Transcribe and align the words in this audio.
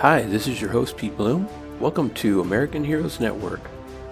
Hi, 0.00 0.22
this 0.22 0.46
is 0.46 0.60
your 0.60 0.70
host, 0.70 0.96
Pete 0.96 1.16
Blum. 1.16 1.48
Welcome 1.80 2.10
to 2.10 2.40
American 2.40 2.84
Heroes 2.84 3.18
Network. 3.18 3.60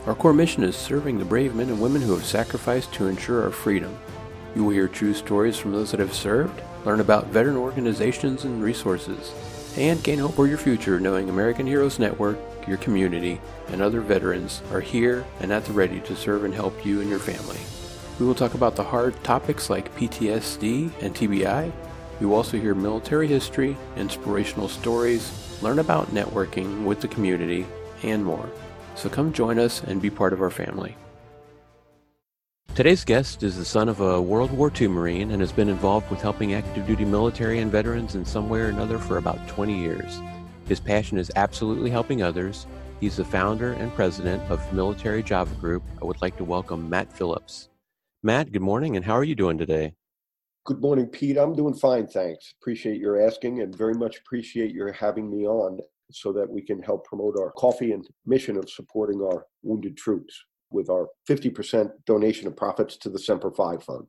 Our 0.06 0.16
core 0.16 0.32
mission 0.32 0.64
is 0.64 0.74
serving 0.74 1.16
the 1.16 1.24
brave 1.24 1.54
men 1.54 1.68
and 1.68 1.80
women 1.80 2.02
who 2.02 2.12
have 2.12 2.24
sacrificed 2.24 2.92
to 2.94 3.06
ensure 3.06 3.44
our 3.44 3.52
freedom. 3.52 3.96
You 4.56 4.64
will 4.64 4.72
hear 4.72 4.88
true 4.88 5.14
stories 5.14 5.56
from 5.56 5.70
those 5.70 5.92
that 5.92 6.00
have 6.00 6.12
served, 6.12 6.60
learn 6.84 6.98
about 6.98 7.28
veteran 7.28 7.56
organizations 7.56 8.42
and 8.42 8.64
resources, 8.64 9.32
and 9.76 10.02
gain 10.02 10.18
hope 10.18 10.34
for 10.34 10.48
your 10.48 10.58
future 10.58 10.98
knowing 10.98 11.28
American 11.28 11.68
Heroes 11.68 12.00
Network, 12.00 12.36
your 12.66 12.78
community, 12.78 13.40
and 13.68 13.80
other 13.80 14.00
veterans 14.00 14.62
are 14.72 14.80
here 14.80 15.24
and 15.38 15.52
at 15.52 15.66
the 15.66 15.72
ready 15.72 16.00
to 16.00 16.16
serve 16.16 16.42
and 16.42 16.52
help 16.52 16.84
you 16.84 17.00
and 17.00 17.08
your 17.08 17.20
family. 17.20 17.60
We 18.18 18.26
will 18.26 18.34
talk 18.34 18.54
about 18.54 18.74
the 18.74 18.82
hard 18.82 19.22
topics 19.22 19.70
like 19.70 19.94
PTSD 19.94 21.00
and 21.00 21.14
TBI. 21.14 21.70
You 22.18 22.30
will 22.30 22.38
also 22.38 22.58
hear 22.58 22.74
military 22.74 23.28
history, 23.28 23.76
inspirational 23.96 24.68
stories, 24.68 25.45
learn 25.62 25.78
about 25.78 26.14
networking 26.14 26.84
with 26.84 27.00
the 27.00 27.08
community, 27.08 27.66
and 28.02 28.24
more. 28.24 28.48
So 28.94 29.08
come 29.08 29.32
join 29.32 29.58
us 29.58 29.82
and 29.82 30.00
be 30.00 30.10
part 30.10 30.32
of 30.32 30.40
our 30.40 30.50
family. 30.50 30.96
Today's 32.74 33.04
guest 33.04 33.42
is 33.42 33.56
the 33.56 33.64
son 33.64 33.88
of 33.88 34.00
a 34.00 34.20
World 34.20 34.50
War 34.50 34.70
II 34.78 34.88
Marine 34.88 35.30
and 35.30 35.40
has 35.40 35.52
been 35.52 35.70
involved 35.70 36.10
with 36.10 36.20
helping 36.20 36.52
active 36.52 36.86
duty 36.86 37.06
military 37.06 37.60
and 37.60 37.72
veterans 37.72 38.14
in 38.14 38.24
some 38.24 38.50
way 38.50 38.60
or 38.60 38.68
another 38.68 38.98
for 38.98 39.16
about 39.16 39.48
20 39.48 39.78
years. 39.78 40.20
His 40.68 40.78
passion 40.78 41.16
is 41.16 41.32
absolutely 41.36 41.88
helping 41.88 42.22
others. 42.22 42.66
He's 43.00 43.16
the 43.16 43.24
founder 43.24 43.72
and 43.72 43.94
president 43.94 44.42
of 44.50 44.72
Military 44.74 45.22
Java 45.22 45.54
Group. 45.54 45.82
I 46.02 46.04
would 46.04 46.20
like 46.20 46.36
to 46.36 46.44
welcome 46.44 46.90
Matt 46.90 47.10
Phillips. 47.10 47.70
Matt, 48.22 48.52
good 48.52 48.60
morning, 48.60 48.96
and 48.96 49.04
how 49.04 49.14
are 49.14 49.24
you 49.24 49.34
doing 49.34 49.56
today? 49.56 49.94
Good 50.66 50.80
morning, 50.80 51.06
Pete. 51.06 51.38
I'm 51.38 51.54
doing 51.54 51.74
fine, 51.74 52.08
thanks. 52.08 52.54
Appreciate 52.60 52.98
your 53.00 53.24
asking 53.24 53.62
and 53.62 53.72
very 53.72 53.94
much 53.94 54.18
appreciate 54.18 54.72
your 54.72 54.90
having 54.90 55.30
me 55.30 55.46
on 55.46 55.78
so 56.10 56.32
that 56.32 56.50
we 56.50 56.60
can 56.60 56.82
help 56.82 57.04
promote 57.04 57.36
our 57.38 57.52
coffee 57.52 57.92
and 57.92 58.04
mission 58.26 58.56
of 58.56 58.68
supporting 58.68 59.22
our 59.22 59.46
wounded 59.62 59.96
troops 59.96 60.34
with 60.70 60.90
our 60.90 61.06
50% 61.30 61.90
donation 62.04 62.48
of 62.48 62.56
profits 62.56 62.96
to 62.96 63.08
the 63.08 63.18
Semper 63.20 63.52
Fi 63.52 63.76
Fund. 63.76 64.08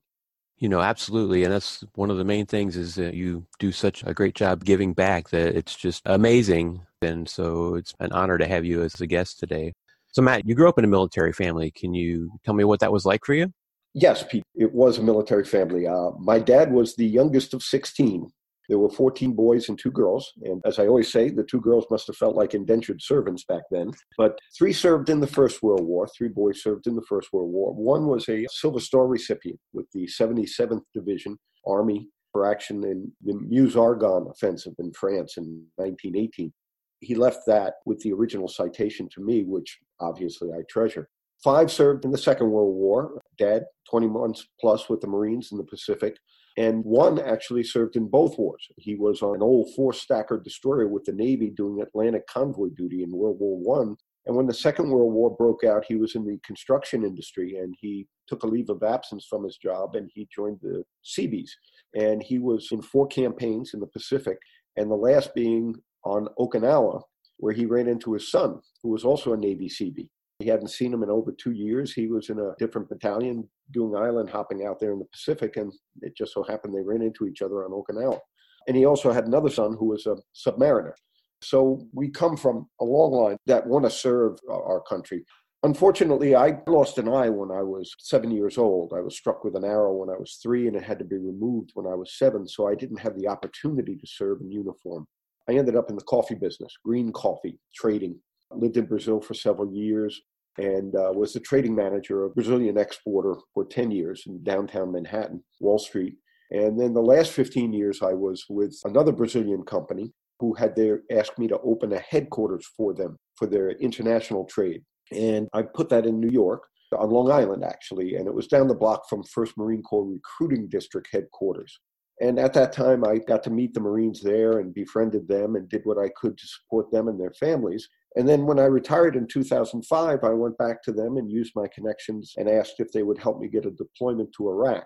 You 0.57 0.67
know, 0.67 0.81
absolutely. 0.81 1.43
And 1.43 1.53
that's 1.53 1.83
one 1.93 2.09
of 2.09 2.17
the 2.17 2.25
main 2.25 2.47
things 2.47 2.75
is 2.75 2.95
that 2.95 3.13
you 3.13 3.45
do 3.59 3.71
such 3.71 4.03
a 4.03 4.15
great 4.15 4.33
job 4.33 4.65
giving 4.65 4.93
back 4.93 5.29
that 5.29 5.55
it's 5.55 5.75
just 5.75 6.01
amazing. 6.05 6.81
And 7.03 7.29
so 7.29 7.75
it's 7.75 7.93
an 7.99 8.11
honor 8.13 8.39
to 8.39 8.47
have 8.47 8.65
you 8.65 8.81
as 8.81 8.99
a 8.99 9.05
guest 9.05 9.39
today. 9.39 9.73
So, 10.11 10.23
Matt, 10.23 10.47
you 10.47 10.55
grew 10.55 10.67
up 10.67 10.79
in 10.79 10.85
a 10.85 10.87
military 10.87 11.33
family. 11.33 11.69
Can 11.69 11.93
you 11.93 12.31
tell 12.43 12.55
me 12.55 12.63
what 12.63 12.79
that 12.79 12.91
was 12.91 13.05
like 13.05 13.25
for 13.25 13.35
you? 13.35 13.53
Yes, 13.99 14.21
Pete, 14.21 14.43
it 14.53 14.71
was 14.71 14.99
a 14.99 15.03
military 15.03 15.43
family. 15.43 15.87
Uh, 15.87 16.11
my 16.19 16.37
dad 16.37 16.71
was 16.71 16.95
the 16.95 17.07
youngest 17.07 17.55
of 17.55 17.63
16. 17.63 18.29
There 18.69 18.77
were 18.77 18.91
14 18.91 19.33
boys 19.33 19.69
and 19.69 19.79
two 19.79 19.89
girls. 19.89 20.31
And 20.43 20.61
as 20.65 20.77
I 20.77 20.85
always 20.85 21.11
say, 21.11 21.31
the 21.31 21.43
two 21.43 21.59
girls 21.59 21.85
must 21.89 22.05
have 22.05 22.15
felt 22.15 22.35
like 22.35 22.53
indentured 22.53 23.01
servants 23.01 23.43
back 23.45 23.63
then. 23.71 23.89
But 24.15 24.37
three 24.55 24.71
served 24.71 25.09
in 25.09 25.19
the 25.19 25.25
First 25.25 25.63
World 25.63 25.83
War. 25.83 26.07
Three 26.15 26.27
boys 26.27 26.61
served 26.61 26.85
in 26.85 26.95
the 26.95 27.05
First 27.09 27.29
World 27.33 27.51
War. 27.51 27.73
One 27.73 28.05
was 28.05 28.29
a 28.29 28.45
Silver 28.51 28.79
Star 28.79 29.07
recipient 29.07 29.59
with 29.73 29.87
the 29.93 30.05
77th 30.05 30.83
Division 30.93 31.35
Army 31.65 32.07
for 32.31 32.45
action 32.45 32.83
in 32.83 33.11
the 33.23 33.33
Meuse-Argonne 33.33 34.27
offensive 34.29 34.73
in 34.77 34.93
France 34.93 35.37
in 35.37 35.65
1918. 35.77 36.53
He 36.99 37.15
left 37.15 37.39
that 37.47 37.75
with 37.87 37.99
the 38.01 38.13
original 38.13 38.47
citation 38.47 39.09
to 39.15 39.21
me, 39.21 39.43
which 39.43 39.79
obviously 39.99 40.49
I 40.51 40.61
treasure. 40.69 41.09
Five 41.43 41.71
served 41.71 42.03
in 42.03 42.11
the 42.11 42.17
Second 42.17 42.49
World 42.49 42.75
War. 42.75 43.21
Dad, 43.37 43.65
20 43.89 44.07
months 44.07 44.47
plus 44.59 44.89
with 44.89 45.01
the 45.01 45.07
Marines 45.07 45.49
in 45.51 45.57
the 45.57 45.63
Pacific. 45.63 46.17
And 46.57 46.83
one 46.83 47.19
actually 47.19 47.63
served 47.63 47.95
in 47.95 48.07
both 48.07 48.37
wars. 48.37 48.67
He 48.77 48.95
was 48.95 49.21
on 49.21 49.35
an 49.35 49.43
old 49.43 49.69
four 49.75 49.93
stacker 49.93 50.41
destroyer 50.43 50.87
with 50.87 51.03
the 51.05 51.13
Navy 51.13 51.51
doing 51.51 51.81
Atlantic 51.81 52.25
convoy 52.27 52.69
duty 52.75 53.03
in 53.03 53.11
World 53.11 53.37
War 53.39 53.59
One. 53.59 53.95
And 54.25 54.35
when 54.35 54.47
the 54.47 54.53
Second 54.53 54.89
World 54.89 55.13
War 55.13 55.35
broke 55.35 55.63
out, 55.63 55.85
he 55.87 55.95
was 55.95 56.15
in 56.15 56.25
the 56.25 56.39
construction 56.45 57.05
industry 57.05 57.57
and 57.57 57.75
he 57.79 58.07
took 58.27 58.43
a 58.43 58.47
leave 58.47 58.69
of 58.69 58.83
absence 58.83 59.25
from 59.29 59.43
his 59.43 59.57
job 59.57 59.95
and 59.95 60.09
he 60.13 60.27
joined 60.35 60.57
the 60.61 60.83
Seabees. 61.03 61.55
And 61.95 62.21
he 62.21 62.39
was 62.39 62.69
in 62.71 62.81
four 62.81 63.07
campaigns 63.07 63.71
in 63.73 63.79
the 63.79 63.87
Pacific, 63.87 64.37
and 64.75 64.91
the 64.91 64.95
last 64.95 65.33
being 65.33 65.75
on 66.03 66.27
Okinawa, 66.37 67.01
where 67.37 67.53
he 67.53 67.65
ran 67.65 67.87
into 67.87 68.13
his 68.13 68.29
son, 68.29 68.59
who 68.83 68.89
was 68.89 69.05
also 69.05 69.33
a 69.33 69.37
Navy 69.37 69.69
Seabee. 69.69 70.09
He 70.39 70.47
hadn't 70.49 70.69
seen 70.69 70.93
him 70.93 71.01
in 71.01 71.09
over 71.09 71.31
two 71.31 71.51
years. 71.51 71.93
He 71.93 72.07
was 72.07 72.29
in 72.29 72.37
a 72.37 72.53
different 72.59 72.89
battalion 72.89 73.49
doing 73.71 73.95
island 73.95 74.29
hopping 74.29 74.65
out 74.65 74.79
there 74.79 74.93
in 74.93 74.99
the 74.99 75.05
Pacific, 75.05 75.57
and 75.57 75.73
it 76.01 76.15
just 76.15 76.33
so 76.33 76.43
happened 76.43 76.75
they 76.75 76.83
ran 76.83 77.01
into 77.01 77.25
each 77.25 77.41
other 77.41 77.65
on 77.65 77.71
Okinawa. 77.71 78.19
And 78.67 78.77
he 78.77 78.85
also 78.85 79.11
had 79.11 79.25
another 79.25 79.49
son 79.49 79.75
who 79.79 79.87
was 79.87 80.05
a 80.05 80.17
submariner. 80.35 80.93
So 81.41 81.87
we 81.91 82.09
come 82.09 82.37
from 82.37 82.67
a 82.79 82.85
long 82.85 83.11
line 83.11 83.37
that 83.47 83.65
want 83.65 83.85
to 83.85 83.91
serve 83.91 84.37
our 84.49 84.81
country. 84.81 85.23
Unfortunately, 85.63 86.35
I 86.35 86.59
lost 86.67 86.99
an 86.99 87.09
eye 87.09 87.29
when 87.29 87.49
I 87.49 87.63
was 87.63 87.95
seven 87.99 88.29
years 88.29 88.59
old. 88.59 88.93
I 88.95 89.01
was 89.01 89.17
struck 89.17 89.43
with 89.43 89.55
an 89.55 89.65
arrow 89.65 89.93
when 89.93 90.09
I 90.09 90.19
was 90.19 90.39
three, 90.41 90.67
and 90.67 90.75
it 90.75 90.83
had 90.83 90.99
to 90.99 91.05
be 91.05 91.17
removed 91.17 91.71
when 91.73 91.87
I 91.87 91.95
was 91.95 92.17
seven, 92.17 92.47
so 92.47 92.67
I 92.67 92.75
didn't 92.75 92.99
have 92.99 93.17
the 93.17 93.27
opportunity 93.27 93.95
to 93.95 94.07
serve 94.07 94.41
in 94.41 94.51
uniform. 94.51 95.07
I 95.49 95.53
ended 95.53 95.75
up 95.75 95.89
in 95.89 95.95
the 95.95 96.03
coffee 96.03 96.35
business, 96.35 96.75
green 96.83 97.11
coffee, 97.11 97.59
trading, 97.73 98.19
lived 98.51 98.77
in 98.77 98.85
Brazil 98.85 99.21
for 99.21 99.33
several 99.33 99.71
years 99.73 100.21
and 100.57 100.95
uh, 100.95 101.11
was 101.13 101.33
the 101.33 101.39
trading 101.39 101.75
manager 101.75 102.23
of 102.23 102.33
Brazilian 102.33 102.77
exporter 102.77 103.35
for 103.53 103.65
10 103.65 103.91
years 103.91 104.23
in 104.25 104.43
downtown 104.43 104.91
Manhattan, 104.91 105.43
Wall 105.59 105.77
Street. 105.77 106.15
And 106.49 106.79
then 106.79 106.93
the 106.93 107.01
last 107.01 107.31
15 107.31 107.73
years, 107.73 108.01
I 108.01 108.13
was 108.13 108.45
with 108.49 108.75
another 108.85 109.11
Brazilian 109.11 109.63
company 109.63 110.13
who 110.39 110.53
had 110.53 110.75
their, 110.75 111.01
asked 111.11 111.37
me 111.37 111.47
to 111.47 111.59
open 111.59 111.93
a 111.93 111.99
headquarters 111.99 112.65
for 112.75 112.93
them 112.93 113.17
for 113.35 113.47
their 113.47 113.71
international 113.71 114.45
trade. 114.45 114.81
And 115.11 115.47
I 115.53 115.63
put 115.63 115.89
that 115.89 116.05
in 116.05 116.19
New 116.19 116.29
York 116.29 116.63
on 116.97 117.09
Long 117.09 117.31
Island, 117.31 117.63
actually, 117.63 118.15
and 118.15 118.27
it 118.27 118.33
was 118.33 118.47
down 118.47 118.67
the 118.67 118.75
block 118.75 119.03
from 119.09 119.23
1st 119.23 119.57
Marine 119.57 119.83
Corps 119.83 120.05
Recruiting 120.05 120.67
District 120.69 121.07
headquarters. 121.11 121.79
And 122.19 122.39
at 122.39 122.53
that 122.53 122.73
time, 122.73 123.05
I 123.05 123.19
got 123.19 123.43
to 123.43 123.49
meet 123.49 123.73
the 123.73 123.79
Marines 123.79 124.21
there 124.21 124.59
and 124.59 124.73
befriended 124.73 125.27
them 125.27 125.55
and 125.55 125.69
did 125.69 125.81
what 125.83 125.99
I 125.99 126.09
could 126.15 126.37
to 126.37 126.47
support 126.47 126.91
them 126.91 127.07
and 127.07 127.19
their 127.19 127.33
families. 127.39 127.87
And 128.15 128.27
then 128.27 128.45
when 128.45 128.59
I 128.59 128.65
retired 128.65 129.15
in 129.15 129.27
2005, 129.27 130.23
I 130.23 130.29
went 130.29 130.57
back 130.57 130.81
to 130.83 130.91
them 130.91 131.17
and 131.17 131.31
used 131.31 131.53
my 131.55 131.67
connections 131.73 132.33
and 132.37 132.49
asked 132.49 132.79
if 132.79 132.91
they 132.91 133.03
would 133.03 133.19
help 133.19 133.39
me 133.39 133.47
get 133.47 133.65
a 133.65 133.71
deployment 133.71 134.29
to 134.37 134.49
Iraq. 134.49 134.85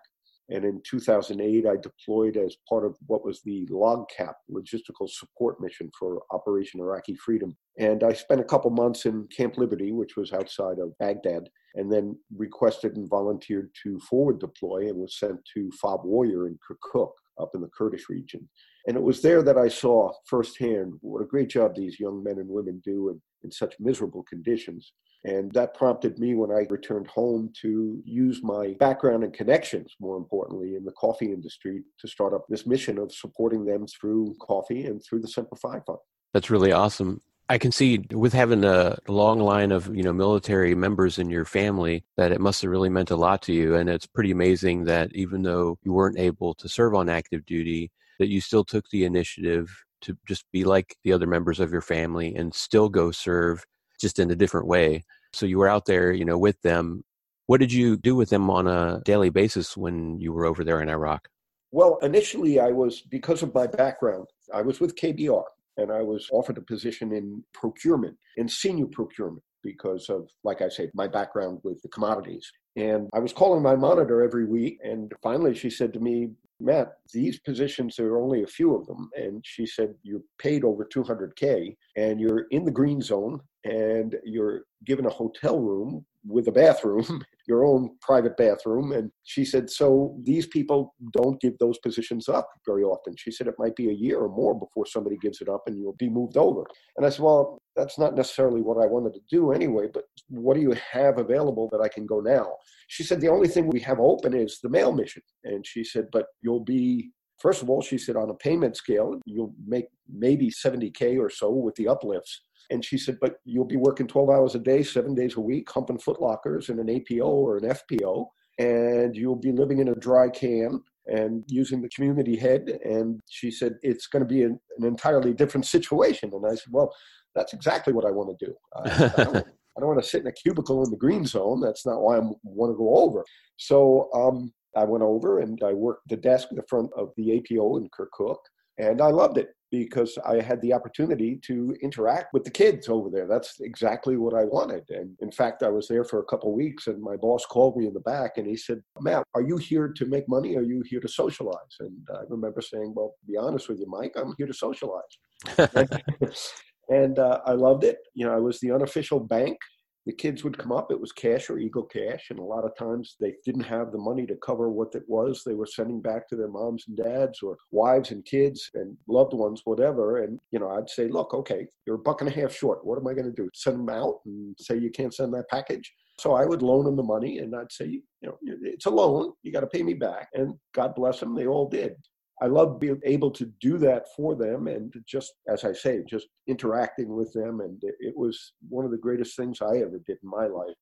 And 0.49 0.65
in 0.65 0.81
2008, 0.85 1.65
I 1.65 1.77
deployed 1.77 2.35
as 2.35 2.57
part 2.67 2.85
of 2.85 2.97
what 3.07 3.23
was 3.23 3.41
the 3.43 3.65
LOGCAP 3.71 4.33
logistical 4.51 5.09
support 5.09 5.61
mission 5.61 5.89
for 5.97 6.23
Operation 6.31 6.81
Iraqi 6.81 7.15
Freedom. 7.15 7.55
And 7.79 8.03
I 8.03 8.11
spent 8.11 8.41
a 8.41 8.45
couple 8.45 8.69
months 8.69 9.05
in 9.05 9.27
Camp 9.35 9.57
Liberty, 9.57 9.93
which 9.93 10.17
was 10.17 10.33
outside 10.33 10.79
of 10.79 10.97
Baghdad, 10.99 11.47
and 11.75 11.89
then 11.89 12.17
requested 12.35 12.97
and 12.97 13.09
volunteered 13.09 13.69
to 13.83 13.97
forward 13.99 14.39
deploy 14.39 14.89
and 14.89 14.97
was 14.97 15.17
sent 15.17 15.39
to 15.53 15.71
FOB 15.81 16.03
Warrior 16.03 16.47
in 16.47 16.59
Kirkuk 16.69 17.11
up 17.39 17.51
in 17.55 17.61
the 17.61 17.69
Kurdish 17.75 18.09
region. 18.09 18.47
And 18.87 18.97
it 18.97 19.03
was 19.03 19.21
there 19.21 19.43
that 19.43 19.57
I 19.57 19.67
saw 19.67 20.11
firsthand 20.25 20.93
what 21.01 21.21
a 21.21 21.25
great 21.25 21.49
job 21.49 21.75
these 21.75 21.99
young 21.99 22.23
men 22.23 22.39
and 22.39 22.49
women 22.49 22.81
do 22.83 23.09
in, 23.09 23.21
in 23.43 23.51
such 23.51 23.75
miserable 23.79 24.23
conditions. 24.23 24.93
And 25.23 25.51
that 25.51 25.75
prompted 25.75 26.17
me 26.17 26.33
when 26.33 26.49
I 26.49 26.65
returned 26.69 27.07
home 27.07 27.53
to 27.61 28.01
use 28.05 28.41
my 28.41 28.75
background 28.79 29.23
and 29.23 29.31
connections, 29.31 29.95
more 29.99 30.17
importantly, 30.17 30.75
in 30.75 30.83
the 30.83 30.93
coffee 30.93 31.31
industry 31.31 31.83
to 31.99 32.07
start 32.07 32.33
up 32.33 32.45
this 32.49 32.65
mission 32.65 32.97
of 32.97 33.13
supporting 33.13 33.63
them 33.63 33.85
through 33.85 34.35
coffee 34.41 34.85
and 34.85 34.99
through 35.03 35.19
the 35.19 35.27
Semper 35.27 35.55
Fi 35.57 35.79
Fund. 35.85 35.99
That's 36.33 36.49
really 36.49 36.71
awesome. 36.71 37.21
I 37.51 37.57
can 37.57 37.73
see 37.73 37.99
with 38.11 38.31
having 38.31 38.63
a 38.63 38.97
long 39.09 39.39
line 39.41 39.73
of 39.73 39.93
you 39.93 40.03
know 40.03 40.13
military 40.13 40.73
members 40.73 41.19
in 41.19 41.29
your 41.29 41.43
family 41.43 42.05
that 42.15 42.31
it 42.31 42.39
must 42.39 42.61
have 42.61 42.71
really 42.71 42.87
meant 42.87 43.11
a 43.11 43.17
lot 43.17 43.41
to 43.41 43.53
you, 43.53 43.75
and 43.75 43.89
it's 43.89 44.07
pretty 44.07 44.31
amazing 44.31 44.85
that 44.85 45.13
even 45.13 45.41
though 45.41 45.77
you 45.83 45.91
weren't 45.91 46.17
able 46.17 46.53
to 46.53 46.69
serve 46.69 46.95
on 46.95 47.09
active 47.09 47.45
duty, 47.45 47.91
that 48.19 48.29
you 48.29 48.39
still 48.39 48.63
took 48.63 48.85
the 48.89 49.03
initiative 49.03 49.69
to 50.03 50.17
just 50.25 50.45
be 50.53 50.63
like 50.63 50.95
the 51.03 51.11
other 51.11 51.27
members 51.27 51.59
of 51.59 51.73
your 51.73 51.81
family 51.81 52.33
and 52.33 52.55
still 52.55 52.87
go 52.87 53.11
serve 53.11 53.65
just 53.99 54.17
in 54.17 54.31
a 54.31 54.35
different 54.35 54.67
way. 54.67 55.03
So 55.33 55.45
you 55.45 55.57
were 55.57 55.67
out 55.67 55.85
there, 55.85 56.13
you 56.13 56.23
know, 56.23 56.37
with 56.37 56.61
them. 56.61 57.03
What 57.47 57.59
did 57.59 57.73
you 57.73 57.97
do 57.97 58.15
with 58.15 58.29
them 58.29 58.49
on 58.49 58.65
a 58.65 59.01
daily 59.03 59.29
basis 59.29 59.75
when 59.75 60.21
you 60.21 60.31
were 60.31 60.45
over 60.45 60.63
there 60.63 60.81
in 60.81 60.87
Iraq? 60.87 61.27
Well, 61.71 61.99
initially, 62.01 62.61
I 62.61 62.71
was, 62.71 63.01
because 63.01 63.43
of 63.43 63.53
my 63.53 63.67
background, 63.67 64.27
I 64.53 64.61
was 64.61 64.79
with 64.79 64.95
KBR 64.95 65.43
and 65.81 65.91
I 65.91 66.01
was 66.01 66.29
offered 66.31 66.57
a 66.57 66.61
position 66.61 67.11
in 67.13 67.43
procurement, 67.53 68.17
in 68.37 68.47
senior 68.47 68.87
procurement, 68.87 69.43
because 69.63 70.09
of, 70.09 70.29
like 70.43 70.61
I 70.61 70.69
say, 70.69 70.89
my 70.93 71.07
background 71.07 71.59
with 71.63 71.81
the 71.81 71.89
commodities. 71.89 72.51
And 72.75 73.09
I 73.13 73.19
was 73.19 73.33
calling 73.33 73.61
my 73.61 73.75
monitor 73.75 74.23
every 74.23 74.45
week, 74.45 74.79
and 74.83 75.11
finally 75.21 75.55
she 75.55 75.69
said 75.69 75.93
to 75.93 75.99
me, 75.99 76.29
Matt, 76.61 76.93
these 77.11 77.39
positions, 77.39 77.95
there 77.95 78.07
are 78.07 78.21
only 78.21 78.43
a 78.43 78.47
few 78.47 78.75
of 78.75 78.85
them. 78.85 79.09
And 79.15 79.43
she 79.45 79.65
said, 79.65 79.95
You're 80.03 80.21
paid 80.37 80.63
over 80.63 80.85
200K 80.85 81.75
and 81.97 82.19
you're 82.19 82.45
in 82.51 82.63
the 82.65 82.71
green 82.71 83.01
zone 83.01 83.41
and 83.63 84.15
you're 84.23 84.61
given 84.85 85.05
a 85.05 85.09
hotel 85.09 85.59
room 85.59 86.05
with 86.25 86.47
a 86.47 86.51
bathroom, 86.51 87.23
your 87.47 87.65
own 87.65 87.91
private 88.01 88.37
bathroom. 88.37 88.91
And 88.91 89.11
she 89.23 89.45
said, 89.45 89.69
So 89.69 90.17
these 90.23 90.47
people 90.47 90.95
don't 91.13 91.41
give 91.41 91.57
those 91.59 91.77
positions 91.79 92.29
up 92.29 92.49
very 92.65 92.83
often. 92.83 93.15
She 93.17 93.31
said, 93.31 93.47
It 93.47 93.55
might 93.59 93.75
be 93.75 93.89
a 93.89 93.93
year 93.93 94.19
or 94.19 94.29
more 94.29 94.57
before 94.59 94.85
somebody 94.85 95.17
gives 95.21 95.41
it 95.41 95.49
up 95.49 95.63
and 95.67 95.77
you'll 95.79 95.95
be 95.99 96.09
moved 96.09 96.37
over. 96.37 96.65
And 96.97 97.05
I 97.05 97.09
said, 97.09 97.21
Well, 97.21 97.59
that's 97.75 97.99
not 97.99 98.15
necessarily 98.15 98.61
what 98.61 98.83
I 98.83 98.87
wanted 98.87 99.13
to 99.13 99.21
do 99.29 99.51
anyway, 99.51 99.87
but 99.93 100.03
what 100.29 100.55
do 100.55 100.61
you 100.61 100.75
have 100.91 101.19
available 101.19 101.69
that 101.71 101.81
I 101.81 101.89
can 101.89 102.05
go 102.05 102.19
now? 102.19 102.47
She 102.87 103.03
said, 103.03 103.21
The 103.21 103.29
only 103.29 103.47
thing 103.47 103.67
we 103.69 103.79
have 103.81 103.99
open 103.99 104.33
is 104.35 104.59
the 104.61 104.69
mail 104.69 104.91
mission. 104.91 105.23
And 105.43 105.65
she 105.65 105.83
said, 105.83 106.07
But 106.11 106.27
you'll 106.41 106.63
be 106.65 107.11
First 107.41 107.63
of 107.63 107.69
all, 107.69 107.81
she 107.81 107.97
said 107.97 108.15
on 108.15 108.29
a 108.29 108.35
payment 108.35 108.77
scale, 108.77 109.19
you'll 109.25 109.55
make 109.65 109.85
maybe 110.07 110.51
70K 110.51 111.19
or 111.19 111.29
so 111.29 111.49
with 111.49 111.75
the 111.75 111.87
uplifts. 111.87 112.43
And 112.69 112.85
she 112.85 112.97
said, 112.97 113.17
but 113.19 113.37
you'll 113.45 113.65
be 113.65 113.77
working 113.77 114.07
12 114.07 114.29
hours 114.29 114.55
a 114.55 114.59
day, 114.59 114.83
seven 114.83 115.15
days 115.15 115.35
a 115.35 115.41
week, 115.41 115.69
humping 115.69 115.97
footlockers 115.97 116.69
in 116.69 116.79
an 116.79 116.89
APO 116.89 117.25
or 117.25 117.57
an 117.57 117.63
FPO. 117.63 118.27
And 118.59 119.15
you'll 119.15 119.35
be 119.35 119.51
living 119.51 119.79
in 119.79 119.89
a 119.89 119.95
dry 119.95 120.29
can 120.29 120.81
and 121.07 121.43
using 121.47 121.81
the 121.81 121.89
community 121.89 122.37
head. 122.37 122.79
And 122.83 123.19
she 123.27 123.49
said, 123.49 123.73
it's 123.81 124.05
going 124.05 124.21
to 124.21 124.27
be 124.27 124.43
an, 124.43 124.59
an 124.77 124.85
entirely 124.85 125.33
different 125.33 125.65
situation. 125.65 126.29
And 126.33 126.45
I 126.45 126.51
said, 126.51 126.71
well, 126.71 126.93
that's 127.33 127.53
exactly 127.53 127.91
what 127.91 128.05
I 128.05 128.11
want 128.11 128.37
to 128.37 128.45
do. 128.45 128.53
I, 128.75 129.11
I, 129.17 129.23
don't, 129.23 129.37
I 129.77 129.79
don't 129.79 129.89
want 129.89 130.03
to 130.03 130.07
sit 130.07 130.21
in 130.21 130.27
a 130.27 130.31
cubicle 130.31 130.83
in 130.83 130.91
the 130.91 130.97
green 130.97 131.25
zone. 131.25 131.59
That's 131.59 131.87
not 131.87 132.01
why 132.01 132.17
I 132.17 132.21
want 132.43 132.71
to 132.71 132.77
go 132.77 132.97
over. 132.97 133.25
So 133.57 134.09
um, 134.13 134.53
I 134.75 134.85
went 134.85 135.03
over 135.03 135.39
and 135.39 135.59
I 135.63 135.73
worked 135.73 136.07
the 136.09 136.17
desk 136.17 136.47
in 136.51 136.57
the 136.57 136.63
front 136.69 136.91
of 136.95 137.11
the 137.17 137.37
APO 137.37 137.77
in 137.77 137.89
Kirkuk, 137.89 138.37
and 138.77 139.01
I 139.01 139.09
loved 139.09 139.37
it 139.37 139.49
because 139.71 140.17
I 140.25 140.41
had 140.41 140.61
the 140.61 140.73
opportunity 140.73 141.39
to 141.43 141.73
interact 141.81 142.33
with 142.33 142.43
the 142.43 142.51
kids 142.51 142.89
over 142.89 143.09
there. 143.09 143.25
That's 143.25 143.61
exactly 143.61 144.17
what 144.17 144.33
I 144.33 144.43
wanted. 144.43 144.83
And 144.89 145.15
in 145.21 145.31
fact, 145.31 145.63
I 145.63 145.69
was 145.69 145.87
there 145.87 146.03
for 146.03 146.19
a 146.19 146.25
couple 146.25 146.53
weeks, 146.53 146.87
and 146.87 147.01
my 147.01 147.15
boss 147.15 147.45
called 147.45 147.77
me 147.77 147.87
in 147.87 147.93
the 147.93 148.01
back 148.01 148.37
and 148.37 148.45
he 148.45 148.57
said, 148.57 148.81
Matt, 148.99 149.23
are 149.33 149.41
you 149.41 149.55
here 149.55 149.87
to 149.87 150.05
make 150.05 150.27
money? 150.27 150.55
Or 150.55 150.59
are 150.59 150.63
you 150.63 150.83
here 150.85 150.99
to 150.99 151.07
socialize? 151.07 151.77
And 151.79 152.05
I 152.13 152.23
remember 152.27 152.61
saying, 152.61 152.93
Well, 152.95 153.15
to 153.21 153.31
be 153.31 153.37
honest 153.37 153.69
with 153.69 153.79
you, 153.79 153.87
Mike, 153.87 154.13
I'm 154.17 154.33
here 154.37 154.47
to 154.47 154.53
socialize. 154.53 155.17
and 156.89 157.17
uh, 157.17 157.39
I 157.45 157.53
loved 157.53 157.85
it. 157.85 157.99
You 158.13 158.25
know, 158.25 158.33
I 158.33 158.39
was 158.39 158.59
the 158.59 158.71
unofficial 158.71 159.21
bank 159.21 159.57
the 160.05 160.13
kids 160.13 160.43
would 160.43 160.57
come 160.57 160.71
up. 160.71 160.91
It 160.91 160.99
was 160.99 161.11
cash 161.11 161.49
or 161.49 161.59
Eagle 161.59 161.83
Cash, 161.83 162.27
and 162.29 162.39
a 162.39 162.43
lot 162.43 162.65
of 162.65 162.75
times 162.75 163.15
they 163.19 163.35
didn't 163.45 163.63
have 163.63 163.91
the 163.91 163.97
money 163.97 164.25
to 164.27 164.35
cover 164.35 164.69
what 164.69 164.95
it 164.95 165.03
was 165.07 165.43
they 165.43 165.53
were 165.53 165.65
sending 165.65 166.01
back 166.01 166.27
to 166.27 166.35
their 166.35 166.47
moms 166.47 166.85
and 166.87 166.97
dads 166.97 167.41
or 167.43 167.57
wives 167.71 168.11
and 168.11 168.25
kids 168.25 168.69
and 168.73 168.97
loved 169.07 169.33
ones, 169.33 169.61
whatever. 169.65 170.23
And 170.23 170.39
you 170.51 170.59
know, 170.59 170.69
I'd 170.69 170.89
say, 170.89 171.07
look, 171.07 171.33
okay, 171.33 171.67
you're 171.85 171.97
a 171.97 171.99
buck 171.99 172.21
and 172.21 172.29
a 172.29 172.33
half 172.33 172.53
short. 172.53 172.85
What 172.85 172.97
am 172.97 173.07
I 173.07 173.13
going 173.13 173.25
to 173.25 173.31
do? 173.31 173.49
Send 173.53 173.79
them 173.79 173.89
out 173.89 174.19
and 174.25 174.55
say 174.59 174.77
you 174.77 174.91
can't 174.91 175.13
send 175.13 175.33
that 175.33 175.49
package? 175.49 175.91
So 176.19 176.33
I 176.33 176.45
would 176.45 176.61
loan 176.61 176.85
them 176.85 176.95
the 176.95 177.03
money, 177.03 177.39
and 177.39 177.55
I'd 177.55 177.71
say, 177.71 177.85
you 177.85 178.01
know, 178.21 178.37
it's 178.43 178.85
a 178.85 178.91
loan. 178.91 179.33
You 179.43 179.51
got 179.51 179.61
to 179.61 179.67
pay 179.67 179.81
me 179.81 179.93
back. 179.93 180.29
And 180.33 180.53
God 180.73 180.93
bless 180.95 181.19
them, 181.19 181.35
they 181.35 181.47
all 181.47 181.67
did. 181.67 181.95
I 182.41 182.47
love 182.47 182.79
being 182.79 182.99
able 183.05 183.29
to 183.31 183.45
do 183.61 183.77
that 183.77 184.07
for 184.15 184.35
them 184.35 184.67
and 184.67 184.93
just, 185.05 185.33
as 185.47 185.63
I 185.63 185.73
say, 185.73 186.03
just 186.09 186.27
interacting 186.47 187.15
with 187.15 187.31
them. 187.33 187.61
And 187.61 187.79
it 187.83 188.17
was 188.17 188.53
one 188.67 188.83
of 188.83 188.91
the 188.91 188.97
greatest 188.97 189.35
things 189.35 189.61
I 189.61 189.77
ever 189.77 190.01
did 190.05 190.17
in 190.23 190.29
my 190.29 190.47
life. 190.47 190.75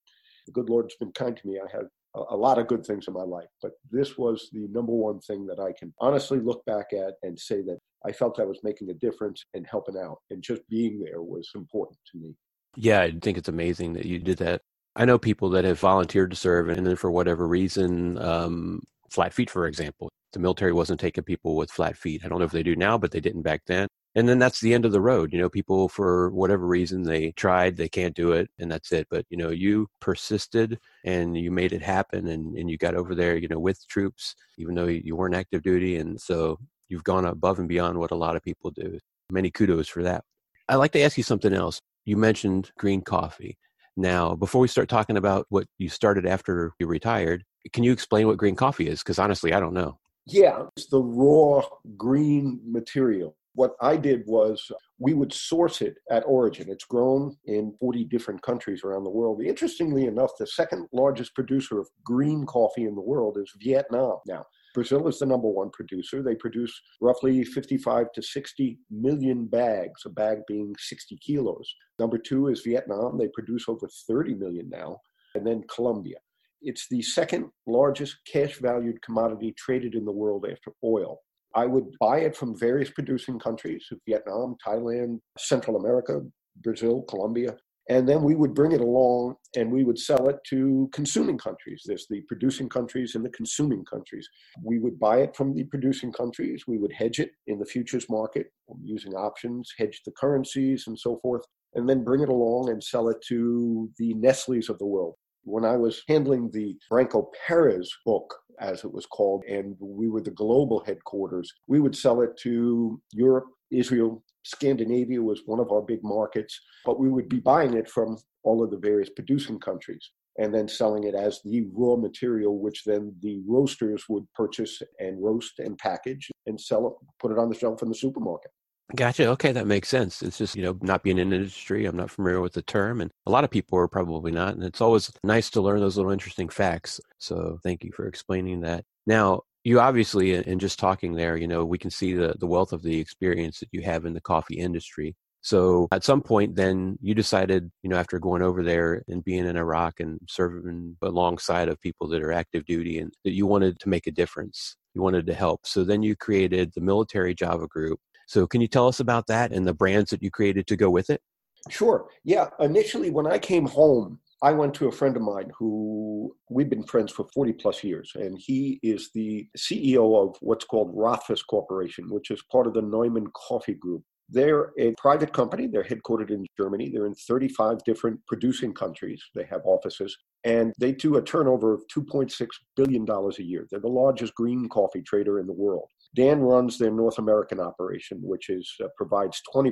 The 0.46 0.54
good 0.54 0.70
Lord's 0.70 0.96
been 0.96 1.12
kind 1.12 1.36
to 1.36 1.48
me. 1.48 1.60
I 1.60 1.70
had 1.70 1.88
a 2.16 2.36
lot 2.36 2.58
of 2.58 2.68
good 2.68 2.86
things 2.86 3.08
in 3.08 3.14
my 3.14 3.24
life, 3.24 3.50
but 3.62 3.74
this 3.92 4.18
was 4.18 4.50
the 4.54 4.68
number 4.72 4.94
one 4.94 5.20
thing 5.20 5.46
that 5.48 5.60
I 5.60 5.74
can 5.78 5.94
honestly 6.00 6.40
look 6.40 6.66
back 6.66 6.88
at 6.94 7.16
and 7.24 7.38
say 7.38 7.62
that 7.64 7.78
I 8.06 8.14
felt 8.14 8.40
I 8.40 8.46
was 8.46 8.62
making 8.64 8.90
a 8.90 8.94
difference 8.94 9.44
and 9.54 9.68
helping 9.70 9.98
out. 9.98 10.20
And 10.30 10.42
just 10.42 10.68
being 10.70 11.02
there 11.02 11.22
was 11.22 11.50
important 11.56 12.00
to 12.12 12.20
me. 12.20 12.36
Yeah, 12.78 13.02
I 13.02 13.12
think 13.22 13.38
it's 13.38 13.50
amazing 13.50 13.94
that 13.94 14.06
you 14.06 14.18
did 14.18 14.38
that. 14.38 14.62
I 14.96 15.06
know 15.06 15.20
people 15.20 15.50
that 15.52 15.66
have 15.66 15.80
volunteered 15.80 16.32
to 16.32 16.36
serve, 16.36 16.70
and 16.70 16.88
then 16.88 16.96
for 16.96 17.12
whatever 17.12 17.48
reason, 17.48 18.18
um, 18.18 18.82
flat 19.12 19.34
feet, 19.34 19.50
for 19.50 19.68
example, 19.68 20.10
the 20.34 20.40
military 20.40 20.74
wasn't 20.74 21.00
taking 21.00 21.24
people 21.24 21.56
with 21.56 21.72
flat 21.72 21.98
feet. 21.98 22.24
I 22.24 22.28
don't 22.28 22.40
know 22.40 22.46
if 22.46 22.52
they 22.52 22.64
do 22.64 22.76
now, 22.76 22.98
but 22.98 23.12
they 23.12 23.20
didn't 23.20 23.42
back 23.42 23.62
then. 23.66 23.88
And 24.16 24.28
then 24.28 24.40
that's 24.40 24.60
the 24.60 24.74
end 24.74 24.86
of 24.86 24.92
the 24.92 25.02
road. 25.02 25.32
You 25.32 25.40
know, 25.40 25.50
people 25.50 25.88
for 25.88 26.32
whatever 26.32 26.66
reason 26.66 27.04
they 27.04 27.32
tried, 27.32 27.78
they 27.78 27.90
can't 27.90 28.16
do 28.16 28.32
it, 28.32 28.50
and 28.58 28.72
that's 28.72 28.92
it. 28.92 29.08
But 29.10 29.26
you 29.30 29.38
know, 29.38 29.50
you 29.50 29.88
persisted 30.00 30.80
and 31.06 31.38
you 31.38 31.52
made 31.52 31.74
it 31.74 31.82
happen, 31.82 32.28
and 32.28 32.58
and 32.58 32.70
you 32.70 32.78
got 32.78 32.96
over 32.96 33.14
there. 33.14 33.38
You 33.38 33.48
know, 33.48 33.60
with 33.60 33.88
troops, 33.88 34.36
even 34.58 34.76
though 34.76 34.88
you 34.88 35.16
weren't 35.16 35.36
active 35.36 35.62
duty, 35.62 35.98
and 35.98 36.20
so 36.20 36.60
you've 36.90 37.04
gone 37.04 37.26
above 37.26 37.60
and 37.60 37.70
beyond 37.70 38.00
what 38.00 38.12
a 38.12 38.16
lot 38.16 38.36
of 38.36 38.44
people 38.44 38.72
do. 38.72 39.00
Many 39.32 39.52
kudos 39.52 39.88
for 39.88 40.04
that. 40.04 40.24
I'd 40.68 40.76
like 40.76 40.92
to 40.94 41.02
ask 41.02 41.18
you 41.18 41.24
something 41.24 41.54
else. 41.54 41.80
You 42.06 42.18
mentioned 42.18 42.72
green 42.78 43.02
coffee. 43.02 43.58
Now, 43.96 44.34
before 44.36 44.62
we 44.62 44.68
start 44.68 44.90
talking 44.90 45.18
about 45.18 45.46
what 45.50 45.68
you 45.78 45.90
started 45.90 46.26
after 46.26 46.74
you 46.80 46.88
retired, 46.88 47.44
can 47.74 47.84
you 47.84 47.92
explain 47.92 48.28
what 48.28 48.38
green 48.38 48.56
coffee 48.56 48.88
is? 48.88 49.00
Because 49.00 49.20
honestly, 49.20 49.54
I 49.54 49.60
don't 49.60 49.74
know. 49.74 50.00
Yeah, 50.26 50.64
it's 50.76 50.88
the 50.88 51.02
raw 51.02 51.62
green 51.98 52.60
material. 52.66 53.36
What 53.56 53.76
I 53.82 53.98
did 53.98 54.24
was 54.28 54.72
we 55.00 55.14
would 55.14 55.34
source 55.34 55.82
it 55.82 55.96
at 56.12 56.24
origin. 56.26 56.70
It's 56.70 56.86
grown 56.86 57.36
in 57.46 57.74
40 57.80 58.06
different 58.06 58.42
countries 58.42 58.84
around 58.84 59.04
the 59.04 59.10
world. 59.10 59.42
Interestingly 59.42 60.06
enough, 60.06 60.32
the 60.38 60.48
second 60.48 60.88
largest 60.94 61.34
producer 61.36 61.80
of 61.80 61.90
green 62.06 62.46
coffee 62.46 62.86
in 62.86 62.96
the 62.96 63.02
world 63.02 63.38
is 63.38 63.52
Vietnam 63.60 64.18
now. 64.28 64.46
Brazil 64.74 65.08
is 65.08 65.20
the 65.20 65.26
number 65.26 65.48
one 65.48 65.72
producer. 65.72 66.22
They 66.22 66.36
produce 66.36 66.80
roughly 67.02 67.44
55 67.44 68.12
to 68.14 68.22
60 68.22 68.78
million 68.92 69.48
bags, 69.48 70.04
a 70.06 70.10
bag 70.10 70.40
being 70.48 70.76
60 70.78 71.18
kilos. 71.18 71.74
Number 71.98 72.18
two 72.18 72.48
is 72.48 72.62
Vietnam. 72.62 73.18
They 73.18 73.30
produce 73.34 73.68
over 73.68 73.90
30 74.08 74.36
million 74.36 74.70
now. 74.70 75.00
And 75.36 75.46
then 75.46 75.64
Colombia. 75.74 76.18
It's 76.62 76.88
the 76.90 77.02
second 77.02 77.50
largest 77.68 78.18
cash 78.32 78.60
valued 78.60 79.02
commodity 79.02 79.54
traded 79.58 79.96
in 79.96 80.06
the 80.06 80.12
world 80.12 80.46
after 80.50 80.72
oil. 80.84 81.20
I 81.56 81.66
would 81.66 81.86
buy 82.00 82.20
it 82.20 82.36
from 82.36 82.58
various 82.58 82.92
producing 82.92 83.40
countries 83.40 83.88
Vietnam, 84.08 84.56
Thailand, 84.66 85.20
Central 85.38 85.78
America, 85.78 86.22
Brazil, 86.62 87.04
Colombia. 87.04 87.58
And 87.90 88.08
then 88.08 88.22
we 88.22 88.36
would 88.36 88.54
bring 88.54 88.72
it 88.72 88.82
along 88.82 89.36
and 89.56 89.72
we 89.72 89.84
would 89.84 89.98
sell 89.98 90.30
it 90.30 90.38
to 90.50 90.90
consuming 90.94 91.40
countries. 91.40 91.82
There's 91.86 92.06
the 92.08 92.22
producing 92.28 92.70
countries 92.70 93.16
and 93.16 93.26
the 93.26 93.32
consuming 93.32 93.84
countries. 93.84 94.30
We 94.64 94.78
would 94.78 95.00
buy 95.00 95.22
it 95.22 95.36
from 95.36 95.56
the 95.56 95.64
producing 95.64 96.14
countries. 96.14 96.66
We 96.68 96.78
would 96.78 96.94
hedge 96.94 97.20
it 97.20 97.32
in 97.48 97.58
the 97.58 97.66
futures 97.66 98.08
market 98.08 98.52
using 98.84 99.14
options, 99.14 99.74
hedge 99.76 100.02
the 100.06 100.12
currencies 100.12 100.84
and 100.86 101.00
so 101.00 101.18
forth, 101.24 101.42
and 101.74 101.90
then 101.90 102.04
bring 102.04 102.22
it 102.22 102.30
along 102.30 102.70
and 102.70 102.84
sell 102.84 103.10
it 103.10 103.18
to 103.30 103.90
the 103.98 104.14
Nestle's 104.14 104.70
of 104.70 104.78
the 104.78 104.86
world, 104.86 105.16
when 105.44 105.66
I 105.66 105.78
was 105.78 106.04
handling 106.08 106.50
the 106.52 106.78
Franco 106.88 107.32
Perez 107.46 107.92
book, 108.06 108.36
as 108.60 108.84
it 108.84 108.94
was 108.94 109.06
called, 109.06 109.44
and 109.50 109.76
we 109.80 110.10
were 110.10 110.22
the 110.22 110.32
global 110.32 110.84
headquarters, 110.86 111.52
we 111.68 111.80
would 111.80 111.96
sell 111.96 112.22
it 112.22 112.38
to 112.38 113.02
Europe, 113.14 113.46
Israel, 113.72 114.24
Scandinavia 114.44 115.22
was 115.22 115.42
one 115.46 115.60
of 115.60 115.72
our 115.72 115.82
big 115.82 116.00
markets, 116.04 116.60
but 116.86 117.00
we 117.00 117.10
would 117.10 117.30
be 117.30 117.40
buying 117.40 117.76
it 117.76 117.90
from 117.90 118.18
all 118.44 118.64
of 118.64 118.72
the 118.72 118.78
various 118.78 119.10
producing 119.10 119.60
countries 119.60 120.12
and 120.38 120.54
then 120.54 120.68
selling 120.68 121.04
it 121.04 121.16
as 121.16 121.42
the 121.44 121.66
raw 121.74 121.98
material, 121.98 122.60
which 122.60 122.84
then 122.86 123.14
the 123.22 123.42
roasters 123.46 124.06
would 124.08 124.26
purchase 124.34 124.82
and 125.00 125.22
roast 125.22 125.60
and 125.60 125.78
package 125.78 126.30
and 126.46 126.60
sell 126.60 126.88
it, 126.88 126.94
put 127.20 127.32
it 127.32 127.38
on 127.38 127.50
the 127.50 127.56
shelf 127.56 127.82
in 127.84 127.90
the 127.90 127.96
supermarket. 127.96 128.52
Gotcha. 128.96 129.28
Okay, 129.30 129.52
that 129.52 129.68
makes 129.68 129.88
sense. 129.88 130.24
It's 130.24 130.38
just, 130.40 130.56
you 130.56 130.64
know, 130.64 130.76
not 130.82 131.04
being 131.04 131.20
in 131.20 131.32
industry, 131.32 131.86
I'm 131.86 131.96
not 131.96 132.10
familiar 132.10 132.42
with 132.42 132.54
the 132.54 132.64
term, 132.64 133.02
and 133.02 133.12
a 133.28 133.32
lot 133.32 133.44
of 133.44 133.52
people 133.52 133.78
are 133.78 133.88
probably 133.88 134.32
not. 134.32 134.56
And 134.56 134.64
it's 134.64 134.82
always 134.82 135.12
nice 135.24 135.52
to 135.52 135.62
learn 135.62 135.80
those 135.80 135.96
little 135.96 136.12
interesting 136.12 136.50
facts. 136.50 137.00
So 137.20 137.60
thank 137.64 137.84
you 137.84 137.92
for 137.96 138.08
explaining 138.08 138.62
that. 138.62 138.86
Now, 139.06 139.42
you 139.64 139.80
obviously, 139.80 140.34
in 140.34 140.58
just 140.58 140.80
talking 140.80 141.14
there, 141.14 141.38
you 141.38 141.48
know, 141.48 141.66
we 141.66 141.78
can 141.78 141.92
see 141.92 142.14
the, 142.14 142.34
the 142.40 142.48
wealth 142.48 142.74
of 142.74 142.82
the 142.82 143.00
experience 143.00 143.60
that 143.60 143.70
you 143.72 143.84
have 143.84 144.06
in 144.06 144.14
the 144.14 144.22
coffee 144.22 144.56
industry. 144.58 145.16
So 145.42 145.88
at 145.92 146.04
some 146.04 146.22
point, 146.22 146.56
then 146.56 146.98
you 147.00 147.14
decided, 147.14 147.72
you 147.84 147.90
know, 147.92 147.96
after 147.98 148.18
going 148.20 148.42
over 148.42 148.64
there 148.64 149.04
and 149.08 149.24
being 149.24 149.46
in 149.46 149.56
Iraq 149.56 150.00
and 150.00 150.20
serving 150.28 150.98
alongside 151.04 151.70
of 151.70 151.80
people 151.80 152.08
that 152.10 152.24
are 152.24 152.32
active 152.34 152.66
duty 152.66 152.98
and 152.98 153.14
that 153.24 153.34
you 153.34 153.46
wanted 153.46 153.80
to 153.82 153.90
make 153.90 154.08
a 154.08 154.12
difference. 154.12 154.76
You 154.96 155.02
wanted 155.04 155.28
to 155.28 155.34
help. 155.36 155.68
So 155.68 155.84
then 155.84 156.02
you 156.02 156.16
created 156.16 156.72
the 156.74 156.82
military 156.82 157.36
Java 157.36 157.68
group 157.68 158.00
so, 158.30 158.46
can 158.46 158.62
you 158.62 158.68
tell 158.68 158.88
us 158.88 159.00
about 159.00 159.26
that 159.26 159.52
and 159.52 159.68
the 159.68 159.74
brands 159.74 160.12
that 160.12 160.22
you 160.22 160.30
created 160.30 160.68
to 160.68 160.78
go 160.78 160.92
with 160.92 161.10
it? 161.10 161.20
Sure. 161.68 162.06
Yeah. 162.24 162.50
Initially, 162.60 163.10
when 163.10 163.26
I 163.26 163.40
came 163.40 163.66
home, 163.66 164.20
I 164.44 164.52
went 164.52 164.76
to 164.76 164.88
a 164.88 164.92
friend 164.92 165.18
of 165.18 165.24
mine 165.24 165.52
who 165.58 166.36
we've 166.48 166.70
been 166.70 166.84
friends 166.84 167.12
for 167.12 167.26
40 167.34 167.54
plus 167.54 167.84
years, 167.84 168.12
and 168.14 168.38
he 168.40 168.80
is 168.84 169.10
the 169.16 169.48
CEO 169.58 170.16
of 170.16 170.38
what's 170.42 170.64
called 170.64 170.96
Rothfos 170.96 171.42
Corporation, 171.50 172.06
which 172.12 172.30
is 172.30 172.44
part 172.52 172.68
of 172.68 172.76
the 172.76 172.84
Neumann 172.84 173.32
Coffee 173.34 173.74
Group. 173.74 174.04
They're 174.30 174.74
a 174.78 174.94
private 175.00 175.34
company. 175.34 175.66
They're 175.66 175.84
headquartered 175.84 176.30
in 176.30 176.46
Germany. 176.56 176.92
They're 176.94 177.08
in 177.08 177.16
35 177.16 177.84
different 177.84 178.20
producing 178.28 178.76
countries. 178.76 179.24
They 179.34 179.46
have 179.46 179.62
offices, 179.66 180.16
and 180.44 180.72
they 180.80 180.92
do 180.92 181.18
a 181.18 181.22
turnover 181.24 181.74
of 181.74 181.82
$2.6 181.92 182.48
billion 182.76 183.10
a 183.10 183.42
year. 183.42 183.66
They're 183.72 183.80
the 183.80 183.88
largest 183.88 184.36
green 184.36 184.70
coffee 184.70 185.02
trader 185.02 185.40
in 185.40 185.48
the 185.48 185.54
world. 185.54 185.90
Dan 186.16 186.40
runs 186.40 186.78
their 186.78 186.92
North 186.92 187.20
American 187.20 187.60
operation, 187.60 188.20
which 188.22 188.50
is 188.50 188.72
uh, 188.84 188.88
provides 188.98 189.42
20% 189.54 189.72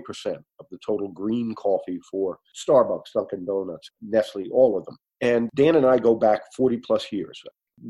of 0.59 0.65
the 0.69 0.77
total 0.85 1.09
green 1.09 1.55
coffee 1.55 1.99
for 2.09 2.37
Starbucks, 2.55 3.13
Dunkin' 3.13 3.45
Donuts, 3.45 3.89
Nestle, 4.01 4.47
all 4.51 4.77
of 4.77 4.85
them. 4.85 4.97
And 5.21 5.49
Dan 5.55 5.75
and 5.75 5.85
I 5.85 5.97
go 5.97 6.15
back 6.15 6.41
40 6.55 6.77
plus 6.77 7.11
years. 7.11 7.41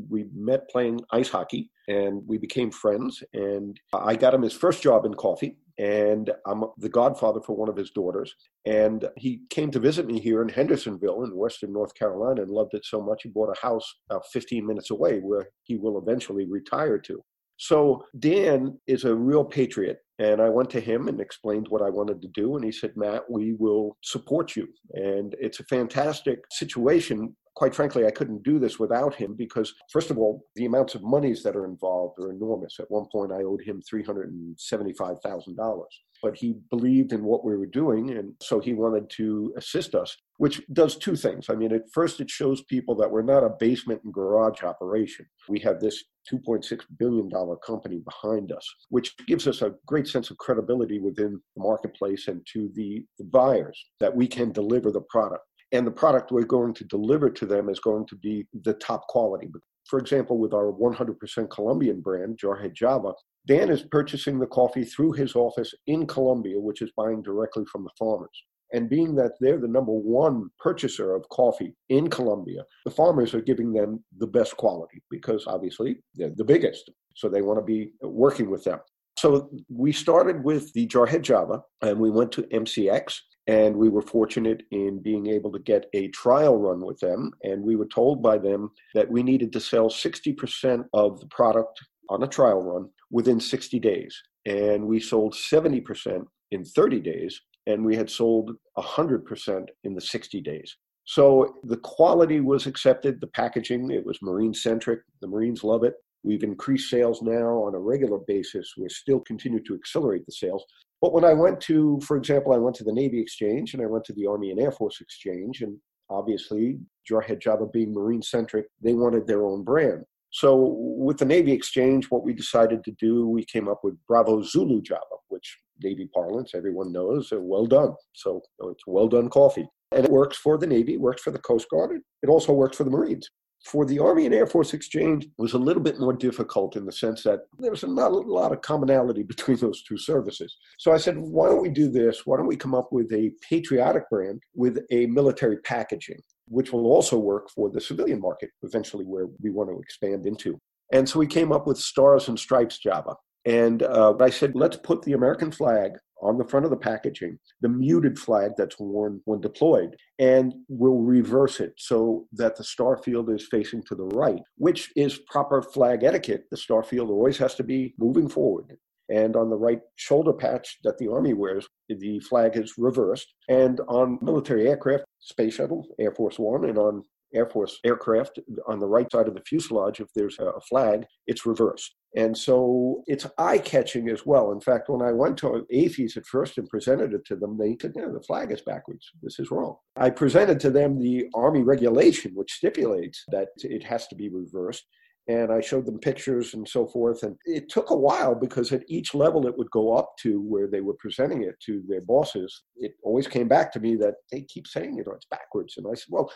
We 0.08 0.26
met 0.34 0.68
playing 0.70 1.00
ice 1.12 1.28
hockey 1.28 1.70
and 1.88 2.22
we 2.26 2.38
became 2.38 2.70
friends. 2.70 3.22
And 3.32 3.78
I 3.92 4.16
got 4.16 4.34
him 4.34 4.42
his 4.42 4.52
first 4.52 4.82
job 4.82 5.04
in 5.04 5.14
coffee. 5.14 5.56
And 5.78 6.30
I'm 6.46 6.64
the 6.78 6.88
godfather 6.88 7.40
for 7.40 7.54
one 7.54 7.68
of 7.68 7.76
his 7.76 7.90
daughters. 7.90 8.34
And 8.66 9.08
he 9.16 9.42
came 9.50 9.70
to 9.70 9.78
visit 9.78 10.06
me 10.06 10.18
here 10.20 10.42
in 10.42 10.48
Hendersonville 10.48 11.22
in 11.24 11.36
Western 11.36 11.72
North 11.72 11.94
Carolina 11.94 12.42
and 12.42 12.50
loved 12.50 12.74
it 12.74 12.84
so 12.84 13.00
much 13.00 13.22
he 13.22 13.28
bought 13.28 13.56
a 13.56 13.60
house 13.60 13.86
about 14.10 14.24
15 14.32 14.66
minutes 14.66 14.90
away 14.90 15.20
where 15.20 15.48
he 15.62 15.76
will 15.76 15.98
eventually 15.98 16.46
retire 16.46 16.98
to. 16.98 17.22
So 17.58 18.04
Dan 18.18 18.78
is 18.86 19.04
a 19.04 19.14
real 19.14 19.44
patriot. 19.44 19.98
And 20.20 20.40
I 20.42 20.48
went 20.48 20.70
to 20.70 20.80
him 20.80 21.06
and 21.06 21.20
explained 21.20 21.68
what 21.68 21.82
I 21.82 21.90
wanted 21.90 22.20
to 22.22 22.28
do. 22.28 22.56
And 22.56 22.64
he 22.64 22.72
said, 22.72 22.96
Matt, 22.96 23.30
we 23.30 23.52
will 23.52 23.96
support 24.02 24.56
you. 24.56 24.66
And 24.94 25.36
it's 25.38 25.60
a 25.60 25.64
fantastic 25.64 26.40
situation. 26.50 27.36
Quite 27.54 27.74
frankly, 27.74 28.04
I 28.06 28.10
couldn't 28.10 28.42
do 28.42 28.58
this 28.58 28.80
without 28.80 29.14
him 29.14 29.34
because, 29.36 29.72
first 29.92 30.10
of 30.10 30.18
all, 30.18 30.44
the 30.56 30.66
amounts 30.66 30.96
of 30.96 31.02
monies 31.02 31.42
that 31.44 31.54
are 31.54 31.66
involved 31.66 32.18
are 32.20 32.32
enormous. 32.32 32.80
At 32.80 32.90
one 32.90 33.06
point, 33.12 33.32
I 33.32 33.42
owed 33.42 33.62
him 33.62 33.80
$375,000 33.92 35.84
but 36.20 36.36
he 36.36 36.56
believed 36.70 37.12
in 37.12 37.22
what 37.22 37.44
we 37.44 37.56
were 37.56 37.64
doing 37.64 38.10
and 38.10 38.34
so 38.42 38.58
he 38.58 38.74
wanted 38.74 39.08
to 39.08 39.54
assist 39.56 39.94
us 39.94 40.16
which 40.38 40.62
does 40.72 40.96
two 40.96 41.14
things. 41.14 41.50
I 41.50 41.54
mean 41.54 41.72
at 41.72 41.92
first 41.92 42.20
it 42.20 42.30
shows 42.30 42.62
people 42.62 42.94
that 42.96 43.10
we're 43.10 43.22
not 43.22 43.44
a 43.44 43.56
basement 43.60 44.00
and 44.04 44.12
garage 44.12 44.62
operation. 44.62 45.26
We 45.48 45.60
have 45.60 45.80
this 45.80 46.02
2.6 46.32 46.80
billion 46.98 47.28
dollar 47.28 47.56
company 47.56 48.00
behind 48.04 48.52
us 48.52 48.68
which 48.90 49.14
gives 49.26 49.46
us 49.46 49.62
a 49.62 49.74
great 49.86 50.06
sense 50.06 50.30
of 50.30 50.38
credibility 50.38 50.98
within 50.98 51.40
the 51.56 51.62
marketplace 51.62 52.28
and 52.28 52.46
to 52.52 52.70
the, 52.74 53.04
the 53.18 53.24
buyers 53.24 53.86
that 54.00 54.14
we 54.14 54.26
can 54.26 54.52
deliver 54.52 54.90
the 54.90 55.02
product. 55.02 55.44
And 55.72 55.86
the 55.86 55.92
product 55.92 56.32
we're 56.32 56.44
going 56.44 56.72
to 56.74 56.84
deliver 56.84 57.28
to 57.30 57.46
them 57.46 57.68
is 57.68 57.78
going 57.78 58.06
to 58.06 58.16
be 58.16 58.46
the 58.64 58.74
top 58.74 59.06
quality. 59.08 59.48
For 59.86 59.98
example, 59.98 60.38
with 60.38 60.54
our 60.54 60.72
100% 60.72 61.50
Colombian 61.50 62.00
brand, 62.00 62.38
Jarhead 62.42 62.74
Java, 62.74 63.12
Dan 63.46 63.70
is 63.70 63.82
purchasing 63.82 64.38
the 64.38 64.46
coffee 64.46 64.84
through 64.84 65.12
his 65.12 65.34
office 65.34 65.74
in 65.86 66.06
Colombia, 66.06 66.58
which 66.58 66.82
is 66.82 66.90
buying 66.96 67.22
directly 67.22 67.64
from 67.70 67.84
the 67.84 67.90
farmers. 67.98 68.44
And 68.72 68.88
being 68.88 69.14
that 69.16 69.32
they're 69.40 69.58
the 69.58 69.68
number 69.68 69.92
one 69.92 70.50
purchaser 70.58 71.14
of 71.14 71.28
coffee 71.30 71.74
in 71.88 72.08
Colombia, 72.08 72.64
the 72.84 72.90
farmers 72.90 73.34
are 73.34 73.40
giving 73.40 73.72
them 73.72 74.04
the 74.18 74.26
best 74.26 74.56
quality 74.56 75.02
because 75.10 75.46
obviously 75.46 76.00
they're 76.14 76.30
the 76.36 76.44
biggest. 76.44 76.90
So 77.14 77.28
they 77.28 77.42
want 77.42 77.58
to 77.58 77.64
be 77.64 77.92
working 78.02 78.50
with 78.50 78.64
them. 78.64 78.80
So 79.18 79.50
we 79.68 79.90
started 79.90 80.44
with 80.44 80.72
the 80.74 80.86
Jarhead 80.86 81.22
Java 81.22 81.62
and 81.82 81.98
we 81.98 82.10
went 82.10 82.30
to 82.32 82.42
MCX 82.42 83.18
and 83.48 83.74
we 83.74 83.88
were 83.88 84.02
fortunate 84.02 84.62
in 84.70 85.02
being 85.02 85.26
able 85.26 85.50
to 85.52 85.58
get 85.58 85.86
a 85.94 86.08
trial 86.08 86.56
run 86.56 86.84
with 86.84 87.00
them. 87.00 87.32
And 87.42 87.64
we 87.64 87.74
were 87.74 87.86
told 87.86 88.22
by 88.22 88.38
them 88.38 88.70
that 88.94 89.10
we 89.10 89.22
needed 89.22 89.52
to 89.54 89.60
sell 89.60 89.88
60% 89.88 90.84
of 90.92 91.18
the 91.18 91.26
product 91.26 91.80
on 92.10 92.22
a 92.22 92.28
trial 92.28 92.62
run 92.62 92.90
within 93.10 93.40
60 93.40 93.80
days. 93.80 94.22
And 94.46 94.86
we 94.86 95.00
sold 95.00 95.34
70% 95.34 96.24
in 96.50 96.64
30 96.64 97.00
days, 97.00 97.40
and 97.68 97.84
we 97.84 97.94
had 97.94 98.10
sold 98.10 98.52
100% 98.78 99.66
in 99.84 99.94
the 99.94 100.00
60 100.00 100.40
days. 100.40 100.76
So 101.04 101.56
the 101.64 101.76
quality 101.76 102.40
was 102.40 102.66
accepted, 102.66 103.20
the 103.20 103.28
packaging, 103.28 103.90
it 103.90 104.04
was 104.04 104.18
marine 104.22 104.54
centric. 104.54 105.00
The 105.20 105.28
Marines 105.28 105.62
love 105.62 105.84
it. 105.84 105.94
We've 106.22 106.42
increased 106.42 106.90
sales 106.90 107.22
now 107.22 107.64
on 107.64 107.74
a 107.74 107.78
regular 107.78 108.18
basis. 108.26 108.74
We 108.76 108.88
still 108.88 109.20
continue 109.20 109.62
to 109.64 109.74
accelerate 109.74 110.26
the 110.26 110.32
sales. 110.32 110.64
But 111.00 111.12
when 111.12 111.24
I 111.24 111.32
went 111.32 111.60
to, 111.62 112.00
for 112.02 112.16
example, 112.16 112.52
I 112.52 112.58
went 112.58 112.74
to 112.76 112.84
the 112.84 112.92
Navy 112.92 113.20
Exchange 113.20 113.74
and 113.74 113.82
I 113.82 113.86
went 113.86 114.04
to 114.06 114.12
the 114.14 114.26
Army 114.26 114.50
and 114.50 114.60
Air 114.60 114.72
Force 114.72 115.00
Exchange, 115.00 115.62
and 115.62 115.78
obviously, 116.10 116.78
Jarhead 117.08 117.40
Java 117.40 117.66
being 117.66 117.94
marine 117.94 118.22
centric, 118.22 118.66
they 118.82 118.94
wanted 118.94 119.26
their 119.26 119.44
own 119.44 119.62
brand. 119.62 120.04
So 120.30 120.74
with 120.78 121.18
the 121.18 121.24
Navy 121.24 121.52
Exchange, 121.52 122.06
what 122.10 122.24
we 122.24 122.32
decided 122.32 122.82
to 122.84 122.92
do, 122.92 123.28
we 123.28 123.44
came 123.44 123.68
up 123.68 123.80
with 123.82 123.94
Bravo 124.06 124.42
Zulu 124.42 124.82
Java, 124.82 125.16
which 125.28 125.56
Navy 125.82 126.08
parlance, 126.14 126.54
everyone 126.54 126.92
knows, 126.92 127.32
well 127.32 127.66
done. 127.66 127.94
So 128.14 128.42
it's 128.60 128.86
well 128.86 129.08
done 129.08 129.28
coffee. 129.28 129.68
And 129.92 130.04
it 130.04 130.10
works 130.10 130.36
for 130.36 130.58
the 130.58 130.66
Navy, 130.66 130.94
it 130.94 131.00
works 131.00 131.22
for 131.22 131.30
the 131.30 131.38
Coast 131.38 131.66
Guard. 131.70 131.98
It 132.22 132.28
also 132.28 132.52
works 132.52 132.76
for 132.76 132.84
the 132.84 132.90
Marines 132.90 133.30
for 133.64 133.84
the 133.84 133.98
Army 133.98 134.24
and 134.24 134.34
Air 134.34 134.46
Force 134.46 134.72
Exchange 134.72 135.26
was 135.36 135.52
a 135.52 135.58
little 135.58 135.82
bit 135.82 135.98
more 135.98 136.12
difficult 136.12 136.76
in 136.76 136.84
the 136.84 136.92
sense 136.92 137.22
that 137.24 137.40
there 137.58 137.70
was 137.70 137.82
not 137.82 138.12
a 138.12 138.14
lot 138.14 138.52
of 138.52 138.62
commonality 138.62 139.22
between 139.28 139.58
those 139.58 139.82
two 139.82 139.98
services. 139.98 140.56
So 140.78 140.92
I 140.92 140.96
said, 140.96 141.18
why 141.18 141.48
don't 141.48 141.62
we 141.62 141.68
do 141.68 141.90
this? 141.90 142.24
Why 142.24 142.36
don't 142.36 142.46
we 142.46 142.56
come 142.56 142.74
up 142.74 142.92
with 142.92 143.12
a 143.12 143.32
patriotic 143.48 144.08
brand 144.10 144.40
with 144.54 144.78
a 144.90 145.06
military 145.06 145.58
packaging, 145.58 146.20
which 146.46 146.72
will 146.72 146.86
also 146.86 147.18
work 147.18 147.50
for 147.50 147.70
the 147.70 147.80
civilian 147.80 148.20
market, 148.20 148.50
eventually, 148.62 149.04
where 149.04 149.26
we 149.40 149.50
want 149.50 149.70
to 149.70 149.80
expand 149.80 150.26
into. 150.26 150.58
And 150.92 151.06
so 151.06 151.18
we 151.18 151.26
came 151.26 151.52
up 151.52 151.66
with 151.66 151.78
Stars 151.78 152.28
and 152.28 152.38
Stripes 152.38 152.78
Java. 152.78 153.14
And 153.44 153.82
uh, 153.82 154.14
I 154.20 154.30
said, 154.30 154.52
let's 154.54 154.76
put 154.76 155.02
the 155.02 155.12
American 155.14 155.50
flag 155.50 155.92
on 156.20 156.36
the 156.36 156.44
front 156.44 156.64
of 156.64 156.70
the 156.70 156.76
packaging, 156.76 157.38
the 157.60 157.68
muted 157.68 158.18
flag 158.18 158.52
that's 158.56 158.78
worn 158.78 159.20
when 159.24 159.40
deployed, 159.40 159.96
and 160.18 160.52
we'll 160.68 160.98
reverse 160.98 161.60
it 161.60 161.74
so 161.76 162.26
that 162.32 162.56
the 162.56 162.64
star 162.64 162.96
field 162.96 163.30
is 163.30 163.46
facing 163.48 163.82
to 163.84 163.94
the 163.94 164.06
right, 164.06 164.42
which 164.56 164.90
is 164.96 165.20
proper 165.30 165.62
flag 165.62 166.02
etiquette. 166.02 166.44
The 166.50 166.56
star 166.56 166.82
field 166.82 167.10
always 167.10 167.38
has 167.38 167.54
to 167.56 167.62
be 167.62 167.94
moving 167.98 168.28
forward. 168.28 168.76
And 169.10 169.36
on 169.36 169.48
the 169.48 169.56
right 169.56 169.80
shoulder 169.96 170.34
patch 170.34 170.78
that 170.84 170.98
the 170.98 171.08
Army 171.08 171.32
wears, 171.32 171.66
the 171.88 172.20
flag 172.20 172.56
is 172.56 172.74
reversed. 172.76 173.32
And 173.48 173.80
on 173.88 174.18
military 174.20 174.68
aircraft, 174.68 175.04
Space 175.20 175.54
Shuttle, 175.54 175.86
Air 175.98 176.12
Force 176.12 176.38
One, 176.38 176.66
and 176.66 176.76
on 176.76 177.02
Air 177.34 177.46
Force 177.46 177.78
aircraft 177.84 178.38
on 178.66 178.78
the 178.78 178.86
right 178.86 179.10
side 179.10 179.28
of 179.28 179.34
the 179.34 179.42
fuselage, 179.42 180.00
if 180.00 180.08
there's 180.14 180.38
a 180.38 180.60
flag, 180.68 181.04
it's 181.26 181.46
reversed. 181.46 181.94
And 182.16 182.36
so 182.36 183.02
it's 183.06 183.26
eye 183.36 183.58
catching 183.58 184.08
as 184.08 184.24
well. 184.24 184.52
In 184.52 184.60
fact, 184.60 184.88
when 184.88 185.02
I 185.02 185.12
went 185.12 185.36
to 185.38 185.66
AAFES 185.72 186.16
at 186.16 186.26
first 186.26 186.56
and 186.56 186.68
presented 186.68 187.12
it 187.12 187.24
to 187.26 187.36
them, 187.36 187.58
they 187.58 187.76
said, 187.80 187.92
yeah, 187.94 188.06
the 188.12 188.22
flag 188.22 188.50
is 188.50 188.62
backwards. 188.62 189.06
This 189.22 189.38
is 189.38 189.50
wrong. 189.50 189.76
I 189.96 190.10
presented 190.10 190.58
to 190.60 190.70
them 190.70 190.98
the 190.98 191.26
Army 191.34 191.62
regulation, 191.62 192.32
which 192.34 192.52
stipulates 192.52 193.24
that 193.28 193.48
it 193.58 193.84
has 193.84 194.06
to 194.08 194.14
be 194.14 194.30
reversed. 194.30 194.84
And 195.30 195.52
I 195.52 195.60
showed 195.60 195.84
them 195.84 195.98
pictures 195.98 196.54
and 196.54 196.66
so 196.66 196.86
forth. 196.86 197.22
And 197.22 197.36
it 197.44 197.68
took 197.68 197.90
a 197.90 197.96
while 197.96 198.34
because 198.34 198.72
at 198.72 198.88
each 198.88 199.14
level 199.14 199.46
it 199.46 199.58
would 199.58 199.70
go 199.70 199.92
up 199.92 200.14
to 200.20 200.40
where 200.40 200.66
they 200.66 200.80
were 200.80 200.96
presenting 200.98 201.42
it 201.42 201.56
to 201.66 201.82
their 201.86 202.00
bosses. 202.00 202.62
It 202.76 202.92
always 203.02 203.28
came 203.28 203.46
back 203.46 203.70
to 203.72 203.80
me 203.80 203.96
that 203.96 204.14
they 204.32 204.40
keep 204.48 204.66
saying, 204.66 204.96
you 204.96 205.04
know, 205.04 205.12
it's 205.12 205.26
backwards. 205.30 205.74
And 205.76 205.86
I 205.86 205.92
said, 205.92 206.06
well, 206.08 206.32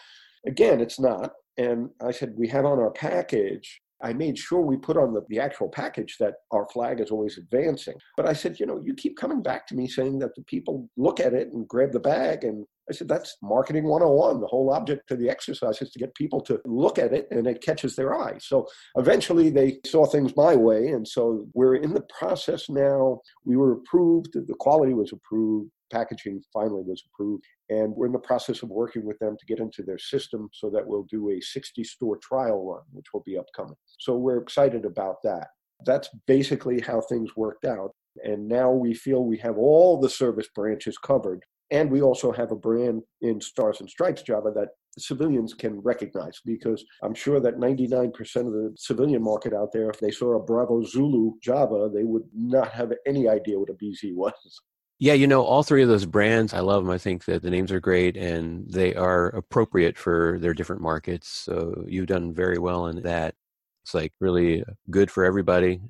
Again, 0.47 0.81
it's 0.81 1.01
not. 1.01 1.33
And 1.59 1.91
I 2.01 2.13
said, 2.13 2.35
we 2.37 2.49
have 2.49 2.65
on 2.65 2.79
our 2.79 2.91
package, 2.91 3.81
I 4.03 4.13
made 4.13 4.37
sure 4.37 4.61
we 4.61 4.77
put 4.77 4.97
on 4.97 5.15
the, 5.15 5.23
the 5.29 5.39
actual 5.39 5.69
package 5.69 6.17
that 6.19 6.35
our 6.51 6.67
flag 6.73 7.01
is 7.01 7.11
always 7.11 7.39
advancing. 7.39 7.95
But 8.17 8.27
I 8.27 8.33
said, 8.33 8.59
you 8.59 8.67
know, 8.67 8.81
you 8.85 8.95
keep 8.95 9.17
coming 9.17 9.43
back 9.43 9.67
to 9.69 9.77
me 9.77 9.87
saying 9.87 10.19
that 10.19 10.35
the 10.35 10.43
people 10.43 10.89
look 10.97 11.21
at 11.21 11.35
it 11.35 11.53
and 11.53 11.69
grab 11.69 11.93
the 11.93 12.01
bag. 12.01 12.43
And 12.43 12.67
I 12.91 12.95
said, 12.95 13.07
that's 13.07 13.37
marketing 13.43 13.85
101. 13.85 14.41
The 14.41 14.47
whole 14.49 14.73
object 14.73 15.11
of 15.13 15.21
the 15.21 15.31
exercise 15.31 15.81
is 15.81 15.93
to 15.93 16.01
get 16.01 16.15
people 16.17 16.41
to 16.43 16.61
look 16.65 16.99
at 16.99 17.13
it 17.13 17.29
and 17.31 17.47
it 17.47 17.63
catches 17.63 17.95
their 17.95 18.21
eye. 18.21 18.39
So 18.41 18.67
eventually 18.97 19.51
they 19.51 19.79
saw 19.87 20.05
things 20.05 20.37
my 20.37 20.57
way. 20.57 20.89
And 20.89 21.07
so 21.07 21.47
we're 21.55 21.77
in 21.77 21.95
the 21.95 22.05
process 22.19 22.69
now. 22.69 23.21
We 23.45 23.57
were 23.57 23.73
approved, 23.75 24.33
the 24.35 24.55
quality 24.59 24.95
was 24.95 25.13
approved 25.13 25.71
packaging 25.93 26.43
finally 26.53 26.83
was 26.85 27.03
approved. 27.07 27.45
And 27.69 27.95
we're 27.95 28.07
in 28.07 28.13
the 28.13 28.19
process 28.19 28.63
of 28.63 28.71
working 28.71 29.05
with 29.05 29.19
them 29.19 29.37
to 29.39 29.47
get 29.47 29.61
into 29.61 29.83
their 29.83 29.99
system 29.99 30.49
so 30.53 30.71
that 30.71 30.87
we'll 30.87 31.07
do 31.11 31.31
a 31.31 31.41
60 31.41 31.85
store 31.85 32.17
trial 32.19 32.65
run, 32.65 32.83
which 32.93 33.07
will 33.13 33.23
be 33.25 33.39
upcoming. 33.39 33.77
So 33.99 34.17
we're 34.17 34.39
excited 34.39 34.85
about 34.85 35.17
that. 35.25 35.49
That's 35.85 36.09
basically 36.27 36.81
how 36.81 37.01
things 37.03 37.37
worked 37.37 37.65
out. 37.65 37.93
And 38.25 38.49
now 38.49 38.71
we 38.71 38.95
feel 38.95 39.25
we 39.25 39.39
have 39.39 39.59
all 39.59 40.01
the 40.01 40.09
service 40.09 40.49
branches 40.55 40.99
covered. 40.99 41.43
And 41.71 41.91
we 41.91 42.03
also 42.03 42.33
have 42.33 42.53
a 42.53 42.57
brand 42.57 43.03
in 43.23 43.41
Stars 43.41 43.81
and 43.81 43.89
Stripes 43.89 44.23
Java 44.23 44.51
that 44.55 44.69
civilians 44.99 45.55
can 45.55 45.81
recognize 45.81 46.39
because 46.45 46.85
I'm 47.03 47.15
sure 47.15 47.41
that 47.41 47.57
99% 47.57 48.13
of 48.37 48.53
the 48.53 48.75
civilian 48.77 49.23
market 49.23 49.55
out 49.55 49.73
there, 49.73 49.89
if 49.89 49.99
they 49.99 50.11
saw 50.11 50.37
a 50.37 50.43
Bravo 50.43 50.83
Zulu 50.85 51.33
Java, 51.43 51.89
they 51.93 52.05
would 52.05 52.25
not 52.35 52.73
have 52.73 52.93
any 53.07 53.27
idea 53.29 53.59
what 53.59 53.71
a 53.71 53.75
BZ 53.75 54.15
was. 54.15 54.61
Yeah, 55.03 55.15
you 55.15 55.27
know, 55.27 55.43
all 55.43 55.65
three 55.65 55.83
of 55.83 55.89
those 55.89 56.07
brands, 56.07 56.55
I 56.55 56.61
love 56.61 56.85
them. 56.85 56.93
I 56.93 56.97
think 56.97 57.25
that 57.25 57.43
the 57.43 57.51
names 57.51 57.73
are 57.73 57.81
great 57.81 58.17
and 58.17 58.71
they 58.71 58.95
are 58.95 59.31
appropriate 59.31 59.99
for 59.99 60.39
their 60.39 60.55
different 60.55 60.81
markets. 60.81 61.29
So 61.29 61.85
you've 61.89 62.07
done 62.07 62.33
very 62.33 62.59
well 62.59 62.87
in 62.87 63.03
that. 63.03 63.35
It's 63.83 63.95
like 63.95 64.13
really 64.21 64.63
good 64.91 65.11
for 65.11 65.25
everybody, 65.25 65.81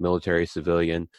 military, 0.00 0.46
civilian. 0.46 1.10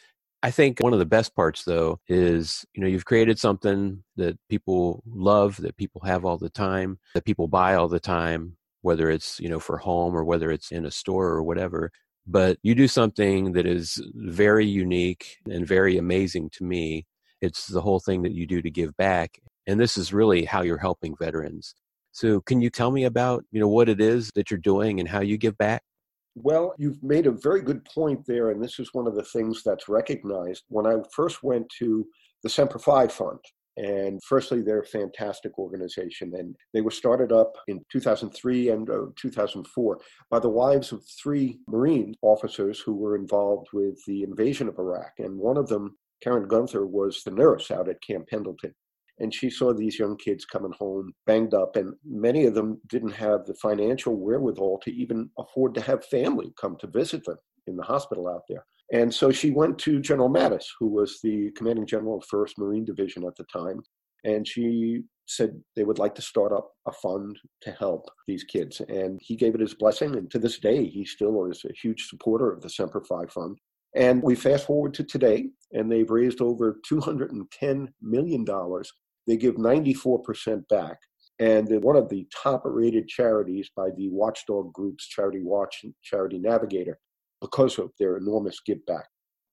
I 0.41 0.49
think 0.49 0.79
one 0.79 0.93
of 0.93 0.99
the 0.99 1.05
best 1.05 1.35
parts 1.35 1.63
though 1.63 1.99
is, 2.07 2.65
you 2.73 2.81
know, 2.81 2.89
you've 2.89 3.05
created 3.05 3.37
something 3.37 4.03
that 4.15 4.35
people 4.49 5.03
love, 5.05 5.57
that 5.57 5.77
people 5.77 6.01
have 6.05 6.25
all 6.25 6.39
the 6.39 6.49
time, 6.49 6.97
that 7.13 7.23
people 7.23 7.47
buy 7.47 7.75
all 7.75 7.87
the 7.87 7.99
time, 7.99 8.57
whether 8.81 9.11
it's, 9.11 9.39
you 9.39 9.47
know, 9.47 9.59
for 9.59 9.77
home 9.77 10.17
or 10.17 10.23
whether 10.23 10.49
it's 10.49 10.71
in 10.71 10.87
a 10.87 10.91
store 10.91 11.27
or 11.27 11.43
whatever. 11.43 11.91
But 12.25 12.57
you 12.63 12.73
do 12.73 12.87
something 12.87 13.51
that 13.51 13.67
is 13.67 14.03
very 14.15 14.65
unique 14.65 15.37
and 15.47 15.67
very 15.67 15.99
amazing 15.99 16.49
to 16.53 16.63
me 16.63 17.05
it's 17.43 17.67
the 17.67 17.81
whole 17.81 17.99
thing 17.99 18.21
that 18.21 18.31
you 18.31 18.47
do 18.47 18.61
to 18.61 18.71
give 18.71 18.95
back. 18.95 19.37
And 19.67 19.79
this 19.79 19.97
is 19.97 20.13
really 20.13 20.45
how 20.45 20.61
you're 20.61 20.77
helping 20.77 21.15
veterans. 21.19 21.75
So, 22.13 22.41
can 22.41 22.61
you 22.61 22.69
tell 22.69 22.91
me 22.91 23.03
about 23.03 23.43
you 23.51 23.59
know 23.59 23.67
what 23.67 23.89
it 23.89 23.99
is 23.99 24.31
that 24.35 24.49
you're 24.49 24.59
doing 24.59 24.99
and 24.99 25.09
how 25.09 25.21
you 25.21 25.37
give 25.37 25.57
back? 25.57 25.83
Well, 26.35 26.73
you've 26.77 27.03
made 27.03 27.27
a 27.27 27.31
very 27.31 27.61
good 27.61 27.83
point 27.85 28.25
there, 28.25 28.49
and 28.49 28.63
this 28.63 28.79
is 28.79 28.93
one 28.93 29.07
of 29.07 29.15
the 29.15 29.23
things 29.23 29.61
that's 29.63 29.89
recognized. 29.89 30.63
When 30.69 30.87
I 30.87 30.95
first 31.11 31.43
went 31.43 31.67
to 31.79 32.07
the 32.43 32.49
Semper 32.49 32.79
Fi 32.79 33.07
Fund, 33.07 33.39
and 33.77 34.21
firstly, 34.23 34.61
they're 34.61 34.81
a 34.81 34.85
fantastic 34.85 35.57
organization, 35.57 36.33
and 36.35 36.55
they 36.73 36.81
were 36.81 36.91
started 36.91 37.31
up 37.31 37.53
in 37.67 37.83
2003 37.91 38.69
and 38.69 38.89
uh, 38.89 39.05
2004 39.15 39.99
by 40.29 40.39
the 40.39 40.49
wives 40.49 40.91
of 40.91 41.03
three 41.21 41.59
Marine 41.67 42.13
officers 42.21 42.79
who 42.79 42.95
were 42.95 43.15
involved 43.15 43.67
with 43.73 43.99
the 44.05 44.23
invasion 44.23 44.67
of 44.67 44.77
Iraq, 44.77 45.13
and 45.17 45.37
one 45.37 45.57
of 45.57 45.67
them, 45.67 45.97
Karen 46.23 46.47
Guenther, 46.47 46.87
was 46.87 47.21
the 47.23 47.31
nurse 47.31 47.69
out 47.69 47.89
at 47.89 48.01
Camp 48.01 48.27
Pendleton 48.29 48.73
and 49.19 49.33
she 49.33 49.49
saw 49.49 49.73
these 49.73 49.99
young 49.99 50.17
kids 50.17 50.45
coming 50.45 50.73
home 50.77 51.13
banged 51.25 51.53
up 51.53 51.75
and 51.75 51.93
many 52.05 52.45
of 52.45 52.55
them 52.55 52.79
didn't 52.87 53.11
have 53.11 53.45
the 53.45 53.53
financial 53.55 54.15
wherewithal 54.15 54.79
to 54.79 54.91
even 54.91 55.29
afford 55.37 55.73
to 55.75 55.81
have 55.81 56.05
family 56.05 56.53
come 56.59 56.75
to 56.77 56.87
visit 56.87 57.23
them 57.25 57.37
in 57.67 57.75
the 57.75 57.83
hospital 57.83 58.27
out 58.27 58.43
there. 58.49 58.65
And 58.91 59.13
so 59.13 59.31
she 59.31 59.51
went 59.51 59.77
to 59.79 60.01
general 60.01 60.29
mattis 60.29 60.65
who 60.79 60.87
was 60.87 61.19
the 61.21 61.51
commanding 61.51 61.85
general 61.85 62.17
of 62.17 62.25
1st 62.27 62.57
marine 62.57 62.85
division 62.85 63.25
at 63.25 63.35
the 63.35 63.45
time 63.45 63.81
and 64.23 64.47
she 64.47 65.01
said 65.25 65.61
they 65.75 65.83
would 65.83 65.99
like 65.99 66.15
to 66.15 66.21
start 66.21 66.51
up 66.51 66.71
a 66.87 66.91
fund 66.91 67.37
to 67.61 67.71
help 67.71 68.09
these 68.27 68.43
kids. 68.43 68.81
And 68.81 69.19
he 69.21 69.35
gave 69.35 69.55
it 69.55 69.61
his 69.61 69.73
blessing 69.73 70.15
and 70.15 70.29
to 70.31 70.39
this 70.39 70.59
day 70.59 70.85
he 70.85 71.05
still 71.05 71.45
is 71.45 71.63
a 71.65 71.73
huge 71.73 72.07
supporter 72.07 72.51
of 72.51 72.61
the 72.61 72.69
semper 72.69 73.03
fi 73.03 73.25
fund 73.27 73.57
and 73.95 74.21
we 74.21 74.35
fast 74.35 74.65
forward 74.65 74.93
to 74.95 75.03
today, 75.03 75.49
and 75.71 75.91
they've 75.91 76.09
raised 76.09 76.41
over 76.41 76.79
$210 76.89 77.87
million 78.01 78.45
they 79.27 79.37
give 79.37 79.55
94% 79.55 80.67
back. 80.67 80.97
And 81.39 81.67
they're 81.67 81.79
one 81.79 81.95
of 81.95 82.09
the 82.09 82.27
top 82.35 82.61
rated 82.65 83.07
charities 83.07 83.69
by 83.75 83.89
the 83.97 84.09
watchdog 84.09 84.71
groups 84.71 85.07
Charity 85.07 85.41
Watch 85.41 85.79
and 85.83 85.93
Charity 86.03 86.39
Navigator 86.39 86.99
because 87.41 87.79
of 87.79 87.91
their 87.99 88.17
enormous 88.17 88.59
give 88.65 88.85
back. 88.85 89.05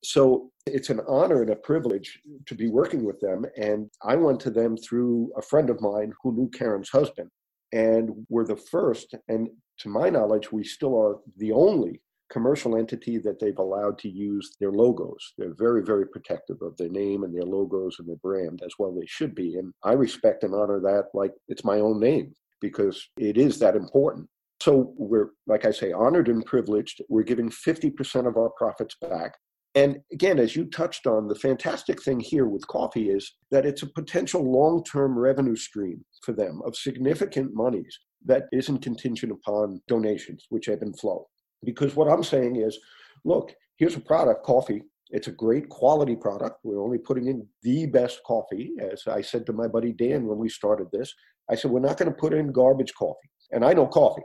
So 0.04 0.50
it's 0.66 0.90
an 0.90 1.00
honor 1.08 1.42
and 1.42 1.50
a 1.50 1.56
privilege 1.56 2.20
to 2.46 2.54
be 2.54 2.68
working 2.68 3.04
with 3.04 3.18
them. 3.20 3.44
And 3.56 3.90
I 4.02 4.16
went 4.16 4.40
to 4.40 4.50
them 4.50 4.76
through 4.76 5.32
a 5.36 5.42
friend 5.42 5.68
of 5.70 5.80
mine 5.80 6.12
who 6.22 6.32
knew 6.32 6.50
Karen's 6.50 6.90
husband. 6.90 7.30
And 7.72 8.26
we're 8.28 8.46
the 8.46 8.56
first, 8.56 9.14
and 9.28 9.48
to 9.80 9.88
my 9.88 10.10
knowledge, 10.10 10.52
we 10.52 10.64
still 10.64 11.00
are 11.00 11.16
the 11.36 11.52
only 11.52 12.02
commercial 12.30 12.76
entity 12.76 13.18
that 13.18 13.38
they've 13.40 13.58
allowed 13.58 13.98
to 13.98 14.08
use 14.08 14.56
their 14.60 14.72
logos. 14.72 15.34
They're 15.36 15.54
very, 15.54 15.82
very 15.82 16.06
protective 16.06 16.62
of 16.62 16.76
their 16.76 16.88
name 16.88 17.24
and 17.24 17.34
their 17.34 17.44
logos 17.44 17.96
and 17.98 18.08
their 18.08 18.16
brand, 18.16 18.62
as 18.64 18.74
well 18.78 18.92
they 18.92 19.06
should 19.06 19.34
be. 19.34 19.56
And 19.56 19.72
I 19.82 19.92
respect 19.92 20.44
and 20.44 20.54
honor 20.54 20.80
that 20.80 21.06
like 21.12 21.32
it's 21.48 21.64
my 21.64 21.80
own 21.80 22.00
name 22.00 22.34
because 22.60 23.08
it 23.18 23.36
is 23.36 23.58
that 23.58 23.76
important. 23.76 24.28
So 24.62 24.92
we're, 24.96 25.30
like 25.46 25.64
I 25.64 25.70
say, 25.70 25.92
honored 25.92 26.28
and 26.28 26.44
privileged. 26.44 27.02
We're 27.08 27.22
giving 27.22 27.50
50% 27.50 28.26
of 28.26 28.36
our 28.36 28.50
profits 28.50 28.94
back. 29.00 29.36
And 29.74 29.98
again, 30.12 30.38
as 30.38 30.56
you 30.56 30.64
touched 30.66 31.06
on, 31.06 31.28
the 31.28 31.34
fantastic 31.34 32.02
thing 32.02 32.20
here 32.20 32.46
with 32.46 32.66
coffee 32.66 33.08
is 33.10 33.32
that 33.50 33.64
it's 33.64 33.82
a 33.82 33.86
potential 33.86 34.42
long 34.42 34.82
term 34.84 35.18
revenue 35.18 35.56
stream 35.56 36.04
for 36.22 36.32
them 36.32 36.60
of 36.66 36.76
significant 36.76 37.54
monies 37.54 37.98
that 38.26 38.44
isn't 38.52 38.82
contingent 38.82 39.32
upon 39.32 39.80
donations, 39.88 40.46
which 40.50 40.68
ebb 40.68 40.82
and 40.82 40.98
flow. 40.98 41.26
Because 41.64 41.96
what 41.96 42.08
I'm 42.08 42.24
saying 42.24 42.56
is, 42.56 42.78
look, 43.24 43.54
here's 43.76 43.96
a 43.96 44.00
product, 44.00 44.44
coffee. 44.44 44.82
It's 45.10 45.28
a 45.28 45.32
great 45.32 45.68
quality 45.68 46.16
product. 46.16 46.60
We're 46.62 46.82
only 46.82 46.98
putting 46.98 47.26
in 47.26 47.46
the 47.62 47.86
best 47.86 48.20
coffee. 48.26 48.72
As 48.80 49.02
I 49.06 49.20
said 49.20 49.44
to 49.46 49.52
my 49.52 49.66
buddy 49.66 49.92
Dan 49.92 50.26
when 50.26 50.38
we 50.38 50.48
started 50.48 50.88
this, 50.92 51.12
I 51.50 51.56
said, 51.56 51.70
we're 51.70 51.80
not 51.80 51.98
going 51.98 52.10
to 52.10 52.16
put 52.16 52.32
in 52.32 52.52
garbage 52.52 52.94
coffee. 52.94 53.28
And 53.50 53.64
I 53.64 53.72
know 53.72 53.86
coffee. 53.86 54.22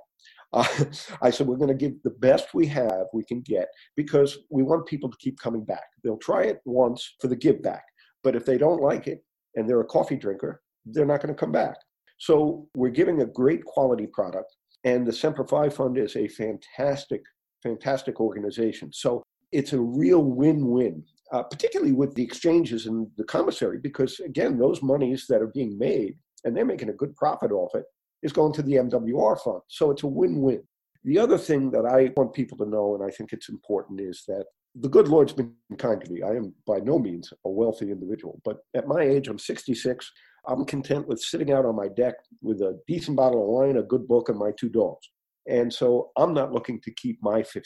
Uh, 0.54 0.68
I 1.22 1.32
said, 1.32 1.48
we're 1.48 1.58
going 1.58 1.70
to 1.70 1.74
give 1.74 1.94
the 2.04 2.12
best 2.12 2.54
we 2.54 2.68
have, 2.68 3.08
we 3.14 3.24
can 3.24 3.42
get, 3.42 3.68
because 3.96 4.38
we 4.52 4.62
want 4.62 4.86
people 4.86 5.10
to 5.10 5.18
keep 5.20 5.40
coming 5.40 5.66
back. 5.66 5.86
They'll 6.04 6.18
try 6.18 6.44
it 6.44 6.60
once 6.66 7.16
for 7.20 7.28
the 7.28 7.36
give 7.36 7.64
back. 7.64 7.84
But 8.24 8.36
if 8.36 8.46
they 8.46 8.58
don't 8.58 8.82
like 8.82 9.08
it 9.08 9.24
and 9.56 9.68
they're 9.68 9.82
a 9.82 9.86
coffee 9.86 10.18
drinker, 10.18 10.62
they're 10.86 11.06
not 11.06 11.22
going 11.22 11.34
to 11.34 11.40
come 11.40 11.52
back. 11.52 11.76
So 12.20 12.68
we're 12.76 12.90
giving 12.90 13.22
a 13.22 13.26
great 13.26 13.66
quality 13.66 14.08
product 14.08 14.56
and 14.86 15.06
the 15.06 15.12
Semper 15.12 15.46
Fi 15.46 15.68
Fund 15.68 15.98
is 15.98 16.16
a 16.16 16.28
fantastic, 16.28 17.24
fantastic 17.66 18.20
organization. 18.20 18.94
So 18.94 19.24
it's 19.52 19.74
a 19.74 19.80
real 19.80 20.24
win 20.24 20.68
win, 20.68 21.04
uh, 21.32 21.44
particularly 21.44 21.94
with 21.94 22.14
the 22.14 22.24
exchanges 22.24 22.86
and 22.86 23.08
the 23.18 23.24
commissary, 23.24 23.80
because 23.82 24.20
again, 24.20 24.58
those 24.58 24.84
monies 24.84 25.26
that 25.30 25.42
are 25.42 25.54
being 25.60 25.78
made, 25.78 26.16
and 26.44 26.56
they're 26.56 26.74
making 26.74 26.90
a 26.90 27.00
good 27.02 27.16
profit 27.16 27.52
off 27.52 27.74
it, 27.74 27.86
is 28.22 28.32
going 28.32 28.54
to 28.54 28.62
the 28.62 28.76
MWR 28.76 29.40
fund. 29.44 29.62
So 29.68 29.92
it's 29.92 30.04
a 30.04 30.08
win 30.08 30.42
win. 30.42 30.62
The 31.04 31.20
other 31.20 31.38
thing 31.38 31.72
that 31.72 31.86
I 31.86 32.12
want 32.18 32.34
people 32.34 32.58
to 32.60 32.66
know, 32.66 32.96
and 32.96 33.04
I 33.04 33.12
think 33.16 33.34
it's 33.34 33.50
important, 33.50 34.00
is 34.00 34.24
that 34.28 34.46
the 34.76 34.90
good 34.90 35.08
Lord's 35.08 35.34
been 35.34 35.54
kind 35.78 36.04
to 36.04 36.12
me. 36.12 36.22
I 36.22 36.32
am 36.32 36.54
by 36.68 36.80
no 36.80 37.00
means 37.00 37.32
a 37.46 37.50
wealthy 37.50 37.92
individual, 37.92 38.42
but 38.44 38.58
at 38.76 38.88
my 38.88 39.02
age, 39.02 39.28
I'm 39.28 39.40
66. 39.40 40.12
I'm 40.48 40.66
content 40.66 41.08
with 41.08 41.20
sitting 41.20 41.52
out 41.52 41.66
on 41.66 41.76
my 41.76 41.88
deck 41.88 42.16
with 42.42 42.62
a 42.62 42.80
decent 42.88 43.18
bottle 43.18 43.42
of 43.42 43.50
wine, 43.50 43.78
a 43.78 43.84
good 43.84 44.08
book, 44.08 44.30
and 44.30 44.38
my 44.38 44.52
two 44.60 44.70
dogs. 44.70 45.10
And 45.48 45.72
so 45.72 46.12
I'm 46.18 46.34
not 46.34 46.52
looking 46.52 46.82
to 46.82 46.94
keep 46.94 47.22
my 47.22 47.42
50%. 47.42 47.60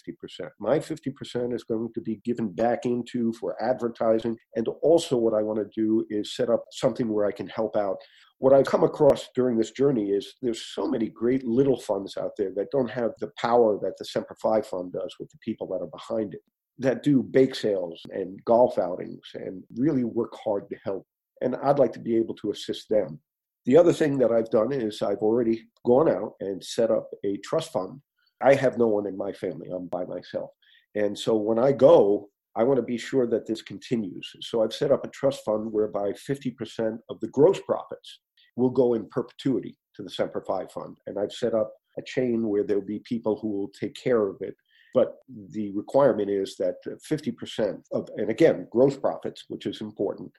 My 0.60 0.80
50% 0.80 1.54
is 1.54 1.64
going 1.64 1.90
to 1.94 2.02
be 2.02 2.18
given 2.26 2.52
back 2.52 2.86
into 2.86 3.32
for 3.34 3.62
advertising. 3.62 4.38
And 4.56 4.68
also, 4.82 5.16
what 5.16 5.34
I 5.34 5.42
want 5.42 5.60
to 5.60 5.82
do 5.82 6.06
is 6.10 6.36
set 6.36 6.50
up 6.50 6.66
something 6.72 7.08
where 7.08 7.26
I 7.26 7.32
can 7.32 7.48
help 7.48 7.78
out. 7.78 7.98
What 8.40 8.54
I've 8.54 8.66
come 8.66 8.84
across 8.84 9.30
during 9.36 9.58
this 9.58 9.72
journey 9.72 10.12
is 10.12 10.36
there's 10.42 10.66
so 10.74 10.88
many 10.88 11.10
great 11.10 11.46
little 11.46 11.80
funds 11.80 12.18
out 12.18 12.32
there 12.38 12.52
that 12.56 12.72
don't 12.72 12.90
have 12.90 13.12
the 13.20 13.32
power 13.38 13.78
that 13.82 13.98
the 13.98 14.06
Semper 14.06 14.36
Fi 14.42 14.62
Fund 14.62 14.94
does 14.94 15.16
with 15.20 15.30
the 15.30 15.40
people 15.44 15.68
that 15.68 15.82
are 15.82 15.88
behind 15.88 16.34
it, 16.34 16.42
that 16.78 17.04
do 17.04 17.24
bake 17.24 17.56
sales 17.56 18.02
and 18.12 18.44
golf 18.46 18.78
outings 18.78 19.26
and 19.34 19.64
really 19.76 20.04
work 20.04 20.34
hard 20.44 20.70
to 20.70 20.78
help 20.84 21.06
and 21.42 21.56
I'd 21.58 21.80
like 21.80 21.94
to 21.94 22.00
be 22.00 22.16
able 22.18 22.36
to 22.36 22.52
assist 22.52 22.90
them. 22.90 23.20
The 23.66 23.78
other 23.78 23.94
thing 23.94 24.18
that 24.20 24.32
I've 24.32 24.50
done 24.50 24.72
is 24.72 25.02
I've 25.02 25.18
already 25.18 25.68
gone 25.86 26.10
out 26.10 26.34
and 26.40 26.64
set 26.64 26.92
up 26.92 27.10
a 27.26 27.38
trust 27.38 27.72
fund. 27.72 28.02
I 28.42 28.56
have 28.56 28.78
no 28.78 28.88
one 28.88 29.06
in 29.06 29.18
my 29.18 29.32
family, 29.32 29.70
I'm 29.70 29.88
by 29.88 30.06
myself. 30.06 30.52
And 30.96 31.18
so 31.18 31.36
when 31.36 31.60
I 31.60 31.72
go, 31.72 32.30
I 32.56 32.64
want 32.64 32.78
to 32.78 32.84
be 32.84 32.98
sure 32.98 33.28
that 33.28 33.46
this 33.46 33.62
continues. 33.62 34.32
So 34.42 34.64
I've 34.64 34.74
set 34.74 34.92
up 34.92 35.06
a 35.06 35.10
trust 35.10 35.46
fund 35.46 35.72
whereby 35.72 36.14
50% 36.14 36.98
of 37.10 37.20
the 37.20 37.28
gross 37.28 37.60
profits 37.62 38.20
will 38.56 38.70
go 38.70 38.96
in 38.96 39.08
perpetuity 39.10 39.78
to 39.96 40.04
the 40.04 40.10
Semper 40.10 40.44
Fi 40.48 40.66
Fund. 40.68 40.98
And 41.06 41.20
I've 41.20 41.32
set 41.32 41.54
up 41.54 41.72
a 41.98 42.02
chain 42.02 42.48
where 42.48 42.64
there'll 42.64 42.82
be 42.82 43.00
people 43.00 43.38
who 43.38 43.50
will 43.50 43.72
take 43.80 43.96
care 43.96 44.28
of 44.28 44.38
it. 44.42 44.56
But 44.94 45.18
the 45.52 45.72
requirement 45.72 46.30
is 46.30 46.56
that 46.58 46.76
50% 46.88 47.82
of, 47.92 48.10
and 48.18 48.30
again, 48.30 48.68
gross 48.72 48.98
profits, 48.98 49.44
which 49.48 49.68
is 49.68 49.82
important, 49.82 50.32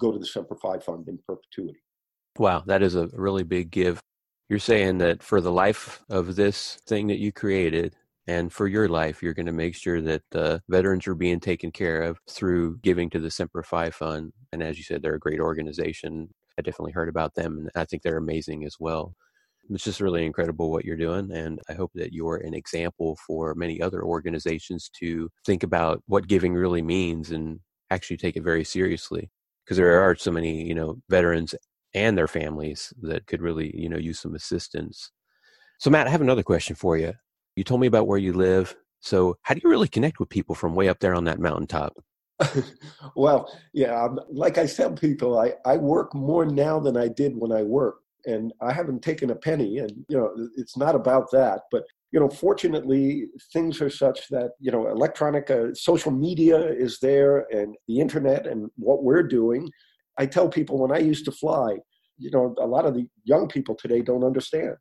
go 0.00 0.12
to 0.12 0.18
the 0.18 0.26
Semper 0.26 0.56
Fi 0.56 0.78
Fund 0.78 1.08
in 1.08 1.18
perpetuity. 1.26 1.80
Wow, 2.38 2.62
that 2.66 2.82
is 2.82 2.96
a 2.96 3.08
really 3.12 3.44
big 3.44 3.70
give. 3.70 4.00
You're 4.48 4.58
saying 4.58 4.98
that 4.98 5.22
for 5.22 5.40
the 5.40 5.52
life 5.52 6.02
of 6.10 6.36
this 6.36 6.78
thing 6.86 7.06
that 7.08 7.18
you 7.18 7.32
created 7.32 7.94
and 8.26 8.52
for 8.52 8.66
your 8.66 8.88
life, 8.88 9.22
you're 9.22 9.34
going 9.34 9.46
to 9.46 9.52
make 9.52 9.74
sure 9.76 10.00
that 10.02 10.22
the 10.30 10.60
veterans 10.68 11.06
are 11.06 11.14
being 11.14 11.40
taken 11.40 11.70
care 11.70 12.02
of 12.02 12.18
through 12.28 12.78
giving 12.78 13.08
to 13.10 13.20
the 13.20 13.30
Semper 13.30 13.62
Fi 13.62 13.90
Fund. 13.90 14.32
And 14.52 14.62
as 14.62 14.76
you 14.78 14.84
said, 14.84 15.02
they're 15.02 15.14
a 15.14 15.18
great 15.20 15.40
organization. 15.40 16.28
I 16.58 16.62
definitely 16.62 16.92
heard 16.92 17.08
about 17.08 17.34
them, 17.34 17.58
and 17.58 17.70
I 17.76 17.84
think 17.84 18.02
they're 18.02 18.16
amazing 18.16 18.64
as 18.64 18.76
well. 18.80 19.14
It's 19.70 19.84
just 19.84 20.00
really 20.00 20.26
incredible 20.26 20.70
what 20.70 20.84
you're 20.84 20.96
doing. 20.96 21.30
And 21.32 21.60
I 21.70 21.74
hope 21.74 21.90
that 21.94 22.12
you're 22.12 22.36
an 22.36 22.54
example 22.54 23.16
for 23.26 23.54
many 23.54 23.80
other 23.80 24.02
organizations 24.02 24.90
to 25.00 25.30
think 25.46 25.62
about 25.62 26.02
what 26.06 26.28
giving 26.28 26.54
really 26.54 26.82
means 26.82 27.30
and 27.30 27.60
actually 27.90 28.16
take 28.18 28.36
it 28.36 28.42
very 28.44 28.64
seriously 28.64 29.30
because 29.64 29.76
there 29.76 30.00
are 30.00 30.14
so 30.16 30.30
many 30.30 30.66
you 30.66 30.74
know 30.74 30.96
veterans 31.08 31.54
and 31.94 32.16
their 32.16 32.28
families 32.28 32.92
that 33.02 33.26
could 33.26 33.42
really 33.42 33.74
you 33.76 33.88
know 33.88 33.98
use 33.98 34.20
some 34.20 34.34
assistance. 34.34 35.10
So 35.78 35.90
matt 35.90 36.06
i 36.06 36.10
have 36.10 36.20
another 36.20 36.42
question 36.42 36.76
for 36.76 36.96
you. 36.96 37.12
You 37.56 37.64
told 37.64 37.80
me 37.80 37.86
about 37.86 38.06
where 38.06 38.18
you 38.18 38.32
live. 38.32 38.74
So 39.00 39.36
how 39.42 39.54
do 39.54 39.60
you 39.62 39.70
really 39.70 39.88
connect 39.88 40.18
with 40.18 40.28
people 40.28 40.54
from 40.54 40.74
way 40.74 40.88
up 40.88 41.00
there 41.00 41.14
on 41.14 41.24
that 41.24 41.40
mountaintop? 41.40 41.96
Well 43.16 43.52
yeah 43.72 44.02
um, 44.02 44.18
like 44.28 44.58
i 44.58 44.66
tell 44.66 44.92
people 44.92 45.38
I, 45.38 45.54
I 45.64 45.76
work 45.76 46.14
more 46.14 46.44
now 46.44 46.80
than 46.80 46.96
i 46.96 47.06
did 47.06 47.32
when 47.36 47.52
i 47.52 47.62
worked 47.62 48.02
and 48.26 48.52
i 48.60 48.72
haven't 48.72 49.02
taken 49.02 49.30
a 49.30 49.36
penny 49.36 49.78
and 49.78 49.92
you 50.08 50.16
know 50.16 50.34
it's 50.56 50.76
not 50.76 50.96
about 50.96 51.30
that 51.30 51.60
but 51.70 51.84
you 52.14 52.20
know, 52.20 52.28
fortunately, 52.28 53.26
things 53.52 53.80
are 53.80 53.90
such 53.90 54.28
that, 54.28 54.52
you 54.60 54.70
know, 54.70 54.86
electronic 54.86 55.50
uh, 55.50 55.74
social 55.74 56.12
media 56.12 56.56
is 56.56 57.00
there 57.00 57.40
and 57.52 57.74
the 57.88 57.98
internet 57.98 58.46
and 58.46 58.70
what 58.76 59.02
we're 59.02 59.24
doing. 59.24 59.68
I 60.18 60.26
tell 60.26 60.48
people 60.48 60.78
when 60.78 60.92
I 60.92 60.98
used 60.98 61.24
to 61.26 61.32
fly, 61.32 61.76
you 62.18 62.30
know, 62.30 62.54
a 62.60 62.66
lot 62.66 62.86
of 62.86 62.94
the 62.94 63.06
young 63.24 63.48
people 63.48 63.74
today 63.74 64.02
don't 64.02 64.24
understand. 64.24 64.76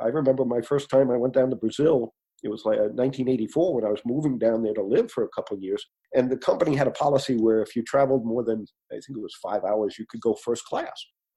I 0.00 0.06
remember 0.06 0.44
my 0.44 0.60
first 0.60 0.90
time 0.90 1.10
I 1.10 1.16
went 1.16 1.34
down 1.34 1.50
to 1.50 1.56
Brazil. 1.56 2.14
It 2.42 2.48
was 2.48 2.64
like 2.64 2.78
1984 2.78 3.68
uh, 3.68 3.74
when 3.74 3.84
I 3.84 3.88
was 3.88 4.02
moving 4.04 4.38
down 4.38 4.62
there 4.62 4.74
to 4.74 4.82
live 4.82 5.10
for 5.10 5.24
a 5.24 5.28
couple 5.34 5.56
of 5.56 5.62
years. 5.62 5.84
And 6.14 6.30
the 6.30 6.36
company 6.36 6.76
had 6.76 6.86
a 6.86 6.92
policy 6.92 7.36
where 7.36 7.62
if 7.62 7.74
you 7.74 7.82
traveled 7.82 8.24
more 8.24 8.44
than, 8.44 8.66
I 8.92 8.94
think 8.94 9.16
it 9.16 9.22
was 9.22 9.34
five 9.42 9.64
hours, 9.64 9.98
you 9.98 10.04
could 10.08 10.20
go 10.20 10.34
first 10.34 10.64
class. 10.64 10.92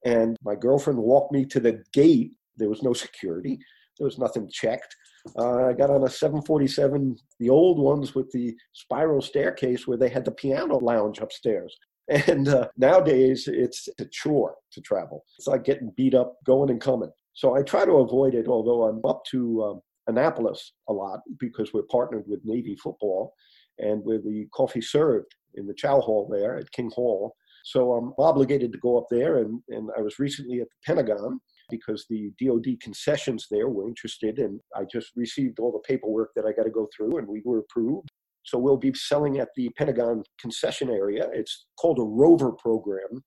And 0.06 0.38
my 0.44 0.56
girlfriend 0.56 1.00
walked 1.00 1.34
me 1.34 1.46
to 1.46 1.60
the 1.60 1.84
gate 1.94 2.32
There 2.58 2.70
was 2.70 2.84
no 2.84 2.94
security. 2.94 3.58
There 3.98 4.06
was 4.06 4.18
nothing 4.18 4.50
checked. 4.52 4.96
Uh, 5.38 5.68
I 5.68 5.74
got 5.74 5.90
on 5.90 6.04
a 6.04 6.10
747, 6.10 7.18
the 7.40 7.50
old 7.50 7.80
ones 7.80 8.16
with 8.16 8.32
the 8.32 8.56
spiral 8.74 9.22
staircase 9.22 9.88
where 9.88 9.98
they 9.98 10.10
had 10.10 10.26
the 10.26 10.32
piano 10.32 10.78
lounge 10.78 11.20
upstairs. 11.20 11.76
And 12.10 12.48
uh, 12.48 12.70
nowadays, 12.76 13.48
it's 13.48 13.88
a 14.00 14.06
chore 14.06 14.56
to 14.72 14.82
travel. 14.82 15.26
It's 15.38 15.48
like 15.48 15.64
getting 15.64 15.94
beat 15.96 16.16
up 16.16 16.38
going 16.44 16.72
and 16.72 16.82
coming. 16.82 17.12
So 17.34 17.56
I 17.56 17.62
try 17.62 17.86
to 17.86 17.98
avoid 17.98 18.34
it, 18.34 18.48
although 18.48 18.84
I'm 18.84 19.06
up 19.06 19.24
to 19.32 19.64
um, 19.64 19.82
Annapolis 20.08 20.74
a 20.90 20.94
lot 20.94 21.20
because 21.40 21.72
we're 21.72 21.84
partnered 21.84 22.26
with 22.28 22.42
Navy 22.44 22.76
football 22.76 23.34
and 23.78 24.04
with 24.04 24.24
the 24.26 24.48
coffee 24.54 24.82
served 24.82 25.34
in 25.56 25.68
the 25.68 25.74
chow 25.74 26.02
hall 26.02 26.28
there 26.32 26.58
at 26.58 26.72
King 26.72 26.90
Hall. 26.90 27.36
So 27.64 27.94
I'm 27.94 28.14
obligated 28.18 28.72
to 28.72 28.80
go 28.80 28.98
up 28.98 29.06
there. 29.12 29.38
And, 29.38 29.62
and 29.70 29.90
I 29.98 30.02
was 30.02 30.20
recently 30.20 30.62
at 30.62 30.68
the 30.68 30.76
Pentagon 30.86 31.40
because 31.70 32.06
the 32.10 32.32
DoD 32.42 32.80
concessions 32.82 33.48
there 33.50 33.70
were 33.70 33.88
interested. 33.88 34.40
And 34.40 34.60
I 34.76 34.84
just 34.92 35.12
received 35.16 35.60
all 35.60 35.72
the 35.72 35.88
paperwork 35.88 36.32
that 36.36 36.46
I 36.46 36.54
got 36.54 36.64
to 36.64 36.72
go 36.72 36.88
through, 36.96 37.18
and 37.20 37.28
we 37.28 37.42
were 37.46 37.60
approved. 37.60 38.10
So 38.44 38.58
we'll 38.58 38.78
be 38.78 38.94
selling 38.94 39.40
at 39.40 39.50
the 39.56 39.70
Pentagon 39.78 40.24
concession 40.40 40.90
area. 40.90 41.28
It's 41.34 41.68
called 41.80 42.00
a 42.00 42.04
rover 42.04 42.52
program. 42.52 43.24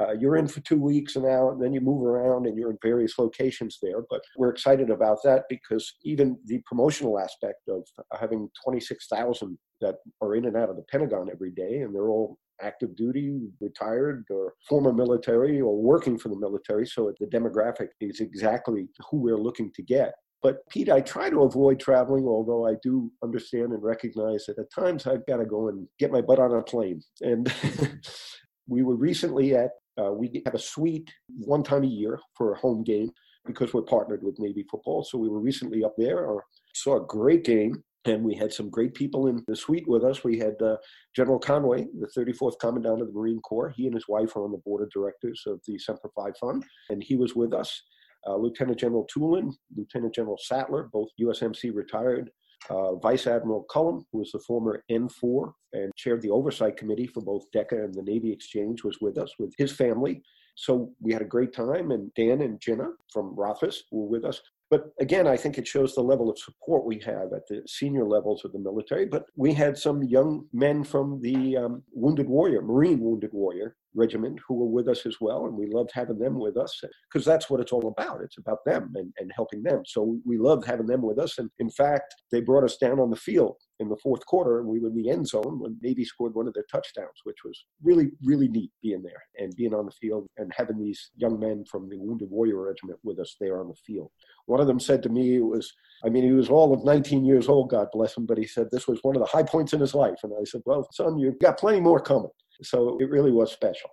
Uh, 0.00 0.12
you're 0.18 0.36
in 0.36 0.48
for 0.48 0.60
two 0.60 0.80
weeks 0.80 1.16
and 1.16 1.26
out, 1.26 1.52
and 1.52 1.62
then 1.62 1.72
you 1.72 1.80
move 1.80 2.02
around 2.02 2.46
and 2.46 2.56
you're 2.56 2.70
in 2.70 2.78
various 2.82 3.18
locations 3.18 3.78
there. 3.82 4.02
But 4.08 4.22
we're 4.38 4.48
excited 4.48 4.88
about 4.88 5.18
that 5.24 5.44
because 5.50 5.94
even 6.02 6.38
the 6.46 6.62
promotional 6.66 7.18
aspect 7.18 7.68
of 7.68 7.86
having 8.18 8.48
26,000 8.64 9.58
that 9.82 9.96
are 10.22 10.34
in 10.34 10.46
and 10.46 10.56
out 10.56 10.70
of 10.70 10.76
the 10.76 10.84
Pentagon 10.90 11.28
every 11.30 11.50
day, 11.50 11.80
and 11.80 11.94
they're 11.94 12.08
all 12.08 12.38
active 12.62 12.96
duty, 12.96 13.40
retired, 13.60 14.24
or 14.30 14.54
former 14.68 14.92
military, 14.92 15.60
or 15.60 15.76
working 15.76 16.18
for 16.18 16.30
the 16.30 16.38
military. 16.38 16.86
So 16.86 17.12
the 17.20 17.26
demographic 17.26 17.88
is 18.00 18.20
exactly 18.20 18.88
who 19.10 19.18
we're 19.18 19.40
looking 19.40 19.70
to 19.74 19.82
get. 19.82 20.12
But 20.42 20.68
Pete, 20.68 20.90
I 20.90 21.00
try 21.00 21.30
to 21.30 21.42
avoid 21.42 21.78
traveling, 21.78 22.26
although 22.26 22.66
I 22.66 22.74
do 22.82 23.12
understand 23.22 23.72
and 23.72 23.82
recognize 23.82 24.46
that 24.46 24.58
at 24.58 24.72
times 24.72 25.06
I've 25.06 25.24
got 25.26 25.36
to 25.36 25.46
go 25.46 25.68
and 25.68 25.86
get 26.00 26.10
my 26.10 26.20
butt 26.20 26.40
on 26.40 26.52
a 26.52 26.62
plane. 26.62 27.00
And 27.20 27.52
we 28.66 28.82
were 28.82 28.96
recently 28.96 29.54
at, 29.54 29.70
uh, 29.96 30.12
we 30.12 30.42
have 30.44 30.54
a 30.54 30.58
suite 30.58 31.12
one 31.28 31.62
time 31.62 31.84
a 31.84 31.86
year 31.86 32.18
for 32.36 32.52
a 32.52 32.58
home 32.58 32.82
game 32.82 33.10
because 33.46 33.72
we're 33.72 33.82
partnered 33.82 34.22
with 34.22 34.38
Navy 34.40 34.64
football. 34.68 35.04
So 35.04 35.16
we 35.16 35.28
were 35.28 35.40
recently 35.40 35.84
up 35.84 35.94
there, 35.96 36.24
or 36.26 36.44
saw 36.74 36.96
a 36.96 37.06
great 37.06 37.44
game. 37.44 37.82
And 38.04 38.24
we 38.24 38.34
had 38.34 38.52
some 38.52 38.68
great 38.68 38.94
people 38.94 39.28
in 39.28 39.44
the 39.46 39.54
suite 39.54 39.86
with 39.86 40.02
us. 40.02 40.24
We 40.24 40.36
had 40.36 40.60
uh, 40.60 40.76
General 41.14 41.38
Conway, 41.38 41.86
the 42.00 42.08
34th 42.18 42.58
Commandant 42.60 43.00
of 43.00 43.06
the 43.06 43.12
Marine 43.12 43.40
Corps. 43.40 43.72
He 43.76 43.86
and 43.86 43.94
his 43.94 44.08
wife 44.08 44.34
are 44.34 44.42
on 44.44 44.50
the 44.50 44.58
board 44.58 44.82
of 44.82 44.90
directors 44.90 45.40
of 45.46 45.60
the 45.68 45.78
Semper 45.78 46.10
Fi 46.16 46.32
Fund, 46.40 46.64
and 46.90 47.00
he 47.00 47.14
was 47.14 47.36
with 47.36 47.54
us 47.54 47.80
uh, 48.26 48.36
Lieutenant 48.36 48.78
General 48.78 49.06
Toolan, 49.14 49.52
Lieutenant 49.76 50.14
General 50.14 50.38
Sattler, 50.40 50.88
both 50.92 51.08
USMC 51.20 51.74
retired, 51.74 52.30
uh, 52.70 52.94
Vice 52.96 53.26
Admiral 53.26 53.66
Cullom, 53.70 54.04
who 54.12 54.18
was 54.18 54.32
the 54.32 54.38
former 54.40 54.84
N4 54.90 55.52
and 55.72 55.94
chaired 55.96 56.22
the 56.22 56.30
oversight 56.30 56.76
committee 56.76 57.06
for 57.06 57.20
both 57.20 57.50
DECA 57.54 57.84
and 57.84 57.94
the 57.94 58.02
Navy 58.02 58.32
Exchange, 58.32 58.84
was 58.84 59.00
with 59.00 59.18
us 59.18 59.32
with 59.38 59.52
his 59.58 59.72
family. 59.72 60.22
So 60.54 60.92
we 61.00 61.12
had 61.12 61.22
a 61.22 61.26
great 61.26 61.52
time, 61.52 61.90
and 61.90 62.12
Dan 62.14 62.42
and 62.42 62.60
Jenna 62.60 62.90
from 63.12 63.34
Rothfos 63.34 63.76
were 63.90 64.06
with 64.06 64.24
us. 64.24 64.40
But 64.72 64.86
again, 64.98 65.26
I 65.26 65.36
think 65.36 65.58
it 65.58 65.68
shows 65.68 65.94
the 65.94 66.00
level 66.00 66.30
of 66.30 66.38
support 66.38 66.86
we 66.86 66.98
have 67.00 67.34
at 67.34 67.46
the 67.46 67.60
senior 67.66 68.06
levels 68.06 68.42
of 68.42 68.52
the 68.52 68.58
military. 68.58 69.04
But 69.04 69.26
we 69.36 69.52
had 69.52 69.76
some 69.76 70.02
young 70.02 70.46
men 70.54 70.82
from 70.82 71.20
the 71.20 71.58
um, 71.58 71.82
Wounded 71.92 72.26
Warrior, 72.26 72.62
Marine 72.62 73.00
Wounded 73.00 73.34
Warrior 73.34 73.76
Regiment, 73.94 74.40
who 74.48 74.54
were 74.54 74.70
with 74.70 74.88
us 74.88 75.04
as 75.04 75.16
well. 75.20 75.44
And 75.44 75.54
we 75.54 75.66
loved 75.66 75.90
having 75.92 76.18
them 76.18 76.38
with 76.38 76.56
us 76.56 76.80
because 77.12 77.26
that's 77.26 77.50
what 77.50 77.60
it's 77.60 77.70
all 77.70 77.86
about. 77.86 78.22
It's 78.22 78.38
about 78.38 78.64
them 78.64 78.94
and, 78.94 79.12
and 79.18 79.30
helping 79.36 79.62
them. 79.62 79.82
So 79.84 80.16
we 80.24 80.38
loved 80.38 80.64
having 80.64 80.86
them 80.86 81.02
with 81.02 81.18
us. 81.18 81.36
And 81.36 81.50
in 81.58 81.68
fact, 81.68 82.14
they 82.30 82.40
brought 82.40 82.64
us 82.64 82.78
down 82.78 82.98
on 82.98 83.10
the 83.10 83.16
field 83.16 83.56
in 83.82 83.88
the 83.88 83.96
fourth 83.96 84.24
quarter, 84.24 84.58
and 84.58 84.68
we 84.68 84.80
were 84.80 84.88
in 84.88 84.96
the 84.96 85.10
end 85.10 85.28
zone 85.28 85.58
when 85.60 85.76
Navy 85.82 86.04
scored 86.04 86.34
one 86.34 86.48
of 86.48 86.54
their 86.54 86.64
touchdowns, 86.70 87.20
which 87.24 87.38
was 87.44 87.64
really, 87.82 88.10
really 88.22 88.48
neat 88.48 88.70
being 88.82 89.02
there 89.02 89.22
and 89.38 89.54
being 89.56 89.74
on 89.74 89.84
the 89.84 89.92
field 89.92 90.26
and 90.38 90.52
having 90.56 90.78
these 90.78 91.10
young 91.16 91.38
men 91.38 91.64
from 91.70 91.88
the 91.88 91.98
Wounded 91.98 92.30
Warrior 92.30 92.66
Regiment 92.66 92.98
with 93.02 93.18
us 93.18 93.36
there 93.40 93.60
on 93.60 93.68
the 93.68 93.74
field. 93.86 94.10
One 94.46 94.60
of 94.60 94.66
them 94.66 94.80
said 94.80 95.02
to 95.02 95.08
me, 95.08 95.36
it 95.36 95.40
was, 95.40 95.72
I 96.04 96.08
mean, 96.08 96.24
he 96.24 96.32
was 96.32 96.48
all 96.48 96.72
of 96.72 96.84
19 96.84 97.24
years 97.24 97.48
old, 97.48 97.70
God 97.70 97.88
bless 97.92 98.16
him, 98.16 98.26
but 98.26 98.38
he 98.38 98.46
said 98.46 98.68
this 98.70 98.88
was 98.88 99.00
one 99.02 99.16
of 99.16 99.20
the 99.20 99.26
high 99.26 99.42
points 99.42 99.72
in 99.72 99.80
his 99.80 99.94
life. 99.94 100.18
And 100.22 100.32
I 100.40 100.44
said, 100.44 100.62
Well, 100.64 100.88
son, 100.92 101.18
you've 101.18 101.38
got 101.38 101.58
plenty 101.58 101.80
more 101.80 102.00
coming. 102.00 102.30
So 102.62 102.98
it 103.00 103.10
really 103.10 103.32
was 103.32 103.52
special. 103.52 103.90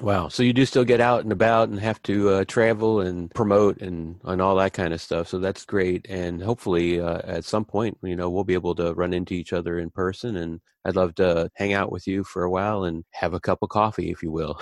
Wow. 0.00 0.28
So 0.28 0.42
you 0.42 0.52
do 0.52 0.66
still 0.66 0.84
get 0.84 1.00
out 1.00 1.22
and 1.22 1.32
about 1.32 1.68
and 1.68 1.78
have 1.78 2.02
to 2.02 2.28
uh, 2.30 2.44
travel 2.46 3.00
and 3.00 3.32
promote 3.32 3.80
and, 3.80 4.18
and 4.24 4.42
all 4.42 4.56
that 4.56 4.72
kind 4.72 4.92
of 4.92 5.00
stuff. 5.00 5.28
So 5.28 5.38
that's 5.38 5.64
great. 5.64 6.04
And 6.08 6.42
hopefully 6.42 7.00
uh, 7.00 7.20
at 7.22 7.44
some 7.44 7.64
point, 7.64 7.98
you 8.02 8.16
know, 8.16 8.28
we'll 8.28 8.44
be 8.44 8.54
able 8.54 8.74
to 8.76 8.92
run 8.94 9.12
into 9.12 9.34
each 9.34 9.52
other 9.52 9.78
in 9.78 9.90
person. 9.90 10.36
And 10.36 10.60
I'd 10.84 10.96
love 10.96 11.14
to 11.16 11.48
hang 11.54 11.74
out 11.74 11.92
with 11.92 12.08
you 12.08 12.24
for 12.24 12.42
a 12.42 12.50
while 12.50 12.84
and 12.84 13.04
have 13.12 13.34
a 13.34 13.40
cup 13.40 13.60
of 13.62 13.68
coffee, 13.68 14.10
if 14.10 14.20
you 14.20 14.32
will. 14.32 14.60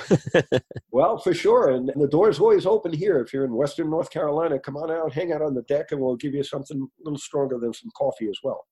well, 0.93 1.17
for 1.17 1.33
sure. 1.33 1.71
And, 1.71 1.89
and 1.89 2.03
the 2.03 2.09
door's 2.09 2.39
always 2.39 2.67
open 2.67 2.93
here. 2.93 3.19
If 3.21 3.33
you're 3.33 3.47
in 3.47 3.55
Western 3.55 3.89
North 3.89 4.11
Carolina, 4.11 4.59
come 4.59 4.77
on 4.77 4.91
out, 4.91 5.15
hang 5.15 5.33
out 5.33 5.43
on 5.43 5.55
the 5.55 5.63
deck, 5.63 5.93
and 5.93 6.01
we'll 6.01 6.17
give 6.17 6.35
you 6.35 6.45
something 6.45 6.79
a 6.83 7.03
little 7.03 7.19
stronger 7.19 7.59
than 7.59 7.73
some 7.73 7.91
coffee 7.97 8.29
as 8.29 8.39
well. 8.45 8.67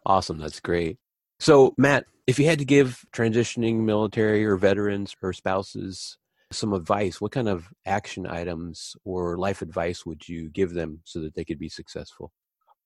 awesome. 0.06 0.38
That's 0.38 0.60
great. 0.60 0.98
So, 1.42 1.74
Matt, 1.76 2.04
if 2.28 2.38
you 2.38 2.46
had 2.46 2.60
to 2.60 2.64
give 2.64 3.04
transitioning 3.12 3.80
military 3.80 4.44
or 4.44 4.56
veterans 4.56 5.16
or 5.20 5.32
spouses 5.32 6.16
some 6.52 6.72
advice, 6.72 7.20
what 7.20 7.32
kind 7.32 7.48
of 7.48 7.66
action 7.84 8.28
items 8.28 8.94
or 9.04 9.36
life 9.36 9.60
advice 9.60 10.06
would 10.06 10.28
you 10.28 10.50
give 10.50 10.72
them 10.72 11.00
so 11.02 11.18
that 11.18 11.34
they 11.34 11.44
could 11.44 11.58
be 11.58 11.68
successful? 11.68 12.30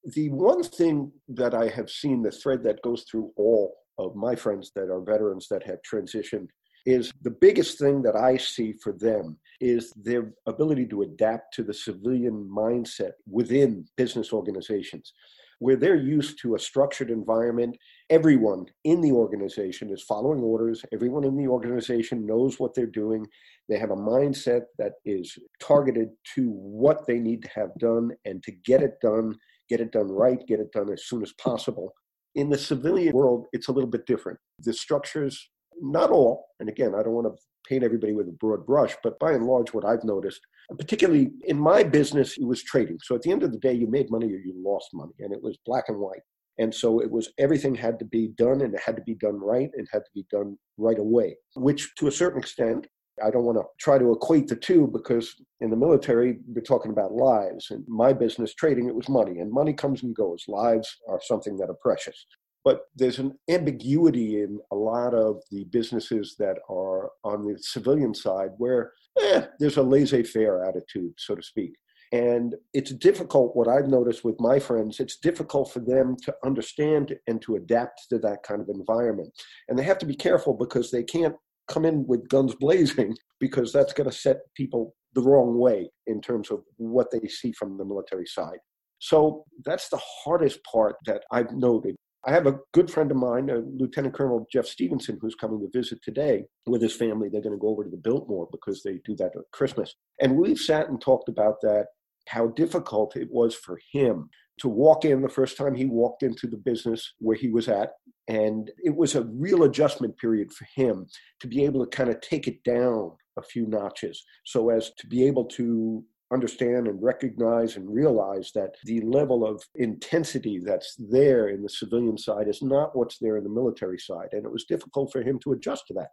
The 0.05 0.31
one 0.31 0.63
thing 0.63 1.13
that 1.29 1.53
I 1.53 1.69
have 1.69 1.91
seen, 1.91 2.23
the 2.23 2.31
thread 2.31 2.63
that 2.63 2.81
goes 2.81 3.03
through 3.03 3.31
all 3.37 3.77
of 3.99 4.17
my 4.17 4.35
friends 4.35 4.73
that 4.75 4.91
are 4.91 5.03
veterans 5.03 5.49
that 5.51 5.63
have 5.65 5.81
transitioned, 5.83 6.49
is 6.87 7.13
the 7.21 7.37
biggest 7.39 7.79
thing 7.79 8.01
that 8.05 8.17
I 8.17 8.39
see 8.39 8.73
for 8.73 8.95
them 8.95 9.37
is 9.61 9.93
their 9.97 10.33
ability 10.47 10.87
to 10.87 11.03
adapt 11.03 11.53
to 11.57 11.63
the 11.63 11.75
civilian 11.75 12.49
mindset 12.51 13.13
within 13.29 13.85
business 13.99 14.33
organizations 14.33 15.13
where 15.59 15.77
they're 15.77 15.97
used 15.97 16.39
to 16.41 16.55
a 16.55 16.59
structured 16.59 17.11
environment. 17.11 17.77
Everyone 18.11 18.67
in 18.85 19.01
the 19.01 19.13
organization 19.13 19.91
is 19.91 20.03
following 20.03 20.41
orders. 20.41 20.85
Everyone 20.93 21.25
in 21.25 21.37
the 21.37 21.47
organization 21.47 22.27
knows 22.27 22.61
what 22.61 22.75
they're 22.75 22.87
doing. 22.87 23.27
They 23.69 23.79
have 23.79 23.91
a 23.91 23.97
mindset 23.97 24.63
that 24.79 24.93
is 25.05 25.37
targeted 25.61 26.11
to 26.35 26.51
what 26.51 27.07
they 27.07 27.19
need 27.19 27.43
to 27.43 27.49
have 27.55 27.75
done 27.79 28.13
and 28.25 28.43
to 28.43 28.53
get 28.65 28.83
it 28.83 28.95
done, 29.01 29.35
get 29.69 29.81
it 29.81 29.93
done 29.93 30.09
right, 30.09 30.47
get 30.47 30.61
it 30.61 30.73
done 30.73 30.93
as 30.93 31.07
soon 31.07 31.23
as 31.23 31.33
possible. 31.35 31.93
In 32.35 32.51
the 32.51 32.59
civilian 32.59 33.15
world, 33.15 33.47
it's 33.53 33.69
a 33.69 33.73
little 33.73 33.89
bit 33.89 34.07
different. 34.07 34.39
The 34.61 34.75
structures, 34.75 35.49
not 35.81 36.11
all, 36.11 36.47
and 36.61 36.69
again, 36.69 36.95
I 36.95 37.03
don't 37.03 37.13
want 37.13 37.27
to 37.27 37.43
paint 37.69 37.85
everybody 37.85 38.13
with 38.13 38.29
a 38.29 38.33
broad 38.33 38.67
brush, 38.67 38.97
but 39.03 39.19
by 39.19 39.33
and 39.33 39.45
large, 39.45 39.73
what 39.73 39.85
I've 39.85 40.05
noticed, 40.05 40.41
particularly 40.79 41.31
in 41.45 41.59
my 41.59 41.83
business, 41.83 42.39
it 42.39 42.45
was 42.45 42.63
trading. 42.63 42.99
So 43.03 43.15
at 43.15 43.23
the 43.23 43.33
end 43.33 43.43
of 43.43 43.53
the 43.53 43.59
day, 43.59 43.73
you 43.73 43.87
made 43.87 44.11
money 44.11 44.27
or 44.27 44.39
you 44.39 44.55
lost 44.57 44.91
money, 44.95 45.13
and 45.21 45.33
it 45.33 45.43
was 45.43 45.59
black 45.67 45.85
and 45.89 45.99
white. 45.99 46.23
And 46.59 46.75
so 46.75 47.01
it 47.01 47.11
was 47.11 47.33
everything 47.39 47.75
had 47.75 47.99
to 47.99 48.05
be 48.05 48.29
done 48.29 48.63
and 48.63 48.73
it 48.73 48.81
had 48.81 48.97
to 48.97 49.03
be 49.03 49.15
done 49.15 49.39
right 49.39 49.71
and 49.77 49.87
had 49.93 50.05
to 50.05 50.11
be 50.15 50.25
done 50.31 50.57
right 50.79 50.99
away, 50.99 51.37
which 51.55 51.95
to 51.97 52.07
a 52.07 52.13
certain 52.13 52.39
extent, 52.39 52.87
I 53.25 53.31
don't 53.31 53.45
want 53.45 53.59
to 53.59 53.65
try 53.79 53.99
to 53.99 54.13
equate 54.13 54.49
the 54.49 54.57
two 54.57 54.89
because 54.93 55.35
in 55.61 55.71
the 55.71 55.77
military, 55.77 56.39
we're 56.47 56.61
talking 56.61 56.93
about 56.93 57.13
lives. 57.13 57.71
In 57.71 57.85
my 57.89 58.13
business, 58.13 58.55
trading, 58.55 58.89
it 58.89 58.95
was 58.95 59.09
money, 59.09 59.41
and 59.41 59.51
money 59.51 59.73
comes 59.73 60.03
and 60.03 60.15
goes. 60.15 60.45
Lives 60.49 60.97
are 61.09 61.21
something 61.23 61.57
that 61.57 61.71
are 61.71 61.77
precious. 61.81 62.27
But 62.67 62.89
there's 62.97 63.21
an 63.21 63.39
ambiguity 63.49 64.43
in 64.43 64.59
a 64.73 64.75
lot 64.75 65.15
of 65.15 65.41
the 65.53 65.67
businesses 65.71 66.35
that 66.41 66.57
are 66.69 67.13
on 67.23 67.47
the 67.47 67.57
civilian 67.61 68.13
side 68.13 68.51
where 68.59 68.91
eh, 69.23 69.43
there's 69.61 69.77
a 69.77 69.83
laissez 69.85 70.25
faire 70.25 70.65
attitude, 70.65 71.13
so 71.17 71.37
to 71.37 71.43
speak. 71.45 71.75
And 72.11 72.57
it's 72.75 72.93
difficult, 72.93 73.55
what 73.55 73.69
I've 73.69 73.87
noticed 73.87 74.25
with 74.25 74.41
my 74.41 74.59
friends, 74.59 74.99
it's 74.99 75.17
difficult 75.19 75.73
for 75.73 75.79
them 75.79 76.17
to 76.25 76.35
understand 76.45 77.17
and 77.29 77.41
to 77.43 77.55
adapt 77.55 78.09
to 78.11 78.19
that 78.19 78.43
kind 78.43 78.61
of 78.61 78.69
environment. 78.69 79.31
And 79.69 79.79
they 79.79 79.85
have 79.85 79.99
to 79.99 80.07
be 80.07 80.17
careful 80.17 80.53
because 80.53 80.91
they 80.91 81.05
can't 81.05 81.37
come 81.69 81.85
in 81.85 82.05
with 82.09 82.29
guns 82.29 82.57
blazing 82.57 83.17
because 83.39 83.73
that's 83.73 83.93
going 83.93 84.11
to 84.11 84.17
set 84.17 84.39
people 84.57 84.97
the 85.15 85.23
wrong 85.23 85.57
way 85.57 85.89
in 86.09 86.21
terms 86.21 86.51
of 86.51 86.65
what 86.79 87.13
they 87.13 87.29
see 87.29 87.53
from 87.53 87.79
the 87.79 87.85
military 87.85 88.27
side. 88.27 88.59
So 88.99 89.45
that's 89.65 89.89
the 89.89 90.01
hardest 90.25 90.59
part 90.65 90.97
that 91.07 91.23
I've 91.31 91.53
noted 91.53 91.95
I 92.25 92.33
have 92.33 92.47
a 92.47 92.59
good 92.73 92.91
friend 92.91 93.11
of 93.11 93.17
mine, 93.17 93.51
uh, 93.51 93.61
Lieutenant 93.77 94.15
Colonel 94.15 94.47
Jeff 94.53 94.67
Stevenson, 94.67 95.19
who's 95.21 95.35
coming 95.35 95.61
to 95.61 95.79
visit 95.79 96.03
today 96.03 96.45
with 96.67 96.83
his 96.83 96.95
family. 96.95 97.29
They're 97.29 97.41
going 97.41 97.55
to 97.55 97.61
go 97.61 97.69
over 97.69 97.85
to 97.85 97.91
the 97.91 97.97
Biltmore 97.97 98.49
because 98.51 98.83
they 98.83 99.01
do 99.05 99.15
that 99.17 99.37
at 99.37 99.51
Christmas. 99.53 99.95
And 100.21 100.37
we've 100.37 100.59
sat 100.59 100.89
and 100.89 101.01
talked 101.01 101.29
about 101.29 101.61
that, 101.63 101.87
how 102.29 102.49
difficult 102.49 103.17
it 103.17 103.29
was 103.31 103.55
for 103.55 103.79
him 103.93 104.29
to 104.59 104.69
walk 104.69 105.05
in 105.05 105.21
the 105.21 105.29
first 105.29 105.57
time 105.57 105.75
he 105.75 105.85
walked 105.85 106.23
into 106.23 106.47
the 106.47 106.57
business 106.57 107.15
where 107.19 107.37
he 107.37 107.49
was 107.49 107.69
at. 107.69 107.93
And 108.29 108.71
it 108.79 108.95
was 108.95 109.15
a 109.15 109.25
real 109.25 109.65
adjustment 109.65 110.17
period 110.19 110.53
for 110.53 110.67
him 110.75 111.07
to 111.41 111.47
be 111.47 111.65
able 111.65 111.85
to 111.85 111.97
kind 111.97 112.11
of 112.11 112.21
take 112.21 112.49
it 112.49 112.65
down 112.65 113.13
a 113.39 113.43
few 113.43 113.67
notches 113.67 114.25
so 114.45 114.71
as 114.71 114.93
to 114.99 115.07
be 115.07 115.27
able 115.27 115.45
to 115.45 116.03
understand 116.33 116.89
and 116.89 117.03
recognize 117.03 117.77
and 117.77 117.93
realize 117.93 118.51
that 118.55 118.75
the 118.85 119.01
level 119.03 119.47
of 119.47 119.63
intensity 119.77 120.59
that's 120.59 120.97
there 120.99 121.49
in 121.49 121.63
the 121.63 121.69
civilian 121.69 122.19
side 122.19 122.49
is 122.49 122.63
not 122.63 122.97
what's 122.97 123.19
there 123.19 123.37
in 123.37 123.45
the 123.45 123.51
military 123.51 123.99
side. 123.99 124.29
And 124.33 124.45
it 124.45 124.53
was 124.53 124.65
difficult 124.65 125.13
for 125.13 125.23
him 125.23 125.39
to 125.41 125.53
adjust 125.53 125.87
to 125.89 125.95
that. 125.95 126.09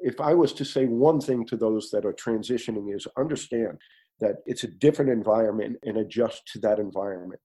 If 0.00 0.20
I 0.20 0.34
was 0.34 0.52
to 0.54 0.64
say 0.64 0.86
one 0.86 1.20
thing 1.20 1.46
to 1.46 1.56
those 1.56 1.90
that 1.90 2.04
are 2.04 2.12
transitioning 2.12 2.94
is 2.94 3.06
understand 3.16 3.78
that 4.20 4.36
it's 4.46 4.64
a 4.64 4.68
different 4.68 5.10
environment 5.10 5.76
and 5.84 5.98
adjust 5.98 6.46
to 6.52 6.58
that 6.60 6.78
environment. 6.78 7.40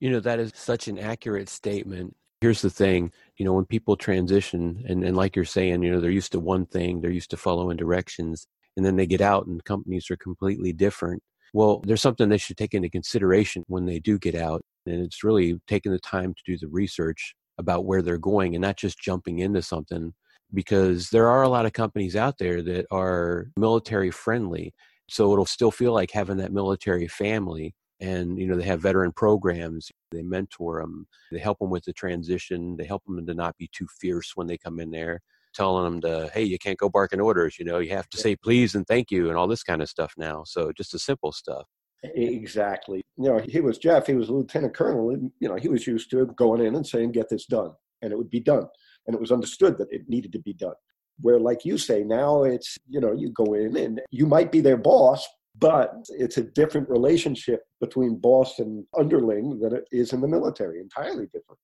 You 0.00 0.10
know, 0.10 0.20
that 0.20 0.40
is 0.40 0.52
such 0.54 0.88
an 0.88 0.98
accurate 0.98 1.48
statement. 1.48 2.16
Here's 2.40 2.62
the 2.62 2.70
thing, 2.70 3.10
you 3.36 3.44
know, 3.44 3.54
when 3.54 3.64
people 3.64 3.96
transition 3.96 4.84
and, 4.88 5.02
and 5.04 5.16
like 5.16 5.34
you're 5.34 5.44
saying, 5.44 5.82
you 5.82 5.90
know, 5.90 6.00
they're 6.00 6.10
used 6.10 6.32
to 6.32 6.40
one 6.40 6.66
thing, 6.66 7.00
they're 7.00 7.10
used 7.10 7.30
to 7.30 7.36
following 7.36 7.76
directions, 7.76 8.46
and 8.76 8.84
then 8.84 8.96
they 8.96 9.06
get 9.06 9.20
out 9.20 9.46
and 9.46 9.64
companies 9.64 10.10
are 10.10 10.16
completely 10.16 10.72
different. 10.72 11.22
Well, 11.54 11.80
there's 11.86 12.02
something 12.02 12.28
they 12.28 12.38
should 12.38 12.58
take 12.58 12.74
into 12.74 12.90
consideration 12.90 13.64
when 13.68 13.86
they 13.86 14.00
do 14.00 14.18
get 14.18 14.34
out. 14.34 14.62
And 14.86 15.00
it's 15.02 15.24
really 15.24 15.60
taking 15.68 15.92
the 15.92 16.00
time 16.00 16.34
to 16.34 16.42
do 16.46 16.58
the 16.58 16.68
research 16.68 17.34
about 17.58 17.86
where 17.86 18.02
they're 18.02 18.18
going 18.18 18.54
and 18.56 18.62
not 18.62 18.76
just 18.76 18.98
jumping 19.00 19.38
into 19.38 19.62
something 19.62 20.12
because 20.52 21.10
there 21.10 21.28
are 21.28 21.42
a 21.42 21.48
lot 21.48 21.66
of 21.66 21.72
companies 21.72 22.16
out 22.16 22.38
there 22.38 22.62
that 22.62 22.86
are 22.92 23.48
military 23.56 24.10
friendly 24.10 24.74
so 25.08 25.32
it'll 25.32 25.46
still 25.46 25.70
feel 25.70 25.92
like 25.92 26.10
having 26.12 26.38
that 26.38 26.52
military 26.52 27.06
family. 27.08 27.74
And, 28.00 28.38
you 28.38 28.46
know, 28.46 28.56
they 28.56 28.64
have 28.64 28.80
veteran 28.82 29.12
programs, 29.12 29.90
they 30.10 30.22
mentor 30.22 30.80
them, 30.80 31.06
they 31.30 31.38
help 31.38 31.58
them 31.58 31.70
with 31.70 31.84
the 31.84 31.92
transition, 31.92 32.76
they 32.76 32.86
help 32.86 33.04
them 33.06 33.24
to 33.26 33.34
not 33.34 33.56
be 33.58 33.68
too 33.72 33.86
fierce 34.00 34.32
when 34.34 34.46
they 34.46 34.58
come 34.58 34.80
in 34.80 34.90
there, 34.90 35.20
telling 35.54 35.84
them 35.84 36.00
to, 36.02 36.30
hey, 36.34 36.42
you 36.42 36.58
can't 36.58 36.78
go 36.78 36.88
barking 36.88 37.20
orders, 37.20 37.58
you 37.58 37.64
know, 37.64 37.78
you 37.78 37.90
have 37.90 38.08
to 38.10 38.18
say 38.18 38.36
please 38.36 38.74
and 38.74 38.86
thank 38.86 39.10
you 39.10 39.28
and 39.28 39.38
all 39.38 39.46
this 39.46 39.62
kind 39.62 39.82
of 39.82 39.88
stuff 39.88 40.12
now. 40.16 40.44
So 40.44 40.72
just 40.72 40.92
the 40.92 40.98
simple 40.98 41.32
stuff. 41.32 41.66
Exactly. 42.02 43.02
You 43.16 43.30
know, 43.30 43.38
he 43.38 43.60
was 43.60 43.78
Jeff, 43.78 44.06
he 44.06 44.14
was 44.14 44.28
a 44.28 44.32
lieutenant 44.32 44.74
colonel, 44.74 45.10
and, 45.10 45.30
you 45.40 45.48
know, 45.48 45.56
he 45.56 45.68
was 45.68 45.86
used 45.86 46.10
to 46.10 46.26
going 46.36 46.60
in 46.60 46.74
and 46.74 46.86
saying, 46.86 47.12
get 47.12 47.30
this 47.30 47.46
done, 47.46 47.70
and 48.02 48.12
it 48.12 48.16
would 48.16 48.30
be 48.30 48.40
done. 48.40 48.66
And 49.06 49.14
it 49.14 49.20
was 49.20 49.32
understood 49.32 49.78
that 49.78 49.90
it 49.90 50.08
needed 50.08 50.32
to 50.32 50.38
be 50.38 50.52
done 50.52 50.74
where 51.20 51.38
like 51.38 51.64
you 51.64 51.78
say 51.78 52.02
now 52.02 52.42
it's 52.42 52.76
you 52.88 53.00
know 53.00 53.12
you 53.12 53.30
go 53.30 53.54
in 53.54 53.76
and 53.76 54.00
you 54.10 54.26
might 54.26 54.50
be 54.50 54.60
their 54.60 54.76
boss 54.76 55.26
but 55.56 55.94
it's 56.08 56.36
a 56.36 56.42
different 56.42 56.88
relationship 56.88 57.62
between 57.80 58.16
boss 58.16 58.58
and 58.58 58.84
underling 58.98 59.58
than 59.60 59.74
it 59.74 59.84
is 59.92 60.12
in 60.12 60.20
the 60.20 60.28
military 60.28 60.80
entirely 60.80 61.26
different 61.26 61.58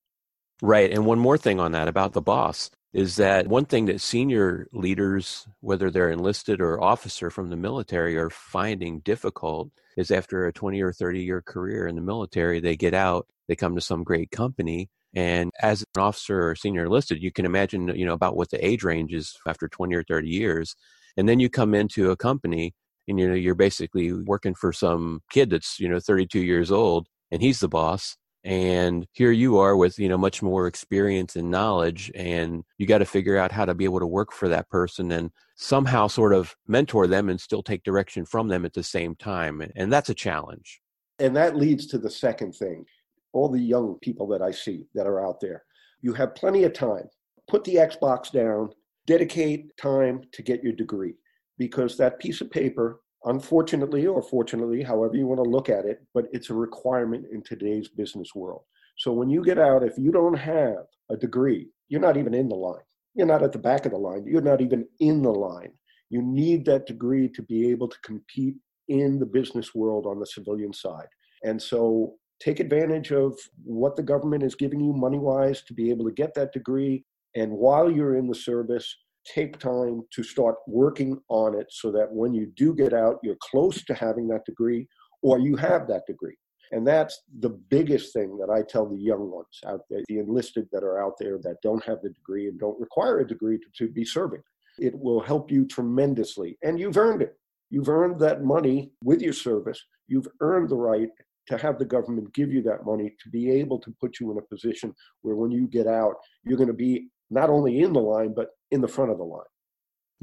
right 0.62 0.90
and 0.92 1.04
one 1.04 1.18
more 1.18 1.38
thing 1.38 1.58
on 1.58 1.72
that 1.72 1.88
about 1.88 2.12
the 2.12 2.22
boss 2.22 2.70
is 2.92 3.16
that 3.16 3.46
one 3.46 3.64
thing 3.64 3.86
that 3.86 4.00
senior 4.00 4.66
leaders 4.72 5.46
whether 5.60 5.90
they're 5.90 6.10
enlisted 6.10 6.60
or 6.60 6.82
officer 6.82 7.30
from 7.30 7.50
the 7.50 7.56
military 7.56 8.16
are 8.16 8.30
finding 8.30 9.00
difficult 9.00 9.70
is 9.96 10.10
after 10.10 10.46
a 10.46 10.52
20 10.52 10.80
or 10.80 10.92
30 10.92 11.22
year 11.22 11.42
career 11.42 11.86
in 11.86 11.94
the 11.94 12.02
military 12.02 12.60
they 12.60 12.76
get 12.76 12.94
out 12.94 13.26
they 13.48 13.56
come 13.56 13.74
to 13.74 13.80
some 13.80 14.02
great 14.02 14.30
company 14.30 14.88
and 15.14 15.50
as 15.60 15.82
an 15.82 16.02
officer 16.02 16.48
or 16.50 16.54
senior 16.54 16.84
enlisted, 16.84 17.22
you 17.22 17.32
can 17.32 17.44
imagine, 17.44 17.88
you 17.96 18.06
know, 18.06 18.12
about 18.12 18.36
what 18.36 18.50
the 18.50 18.64
age 18.64 18.84
range 18.84 19.12
is 19.12 19.36
after 19.46 19.68
20 19.68 19.94
or 19.94 20.04
30 20.04 20.28
years. 20.28 20.76
And 21.16 21.28
then 21.28 21.40
you 21.40 21.50
come 21.50 21.74
into 21.74 22.10
a 22.10 22.16
company 22.16 22.74
and, 23.08 23.18
you 23.18 23.28
know, 23.28 23.34
you're 23.34 23.54
basically 23.56 24.12
working 24.12 24.54
for 24.54 24.72
some 24.72 25.20
kid 25.30 25.50
that's, 25.50 25.80
you 25.80 25.88
know, 25.88 25.98
32 25.98 26.40
years 26.40 26.70
old 26.70 27.08
and 27.32 27.42
he's 27.42 27.60
the 27.60 27.68
boss. 27.68 28.16
And 28.42 29.06
here 29.12 29.32
you 29.32 29.58
are 29.58 29.76
with, 29.76 29.98
you 29.98 30.08
know, 30.08 30.16
much 30.16 30.42
more 30.42 30.66
experience 30.66 31.36
and 31.36 31.50
knowledge. 31.50 32.10
And 32.14 32.64
you 32.78 32.86
got 32.86 32.98
to 32.98 33.04
figure 33.04 33.36
out 33.36 33.52
how 33.52 33.66
to 33.66 33.74
be 33.74 33.84
able 33.84 34.00
to 34.00 34.06
work 34.06 34.32
for 34.32 34.48
that 34.48 34.68
person 34.70 35.12
and 35.12 35.30
somehow 35.56 36.06
sort 36.06 36.32
of 36.32 36.54
mentor 36.66 37.06
them 37.06 37.28
and 37.28 37.40
still 37.40 37.62
take 37.62 37.82
direction 37.82 38.24
from 38.24 38.48
them 38.48 38.64
at 38.64 38.72
the 38.72 38.82
same 38.82 39.14
time. 39.14 39.62
And 39.76 39.92
that's 39.92 40.08
a 40.08 40.14
challenge. 40.14 40.80
And 41.18 41.36
that 41.36 41.56
leads 41.56 41.86
to 41.88 41.98
the 41.98 42.10
second 42.10 42.54
thing 42.54 42.86
all 43.32 43.48
the 43.48 43.60
young 43.60 43.96
people 44.02 44.26
that 44.28 44.42
I 44.42 44.50
see 44.50 44.86
that 44.94 45.06
are 45.06 45.24
out 45.24 45.40
there. 45.40 45.64
You 46.00 46.12
have 46.14 46.34
plenty 46.34 46.64
of 46.64 46.72
time. 46.72 47.08
Put 47.48 47.64
the 47.64 47.76
Xbox 47.76 48.32
down, 48.32 48.70
dedicate 49.06 49.76
time 49.76 50.22
to 50.32 50.42
get 50.42 50.62
your 50.62 50.72
degree 50.72 51.14
because 51.58 51.96
that 51.96 52.18
piece 52.18 52.40
of 52.40 52.50
paper, 52.50 53.00
unfortunately 53.24 54.06
or 54.06 54.22
fortunately, 54.22 54.82
however 54.82 55.16
you 55.16 55.26
want 55.26 55.42
to 55.42 55.50
look 55.50 55.68
at 55.68 55.84
it, 55.84 56.00
but 56.14 56.26
it's 56.32 56.50
a 56.50 56.54
requirement 56.54 57.26
in 57.32 57.42
today's 57.42 57.88
business 57.88 58.34
world. 58.34 58.62
So 58.98 59.12
when 59.12 59.30
you 59.30 59.42
get 59.42 59.58
out, 59.58 59.82
if 59.82 59.96
you 59.98 60.10
don't 60.12 60.34
have 60.34 60.84
a 61.10 61.16
degree, 61.16 61.68
you're 61.88 62.00
not 62.00 62.16
even 62.16 62.34
in 62.34 62.48
the 62.48 62.54
line. 62.54 62.82
You're 63.14 63.26
not 63.26 63.42
at 63.42 63.52
the 63.52 63.58
back 63.58 63.86
of 63.86 63.92
the 63.92 63.98
line. 63.98 64.24
You're 64.26 64.40
not 64.40 64.60
even 64.60 64.86
in 65.00 65.22
the 65.22 65.32
line. 65.32 65.72
You 66.10 66.22
need 66.22 66.64
that 66.66 66.86
degree 66.86 67.28
to 67.28 67.42
be 67.42 67.70
able 67.70 67.88
to 67.88 67.96
compete 68.02 68.56
in 68.88 69.18
the 69.18 69.26
business 69.26 69.74
world 69.74 70.06
on 70.06 70.18
the 70.18 70.26
civilian 70.26 70.72
side. 70.72 71.06
And 71.44 71.60
so 71.60 72.14
take 72.40 72.60
advantage 72.60 73.12
of 73.12 73.38
what 73.64 73.96
the 73.96 74.02
government 74.02 74.42
is 74.42 74.54
giving 74.54 74.80
you 74.80 74.92
money 74.92 75.18
wise 75.18 75.62
to 75.62 75.74
be 75.74 75.90
able 75.90 76.04
to 76.06 76.12
get 76.12 76.34
that 76.34 76.52
degree. 76.52 77.04
And 77.36 77.52
while 77.52 77.90
you're 77.90 78.16
in 78.16 78.26
the 78.26 78.34
service, 78.34 78.96
take 79.24 79.58
time 79.58 80.02
to 80.12 80.22
start 80.22 80.56
working 80.66 81.18
on 81.28 81.58
it 81.58 81.66
so 81.70 81.90
that 81.92 82.10
when 82.10 82.34
you 82.34 82.46
do 82.56 82.74
get 82.74 82.92
out, 82.92 83.18
you're 83.22 83.36
close 83.40 83.84
to 83.84 83.94
having 83.94 84.28
that 84.28 84.44
degree 84.44 84.86
or 85.22 85.38
you 85.38 85.56
have 85.56 85.86
that 85.88 86.06
degree. 86.06 86.36
And 86.72 86.86
that's 86.86 87.22
the 87.40 87.50
biggest 87.50 88.12
thing 88.12 88.36
that 88.38 88.48
I 88.48 88.62
tell 88.62 88.86
the 88.86 88.96
young 88.96 89.30
ones 89.30 89.60
out 89.66 89.80
there, 89.90 90.02
the 90.08 90.18
enlisted 90.18 90.68
that 90.72 90.84
are 90.84 91.02
out 91.02 91.14
there 91.18 91.38
that 91.38 91.56
don't 91.62 91.84
have 91.84 92.00
the 92.02 92.10
degree 92.10 92.48
and 92.48 92.58
don't 92.58 92.80
require 92.80 93.18
a 93.18 93.26
degree 93.26 93.58
to, 93.58 93.86
to 93.86 93.92
be 93.92 94.04
serving. 94.04 94.40
It 94.78 94.96
will 94.96 95.20
help 95.20 95.50
you 95.50 95.66
tremendously. 95.66 96.56
And 96.62 96.78
you've 96.78 96.96
earned 96.96 97.22
it. 97.22 97.36
You've 97.70 97.88
earned 97.88 98.20
that 98.20 98.44
money 98.44 98.92
with 99.02 99.20
your 99.20 99.32
service. 99.32 99.82
You've 100.06 100.28
earned 100.40 100.68
the 100.68 100.76
right 100.76 101.08
to 101.48 101.58
have 101.58 101.78
the 101.78 101.84
government 101.84 102.32
give 102.32 102.52
you 102.52 102.62
that 102.62 102.84
money 102.84 103.14
to 103.22 103.28
be 103.30 103.50
able 103.50 103.78
to 103.80 103.94
put 104.00 104.20
you 104.20 104.30
in 104.30 104.38
a 104.38 104.42
position 104.42 104.94
where 105.22 105.34
when 105.34 105.50
you 105.50 105.66
get 105.66 105.86
out, 105.86 106.14
you're 106.44 106.56
going 106.56 106.68
to 106.68 106.72
be 106.72 107.08
not 107.30 107.50
only 107.50 107.80
in 107.80 107.92
the 107.92 108.00
line, 108.00 108.34
but 108.34 108.48
in 108.70 108.80
the 108.80 108.88
front 108.88 109.10
of 109.10 109.18
the 109.18 109.24
line. 109.24 109.44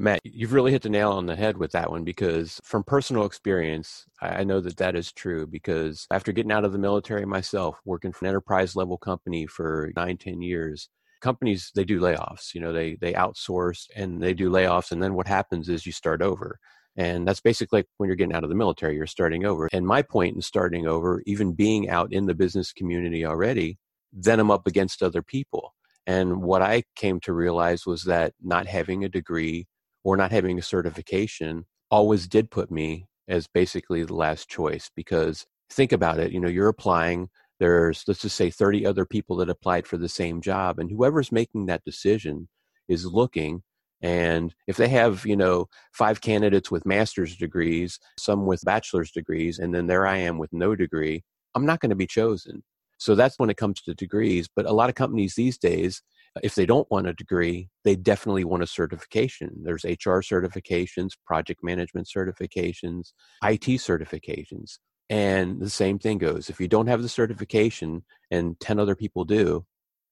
Matt, 0.00 0.20
you've 0.22 0.52
really 0.52 0.70
hit 0.70 0.82
the 0.82 0.88
nail 0.88 1.10
on 1.10 1.26
the 1.26 1.34
head 1.34 1.56
with 1.56 1.72
that 1.72 1.90
one 1.90 2.04
because 2.04 2.60
from 2.62 2.84
personal 2.84 3.24
experience, 3.24 4.04
I 4.22 4.44
know 4.44 4.60
that 4.60 4.76
that 4.76 4.94
is 4.94 5.12
true 5.12 5.44
because 5.44 6.06
after 6.12 6.30
getting 6.30 6.52
out 6.52 6.64
of 6.64 6.70
the 6.70 6.78
military 6.78 7.26
myself, 7.26 7.80
working 7.84 8.12
for 8.12 8.24
an 8.24 8.28
enterprise 8.28 8.76
level 8.76 8.96
company 8.96 9.46
for 9.46 9.90
nine, 9.96 10.16
ten 10.16 10.40
years, 10.40 10.88
companies, 11.20 11.72
they 11.74 11.84
do 11.84 11.98
layoffs, 11.98 12.54
you 12.54 12.60
know, 12.60 12.72
they, 12.72 12.96
they 13.00 13.12
outsource 13.14 13.88
and 13.96 14.22
they 14.22 14.34
do 14.34 14.50
layoffs. 14.50 14.92
And 14.92 15.02
then 15.02 15.14
what 15.14 15.26
happens 15.26 15.68
is 15.68 15.84
you 15.84 15.90
start 15.90 16.22
over. 16.22 16.60
And 16.96 17.26
that's 17.26 17.40
basically 17.40 17.80
like 17.80 17.86
when 17.96 18.08
you're 18.08 18.16
getting 18.16 18.34
out 18.34 18.44
of 18.44 18.50
the 18.50 18.56
military, 18.56 18.94
you're 18.94 19.06
starting 19.06 19.44
over. 19.44 19.68
And 19.72 19.84
my 19.84 20.02
point 20.02 20.36
in 20.36 20.42
starting 20.42 20.86
over, 20.86 21.22
even 21.26 21.54
being 21.54 21.88
out 21.88 22.12
in 22.12 22.26
the 22.26 22.34
business 22.34 22.72
community 22.72 23.26
already, 23.26 23.78
then 24.12 24.38
I'm 24.38 24.50
up 24.52 24.68
against 24.68 25.02
other 25.02 25.22
people. 25.22 25.74
And 26.08 26.42
what 26.42 26.62
I 26.62 26.84
came 26.96 27.20
to 27.20 27.34
realize 27.34 27.84
was 27.84 28.04
that 28.04 28.32
not 28.42 28.66
having 28.66 29.04
a 29.04 29.10
degree 29.10 29.66
or 30.02 30.16
not 30.16 30.32
having 30.32 30.58
a 30.58 30.62
certification 30.62 31.66
always 31.90 32.26
did 32.26 32.50
put 32.50 32.70
me 32.70 33.06
as 33.28 33.46
basically 33.46 34.02
the 34.04 34.14
last 34.14 34.48
choice 34.48 34.90
because 34.96 35.44
think 35.70 35.92
about 35.92 36.18
it, 36.18 36.32
you 36.32 36.40
know, 36.40 36.48
you're 36.48 36.68
applying, 36.68 37.28
there's 37.60 38.04
let's 38.08 38.22
just 38.22 38.36
say 38.36 38.48
30 38.48 38.86
other 38.86 39.04
people 39.04 39.36
that 39.36 39.50
applied 39.50 39.86
for 39.86 39.98
the 39.98 40.08
same 40.08 40.40
job 40.40 40.78
and 40.78 40.90
whoever's 40.90 41.30
making 41.30 41.66
that 41.66 41.84
decision 41.84 42.48
is 42.88 43.04
looking 43.04 43.62
and 44.00 44.54
if 44.66 44.78
they 44.78 44.88
have, 44.88 45.26
you 45.26 45.36
know, 45.36 45.66
five 45.92 46.22
candidates 46.22 46.70
with 46.70 46.86
master's 46.86 47.36
degrees, 47.36 47.98
some 48.16 48.46
with 48.46 48.64
bachelor's 48.64 49.10
degrees, 49.10 49.58
and 49.58 49.74
then 49.74 49.88
there 49.88 50.06
I 50.06 50.18
am 50.18 50.38
with 50.38 50.52
no 50.52 50.74
degree, 50.76 51.24
I'm 51.54 51.66
not 51.66 51.80
going 51.80 51.90
to 51.90 51.96
be 51.96 52.06
chosen. 52.06 52.62
So 52.98 53.14
that's 53.14 53.38
when 53.38 53.50
it 53.50 53.56
comes 53.56 53.80
to 53.82 53.94
degrees. 53.94 54.48
But 54.54 54.66
a 54.66 54.72
lot 54.72 54.88
of 54.88 54.94
companies 54.94 55.34
these 55.34 55.56
days, 55.56 56.02
uh, 56.36 56.40
if 56.42 56.54
they 56.54 56.66
don't 56.66 56.90
want 56.90 57.06
a 57.06 57.14
degree, 57.14 57.70
they 57.84 57.96
definitely 57.96 58.44
want 58.44 58.62
a 58.62 58.66
certification. 58.66 59.50
There's 59.62 59.84
HR 59.84 60.20
certifications, 60.20 61.10
project 61.26 61.60
management 61.62 62.08
certifications, 62.14 63.12
IT 63.42 63.66
certifications. 63.80 64.78
And 65.10 65.60
the 65.60 65.70
same 65.70 65.98
thing 65.98 66.18
goes. 66.18 66.50
If 66.50 66.60
you 66.60 66.68
don't 66.68 66.88
have 66.88 67.02
the 67.02 67.08
certification 67.08 68.04
and 68.30 68.58
10 68.60 68.78
other 68.78 68.94
people 68.94 69.24
do, 69.24 69.64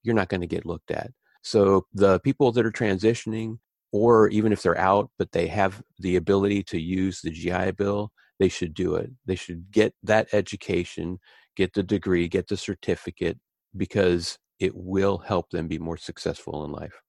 you're 0.03 0.15
not 0.15 0.29
going 0.29 0.41
to 0.41 0.47
get 0.47 0.65
looked 0.65 0.91
at. 0.91 1.11
So 1.43 1.87
the 1.93 2.19
people 2.21 2.51
that 2.53 2.65
are 2.65 2.73
transitioning, 2.73 3.59
or 3.93 4.29
even 4.29 4.53
if 4.53 4.63
they're 4.63 4.79
out 4.79 5.11
but 5.19 5.33
they 5.33 5.47
have 5.49 5.83
the 5.99 6.17
ability 6.17 6.63
to 6.65 6.81
use 6.81 7.21
the 7.21 7.31
GI 7.31 7.73
Bill, 7.73 8.11
they 8.39 8.49
should 8.49 8.75
do 8.75 8.95
it. 8.97 9.11
They 9.27 9.37
should 9.37 9.71
get 9.71 9.95
that 10.03 10.29
education, 10.33 11.19
get 11.57 11.73
the 11.73 11.83
degree, 11.83 12.29
get 12.29 12.49
the 12.49 12.57
certificate 12.57 13.39
because 13.77 14.39
it 14.61 14.73
will 14.75 15.19
help 15.19 15.51
them 15.51 15.69
be 15.69 15.79
more 15.79 15.97
successful 15.97 16.65
in 16.65 16.73
life. 16.73 17.01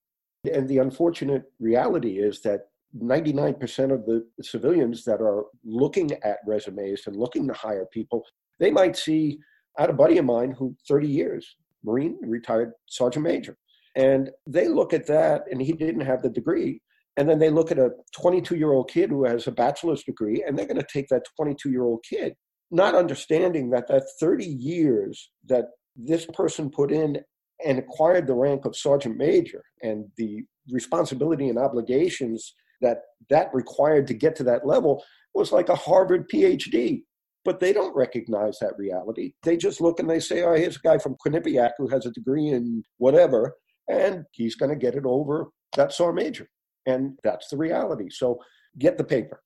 And 0.52 0.68
the 0.68 0.78
unfortunate 0.78 1.44
reality 1.58 2.18
is 2.18 2.40
that 2.42 2.68
99% 2.96 3.92
of 3.92 4.06
the 4.06 4.26
civilians 4.40 5.04
that 5.04 5.20
are 5.20 5.44
looking 5.64 6.12
at 6.12 6.38
resumes 6.46 7.06
and 7.06 7.16
looking 7.16 7.46
to 7.46 7.52
hire 7.52 7.86
people, 7.92 8.24
they 8.58 8.70
might 8.70 8.96
see, 8.96 9.38
I 9.78 9.82
had 9.82 9.90
a 9.90 9.94
buddy 9.94 10.18
of 10.18 10.24
mine 10.24 10.52
who 10.52 10.76
30 10.88 11.06
years, 11.06 11.56
Marine, 11.84 12.18
retired 12.22 12.72
sergeant 12.86 13.24
major. 13.24 13.56
And 13.94 14.30
they 14.46 14.68
look 14.68 14.92
at 14.92 15.06
that, 15.06 15.42
and 15.50 15.60
he 15.60 15.72
didn't 15.72 16.02
have 16.02 16.22
the 16.22 16.30
degree. 16.30 16.80
And 17.18 17.28
then 17.28 17.40
they 17.40 17.50
look 17.50 17.72
at 17.72 17.78
a 17.78 17.90
22 18.12 18.56
year 18.56 18.72
old 18.72 18.88
kid 18.88 19.10
who 19.10 19.24
has 19.24 19.48
a 19.48 19.52
bachelor's 19.52 20.04
degree 20.04 20.44
and 20.46 20.56
they're 20.56 20.66
going 20.66 20.80
to 20.80 20.86
take 20.90 21.08
that 21.08 21.24
22 21.36 21.70
year 21.70 21.82
old 21.82 22.04
kid, 22.08 22.34
not 22.70 22.94
understanding 22.94 23.70
that 23.70 23.88
that 23.88 24.04
30 24.20 24.44
years 24.44 25.30
that 25.46 25.66
this 25.96 26.26
person 26.26 26.70
put 26.70 26.92
in 26.92 27.18
and 27.64 27.78
acquired 27.78 28.26
the 28.26 28.34
rank 28.34 28.64
of 28.64 28.76
sergeant 28.76 29.16
major 29.16 29.62
and 29.82 30.06
the 30.16 30.44
responsibility 30.70 31.48
and 31.48 31.58
obligations 31.58 32.54
that 32.80 32.98
that 33.30 33.48
required 33.52 34.06
to 34.06 34.14
get 34.14 34.36
to 34.36 34.44
that 34.44 34.66
level 34.66 35.02
was 35.34 35.52
like 35.52 35.68
a 35.68 35.74
Harvard 35.74 36.28
PhD. 36.30 37.02
But 37.44 37.60
they 37.60 37.72
don't 37.72 37.96
recognize 37.96 38.58
that 38.58 38.76
reality. 38.76 39.32
They 39.42 39.56
just 39.56 39.80
look 39.80 40.00
and 40.00 40.10
they 40.10 40.20
say, 40.20 40.42
oh, 40.42 40.54
here's 40.54 40.76
a 40.76 40.80
guy 40.80 40.98
from 40.98 41.16
Quinnipiac 41.24 41.70
who 41.78 41.88
has 41.88 42.04
a 42.04 42.10
degree 42.10 42.48
in 42.48 42.82
whatever, 42.98 43.54
and 43.88 44.24
he's 44.32 44.54
going 44.54 44.70
to 44.70 44.76
get 44.76 44.94
it 44.94 45.04
over 45.06 45.46
that 45.76 45.92
SAR 45.92 46.12
major. 46.12 46.48
And 46.86 47.18
that's 47.24 47.48
the 47.48 47.56
reality. 47.56 48.08
So 48.10 48.38
get 48.78 48.98
the 48.98 49.04
paper. 49.04 49.40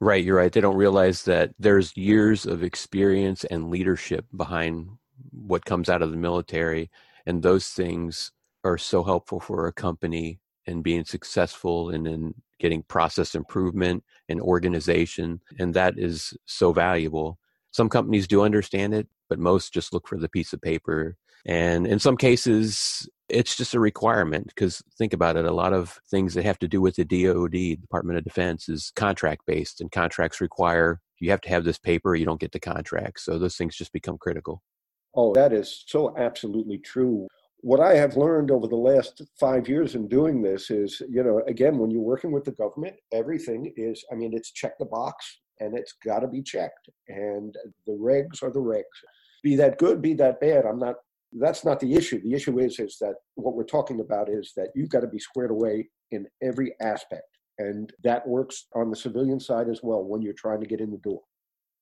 Right, 0.00 0.22
you're 0.24 0.36
right. 0.36 0.52
They 0.52 0.60
don't 0.60 0.76
realize 0.76 1.24
that 1.24 1.50
there's 1.58 1.96
years 1.96 2.46
of 2.46 2.62
experience 2.62 3.44
and 3.44 3.68
leadership 3.68 4.26
behind 4.36 4.90
what 5.32 5.64
comes 5.64 5.88
out 5.88 6.02
of 6.02 6.12
the 6.12 6.16
military. 6.16 6.88
And 7.26 7.42
those 7.42 7.66
things 7.68 8.30
are 8.62 8.78
so 8.78 9.02
helpful 9.02 9.40
for 9.40 9.66
a 9.66 9.72
company 9.72 10.38
and 10.66 10.84
being 10.84 11.04
successful 11.04 11.90
and 11.90 12.06
in 12.06 12.34
getting 12.60 12.82
process 12.84 13.34
improvement 13.34 14.04
and 14.28 14.40
organization. 14.40 15.40
And 15.58 15.74
that 15.74 15.98
is 15.98 16.32
so 16.46 16.72
valuable. 16.72 17.38
Some 17.72 17.88
companies 17.88 18.28
do 18.28 18.42
understand 18.42 18.94
it, 18.94 19.08
but 19.28 19.40
most 19.40 19.72
just 19.72 19.92
look 19.92 20.06
for 20.06 20.18
the 20.18 20.28
piece 20.28 20.52
of 20.52 20.60
paper. 20.60 21.16
And 21.44 21.86
in 21.86 21.98
some 21.98 22.16
cases, 22.16 23.08
it's 23.28 23.56
just 23.56 23.74
a 23.74 23.80
requirement 23.80 24.46
because 24.48 24.82
think 24.96 25.12
about 25.12 25.36
it 25.36 25.44
a 25.44 25.52
lot 25.52 25.72
of 25.72 26.00
things 26.10 26.34
that 26.34 26.44
have 26.44 26.58
to 26.60 26.68
do 26.68 26.80
with 26.80 26.96
the 26.96 27.04
DoD, 27.04 27.80
Department 27.80 28.18
of 28.18 28.24
Defense, 28.24 28.68
is 28.68 28.92
contract 28.96 29.42
based, 29.46 29.80
and 29.80 29.90
contracts 29.90 30.40
require 30.40 31.00
you 31.20 31.30
have 31.30 31.40
to 31.40 31.48
have 31.48 31.64
this 31.64 31.78
paper, 31.78 32.14
you 32.14 32.24
don't 32.24 32.40
get 32.40 32.52
the 32.52 32.60
contract. 32.60 33.20
So 33.20 33.38
those 33.38 33.56
things 33.56 33.76
just 33.76 33.92
become 33.92 34.18
critical. 34.18 34.62
Oh, 35.14 35.34
that 35.34 35.52
is 35.52 35.84
so 35.86 36.16
absolutely 36.16 36.78
true 36.78 37.26
what 37.60 37.80
I 37.80 37.94
have 37.96 38.16
learned 38.16 38.50
over 38.50 38.68
the 38.68 38.76
last 38.76 39.22
five 39.38 39.68
years 39.68 39.94
in 39.94 40.08
doing 40.08 40.42
this 40.42 40.70
is, 40.70 41.02
you 41.08 41.24
know, 41.24 41.42
again, 41.46 41.78
when 41.78 41.90
you're 41.90 42.00
working 42.00 42.30
with 42.30 42.44
the 42.44 42.52
government, 42.52 42.96
everything 43.12 43.72
is, 43.76 44.04
I 44.12 44.14
mean, 44.14 44.32
it's 44.32 44.52
check 44.52 44.78
the 44.78 44.84
box 44.84 45.38
and 45.60 45.76
it's 45.76 45.94
got 46.04 46.20
to 46.20 46.28
be 46.28 46.42
checked. 46.42 46.88
And 47.08 47.54
the 47.86 47.92
regs 47.92 48.42
are 48.42 48.52
the 48.52 48.60
regs. 48.60 48.84
Be 49.42 49.56
that 49.56 49.78
good, 49.78 50.00
be 50.00 50.14
that 50.14 50.40
bad. 50.40 50.66
I'm 50.66 50.78
not, 50.78 50.96
that's 51.32 51.64
not 51.64 51.80
the 51.80 51.94
issue. 51.94 52.20
The 52.22 52.34
issue 52.34 52.58
is, 52.58 52.78
is 52.78 52.96
that 53.00 53.14
what 53.34 53.54
we're 53.54 53.64
talking 53.64 54.00
about 54.00 54.28
is 54.28 54.52
that 54.56 54.68
you've 54.74 54.88
got 54.88 55.00
to 55.00 55.06
be 55.06 55.18
squared 55.18 55.50
away 55.50 55.88
in 56.10 56.26
every 56.42 56.74
aspect. 56.80 57.26
And 57.58 57.92
that 58.04 58.26
works 58.26 58.66
on 58.74 58.90
the 58.90 58.96
civilian 58.96 59.40
side 59.40 59.68
as 59.68 59.80
well 59.82 60.04
when 60.04 60.22
you're 60.22 60.32
trying 60.32 60.60
to 60.60 60.66
get 60.66 60.80
in 60.80 60.90
the 60.90 60.98
door. 60.98 61.20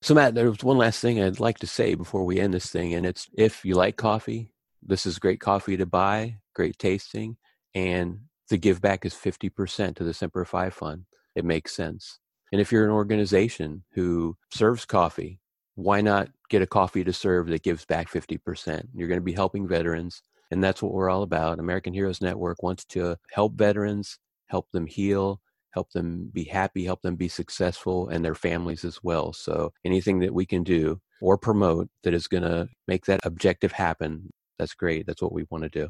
So, 0.02 0.14
Matt, 0.14 0.34
there's 0.34 0.62
one 0.62 0.78
last 0.78 1.00
thing 1.00 1.22
I'd 1.22 1.40
like 1.40 1.58
to 1.58 1.66
say 1.66 1.94
before 1.94 2.24
we 2.24 2.38
end 2.38 2.54
this 2.54 2.70
thing, 2.70 2.94
and 2.94 3.06
it's 3.06 3.28
if 3.36 3.64
you 3.64 3.74
like 3.74 3.96
coffee, 3.96 4.52
this 4.82 5.06
is 5.06 5.18
great 5.18 5.40
coffee 5.40 5.76
to 5.76 5.86
buy, 5.86 6.36
great 6.54 6.78
tasting, 6.78 7.36
and 7.74 8.20
the 8.48 8.58
give 8.58 8.80
back 8.80 9.04
is 9.04 9.14
50% 9.14 9.96
to 9.96 10.04
the 10.04 10.14
Semper 10.14 10.44
Fi 10.44 10.70
Fund. 10.70 11.04
It 11.34 11.44
makes 11.44 11.74
sense. 11.74 12.18
And 12.52 12.60
if 12.60 12.70
you're 12.70 12.84
an 12.84 12.92
organization 12.92 13.84
who 13.92 14.36
serves 14.52 14.84
coffee, 14.84 15.40
why 15.74 16.00
not 16.00 16.28
get 16.48 16.62
a 16.62 16.66
coffee 16.66 17.04
to 17.04 17.12
serve 17.12 17.48
that 17.48 17.62
gives 17.62 17.84
back 17.84 18.10
50%? 18.10 18.88
You're 18.94 19.08
going 19.08 19.20
to 19.20 19.24
be 19.24 19.32
helping 19.32 19.68
veterans, 19.68 20.22
and 20.50 20.62
that's 20.62 20.82
what 20.82 20.92
we're 20.92 21.10
all 21.10 21.22
about. 21.22 21.58
American 21.58 21.92
Heroes 21.92 22.20
Network 22.20 22.62
wants 22.62 22.84
to 22.86 23.16
help 23.32 23.54
veterans, 23.54 24.18
help 24.46 24.70
them 24.72 24.86
heal, 24.86 25.40
help 25.70 25.90
them 25.92 26.30
be 26.32 26.44
happy, 26.44 26.84
help 26.84 27.02
them 27.02 27.16
be 27.16 27.28
successful, 27.28 28.08
and 28.08 28.24
their 28.24 28.34
families 28.34 28.84
as 28.84 29.02
well. 29.02 29.32
So 29.32 29.72
anything 29.84 30.20
that 30.20 30.34
we 30.34 30.46
can 30.46 30.62
do 30.62 31.00
or 31.20 31.36
promote 31.36 31.88
that 32.02 32.14
is 32.14 32.28
going 32.28 32.42
to 32.44 32.68
make 32.86 33.04
that 33.06 33.20
objective 33.24 33.72
happen 33.72 34.30
that's 34.58 34.74
great. 34.74 35.06
That's 35.06 35.22
what 35.22 35.32
we 35.32 35.44
want 35.50 35.64
to 35.64 35.70
do. 35.70 35.88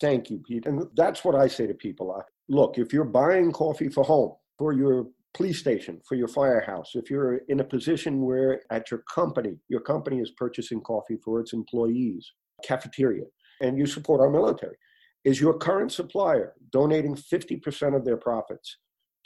Thank 0.00 0.30
you, 0.30 0.38
Pete. 0.38 0.66
And 0.66 0.86
that's 0.94 1.24
what 1.24 1.34
I 1.34 1.48
say 1.48 1.66
to 1.66 1.74
people. 1.74 2.14
Uh, 2.14 2.22
Look, 2.48 2.78
if 2.78 2.92
you're 2.92 3.04
buying 3.04 3.52
coffee 3.52 3.88
for 3.88 4.04
home, 4.04 4.32
for 4.56 4.72
your 4.72 5.06
police 5.38 5.60
station, 5.60 6.00
for 6.04 6.16
your 6.16 6.26
firehouse, 6.26 6.90
if 6.94 7.08
you're 7.08 7.36
in 7.48 7.60
a 7.60 7.64
position 7.64 8.22
where 8.22 8.60
at 8.72 8.90
your 8.90 9.04
company, 9.14 9.56
your 9.68 9.80
company 9.80 10.18
is 10.18 10.32
purchasing 10.32 10.80
coffee 10.80 11.16
for 11.24 11.38
its 11.38 11.52
employees, 11.52 12.32
cafeteria, 12.64 13.24
and 13.60 13.78
you 13.78 13.86
support 13.86 14.20
our 14.20 14.30
military, 14.30 14.76
is 15.24 15.40
your 15.40 15.56
current 15.56 15.92
supplier 15.92 16.54
donating 16.72 17.14
50% 17.14 17.94
of 17.94 18.04
their 18.04 18.16
profits 18.16 18.78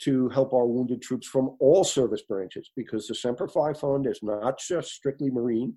to 0.03 0.29
help 0.29 0.53
our 0.53 0.67
wounded 0.67 1.01
troops 1.01 1.27
from 1.27 1.57
all 1.59 1.83
service 1.83 2.21
branches? 2.21 2.69
Because 2.75 3.07
the 3.07 3.15
Semper 3.15 3.47
Fi 3.47 3.73
Fund 3.73 4.05
is 4.05 4.19
not 4.21 4.59
just 4.59 4.91
strictly 4.91 5.31
Marine, 5.31 5.75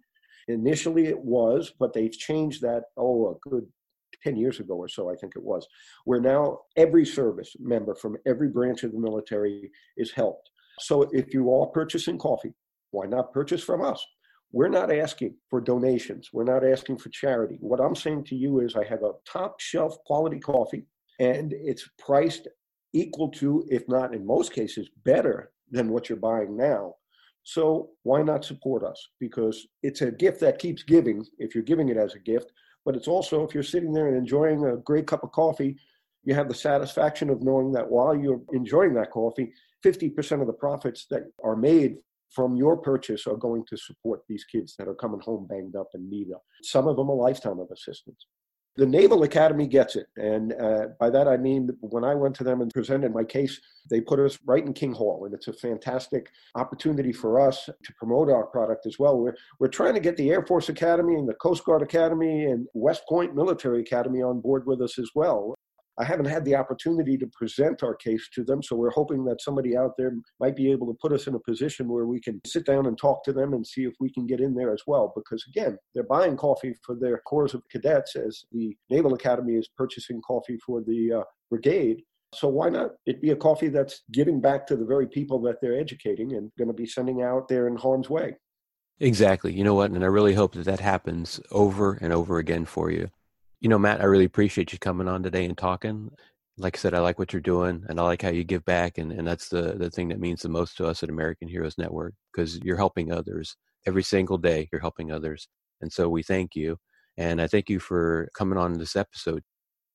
Initially, 0.49 1.07
it 1.07 1.19
was, 1.19 1.73
but 1.79 1.93
they've 1.93 2.13
changed 2.13 2.63
that, 2.63 2.85
oh, 2.97 3.31
a 3.31 3.49
good 3.49 3.67
10 4.27 4.37
years 4.37 4.59
ago 4.59 4.75
or 4.75 4.89
so, 4.89 5.09
I 5.09 5.15
think 5.15 5.35
it 5.37 5.43
was, 5.43 5.67
where 6.05 6.21
now 6.21 6.59
every 6.77 7.07
service 7.07 7.55
member 7.61 7.95
from 7.95 8.17
every 8.27 8.49
branch 8.49 8.83
of 8.83 8.91
the 8.91 8.99
military 8.99 9.71
is 9.97 10.11
helped. 10.11 10.51
So 10.81 11.03
if 11.13 11.33
you 11.33 11.55
are 11.55 11.67
purchasing 11.67 12.19
coffee, 12.19 12.53
why 12.91 13.07
not 13.07 13.33
purchase 13.33 13.63
from 13.63 13.85
us? 13.85 14.05
We're 14.51 14.69
not 14.69 14.93
asking 14.93 15.37
for 15.49 15.61
donations. 15.61 16.31
We're 16.33 16.53
not 16.55 16.65
asking 16.65 16.99
for 16.99 17.09
charity. 17.11 17.59
What 17.61 17.81
I'm 17.81 17.95
saying 17.95 18.25
to 18.25 18.35
you 18.35 18.61
is 18.61 18.75
I 18.75 18.85
have 18.85 19.05
a 19.05 19.13
top 19.31 19.61
shelf 19.61 19.97
quality 20.05 20.41
coffee 20.41 20.87
and 21.21 21.53
it's 21.53 21.89
priced 21.99 22.49
equal 22.93 23.29
to, 23.29 23.65
if 23.71 23.89
not 23.89 24.13
in 24.13 24.27
most 24.27 24.53
cases, 24.53 24.89
better 25.05 25.53
than 25.71 25.91
what 25.91 26.09
you're 26.09 26.19
buying 26.19 26.57
now. 26.57 26.95
So 27.45 27.91
why 28.03 28.23
not 28.23 28.45
support 28.45 28.83
us? 28.83 29.01
Because 29.21 29.69
it's 29.85 30.03
a 30.03 30.11
gift 30.11 30.41
that 30.41 30.59
keeps 30.59 30.83
giving 30.83 31.25
if 31.39 31.55
you're 31.55 31.63
giving 31.63 31.91
it 31.91 31.97
as 31.97 32.15
a 32.15 32.19
gift, 32.19 32.51
but 32.87 32.95
it's 32.95 33.09
also 33.09 33.45
if 33.45 33.53
you're 33.53 33.65
sitting 33.65 33.93
there 33.93 34.07
and 34.07 34.17
enjoying 34.17 34.65
a 34.65 34.77
great 34.77 35.09
cup 35.09 35.25
of 35.25 35.33
coffee, 35.33 35.77
you 36.25 36.35
have 36.35 36.49
the 36.49 36.55
satisfaction 36.55 37.29
of 37.29 37.43
knowing 37.43 37.73
that 37.73 37.91
while 37.91 38.17
you're 38.17 38.41
enjoying 38.53 38.95
that 38.95 39.11
coffee, 39.11 39.53
50% 39.85 40.41
of 40.41 40.47
the 40.47 40.53
profits 40.53 41.07
that 41.11 41.25
are 41.45 41.57
made 41.57 41.97
from 42.31 42.57
your 42.57 42.77
purchase 42.77 43.27
are 43.27 43.37
going 43.37 43.65
to 43.69 43.77
support 43.77 44.23
these 44.29 44.45
kids 44.45 44.75
that 44.77 44.89
are 44.89 44.95
coming 44.95 45.21
home 45.21 45.47
banged 45.49 45.77
up 45.77 45.89
and 45.95 46.09
need 46.09 46.29
some 46.63 46.89
of 46.89 46.97
them 46.97 47.09
a 47.09 47.15
lifetime 47.15 47.59
of 47.59 47.69
assistance 47.71 48.27
the 48.77 48.87
Naval 48.87 49.23
Academy 49.23 49.67
gets 49.67 49.97
it. 49.97 50.07
And 50.17 50.53
uh, 50.55 50.89
by 51.01 51.11
that 51.11 51.29
I 51.29 51.37
mean 51.37 51.71
when 51.81 52.05
I 52.05 52.15
went 52.15 52.35
to 52.37 52.45
them 52.45 52.61
and 52.61 52.71
presented 52.73 53.15
my 53.15 53.25
case, 53.25 53.61
they 53.89 54.01
put 54.01 54.21
us 54.21 54.39
right 54.47 54.65
in 54.65 54.73
King 54.73 54.93
Hall. 54.93 55.25
And 55.25 55.35
it's 55.35 55.49
a 55.49 55.53
fantastic 55.53 56.31
opportunity 56.55 57.13
for 57.13 57.41
us 57.41 57.67
to 57.67 57.93
promote 57.99 58.31
our 58.31 58.47
product 58.47 58.87
as 58.87 58.99
well. 58.99 59.19
We're, 59.19 59.37
we're 59.59 59.69
trying 59.69 59.95
to 59.95 60.01
get 60.01 60.17
the 60.17 60.31
Air 60.31 60.45
Force 60.45 60.69
Academy 60.69 61.15
and 61.15 61.29
the 61.29 61.35
Coast 61.35 61.65
Guard 61.65 61.83
Academy 61.83 62.45
and 62.45 62.67
West 62.75 63.03
Point 63.09 63.35
Military 63.35 63.81
Academy 63.81 64.23
on 64.23 64.41
board 64.41 64.67
with 64.67 64.81
us 64.83 64.99
as 64.99 65.11
well. 65.15 65.55
I 65.99 66.05
haven't 66.05 66.27
had 66.27 66.45
the 66.45 66.55
opportunity 66.55 67.17
to 67.17 67.27
present 67.29 67.83
our 67.83 67.95
case 67.95 68.29
to 68.35 68.45
them, 68.45 68.63
so 68.63 68.77
we're 68.77 68.91
hoping 68.91 69.25
that 69.25 69.41
somebody 69.41 69.77
out 69.77 69.93
there 69.97 70.13
might 70.41 70.55
be 70.55 70.71
able 70.71 70.87
to 70.89 70.99
put 71.01 71.13
us 71.13 71.27
in 71.27 71.35
a 71.35 71.41
position 71.41 71.89
where 71.89 72.07
we 72.07 72.21
can 72.21 72.41
sit 72.47 72.67
down 72.67 72.87
and 72.87 72.99
talk 72.99 73.25
to 73.25 73.33
them 73.33 73.55
and 73.55 73.67
see 73.67 73.85
if 73.85 73.95
we 73.99 74.13
can 74.13 74.27
get 74.27 74.41
in 74.41 74.55
there 74.55 74.73
as 74.73 74.83
well. 74.87 75.13
Because 75.17 75.45
again, 75.49 75.79
they're 75.95 76.05
buying 76.05 76.37
coffee 76.37 76.75
for 76.85 76.95
their 76.95 77.19
corps 77.27 77.55
of 77.55 77.63
cadets 77.71 78.15
as 78.15 78.45
the 78.53 78.77
Naval 78.91 79.15
Academy 79.15 79.55
is 79.55 79.69
purchasing 79.77 80.21
coffee 80.21 80.59
for 80.65 80.83
the 80.83 81.21
uh, 81.21 81.23
brigade. 81.51 82.03
So 82.35 82.49
why 82.49 82.69
not 82.69 82.91
it 83.07 83.23
be 83.23 83.31
a 83.31 83.37
coffee 83.37 83.69
that's 83.69 84.03
giving 84.13 84.41
back 84.41 84.67
to 84.67 84.77
the 84.77 84.85
very 84.85 85.07
people 85.07 85.41
that 85.43 85.57
they're 85.63 85.79
educating 85.79 86.35
and 86.35 86.51
going 86.59 86.69
to 86.69 86.75
be 86.75 86.87
sending 86.87 87.23
out 87.23 87.49
there 87.49 87.69
in 87.69 87.77
harm's 87.77 88.11
way? 88.11 88.37
Exactly. 89.01 89.53
You 89.53 89.65
know 89.65 89.75
what? 89.75 89.91
And 89.91 90.03
I 90.03 90.09
really 90.09 90.35
hope 90.35 90.55
that 90.55 90.65
that 90.65 90.81
happens 90.81 91.41
over 91.51 91.95
and 91.95 92.13
over 92.13 92.39
again 92.39 92.65
for 92.65 92.91
you. 92.91 93.11
You 93.61 93.69
know, 93.69 93.79
Matt, 93.79 94.01
I 94.01 94.05
really 94.05 94.25
appreciate 94.25 94.73
you 94.73 94.79
coming 94.79 95.09
on 95.09 95.23
today 95.23 95.45
and 95.45 95.57
talking. 95.57 96.11
Like 96.59 96.77
I 96.77 96.79
said, 96.79 96.95
I 96.95 97.01
like 97.01 97.19
what 97.19 97.33
you're 97.33 97.43
doing 97.43 97.85
and 97.89 98.01
I 98.01 98.03
like 98.03 98.23
how 98.23 98.31
you 98.31 98.45
give 98.45 98.65
back. 98.65 98.99
And, 98.99 99.13
and 99.13 99.27
that's 99.27 99.49
the, 99.49 99.75
the 99.77 99.91
thing 99.91 100.09
that 100.09 100.21
means 100.21 100.43
the 100.43 100.49
most 100.49 100.77
to 100.77 100.87
us 100.87 101.03
at 101.03 101.11
American 101.11 101.49
Heroes 101.49 101.77
Network 101.79 102.15
because 102.33 102.59
you're 102.61 102.77
helping 102.77 103.13
others 103.13 103.57
every 103.87 104.03
single 104.03 104.39
day. 104.39 104.69
You're 104.73 104.81
helping 104.81 105.13
others. 105.13 105.49
And 105.81 105.93
so 105.93 106.09
we 106.09 106.23
thank 106.23 106.55
you. 106.55 106.77
And 107.19 107.41
I 107.41 107.47
thank 107.47 107.71
you 107.71 107.79
for 107.79 108.31
coming 108.35 108.59
on 108.59 108.75
this 108.75 108.97
episode. 108.97 109.43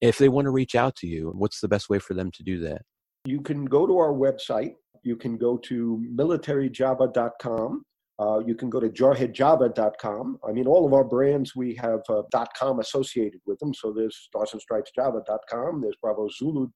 If 0.01 0.17
they 0.17 0.29
want 0.29 0.45
to 0.45 0.51
reach 0.51 0.75
out 0.75 0.95
to 0.97 1.07
you, 1.07 1.31
what's 1.35 1.61
the 1.61 1.67
best 1.67 1.89
way 1.89 1.99
for 1.99 2.13
them 2.13 2.31
to 2.31 2.43
do 2.43 2.59
that? 2.61 2.81
You 3.25 3.41
can 3.41 3.65
go 3.65 3.85
to 3.85 3.97
our 3.97 4.13
website. 4.13 4.75
You 5.03 5.15
can 5.15 5.37
go 5.37 5.57
to 5.57 6.03
militaryjava.com 6.15 7.83
uh, 8.19 8.39
you 8.45 8.55
can 8.55 8.69
go 8.69 8.79
to 8.79 8.89
jarheadjava.com. 8.89 10.39
I 10.47 10.51
mean, 10.51 10.67
all 10.67 10.85
of 10.85 10.93
our 10.93 11.03
brands, 11.03 11.55
we 11.55 11.73
have 11.75 12.01
uh, 12.09 12.21
.com 12.57 12.79
associated 12.79 13.41
with 13.45 13.59
them. 13.59 13.73
So 13.73 13.91
there's 13.91 14.15
Stars 14.15 14.53
and 14.53 14.61
Stripes 14.61 14.91
Java.com, 14.95 15.81
there's 15.81 15.95
Bravo 16.01 16.27
Zulu. 16.29 16.67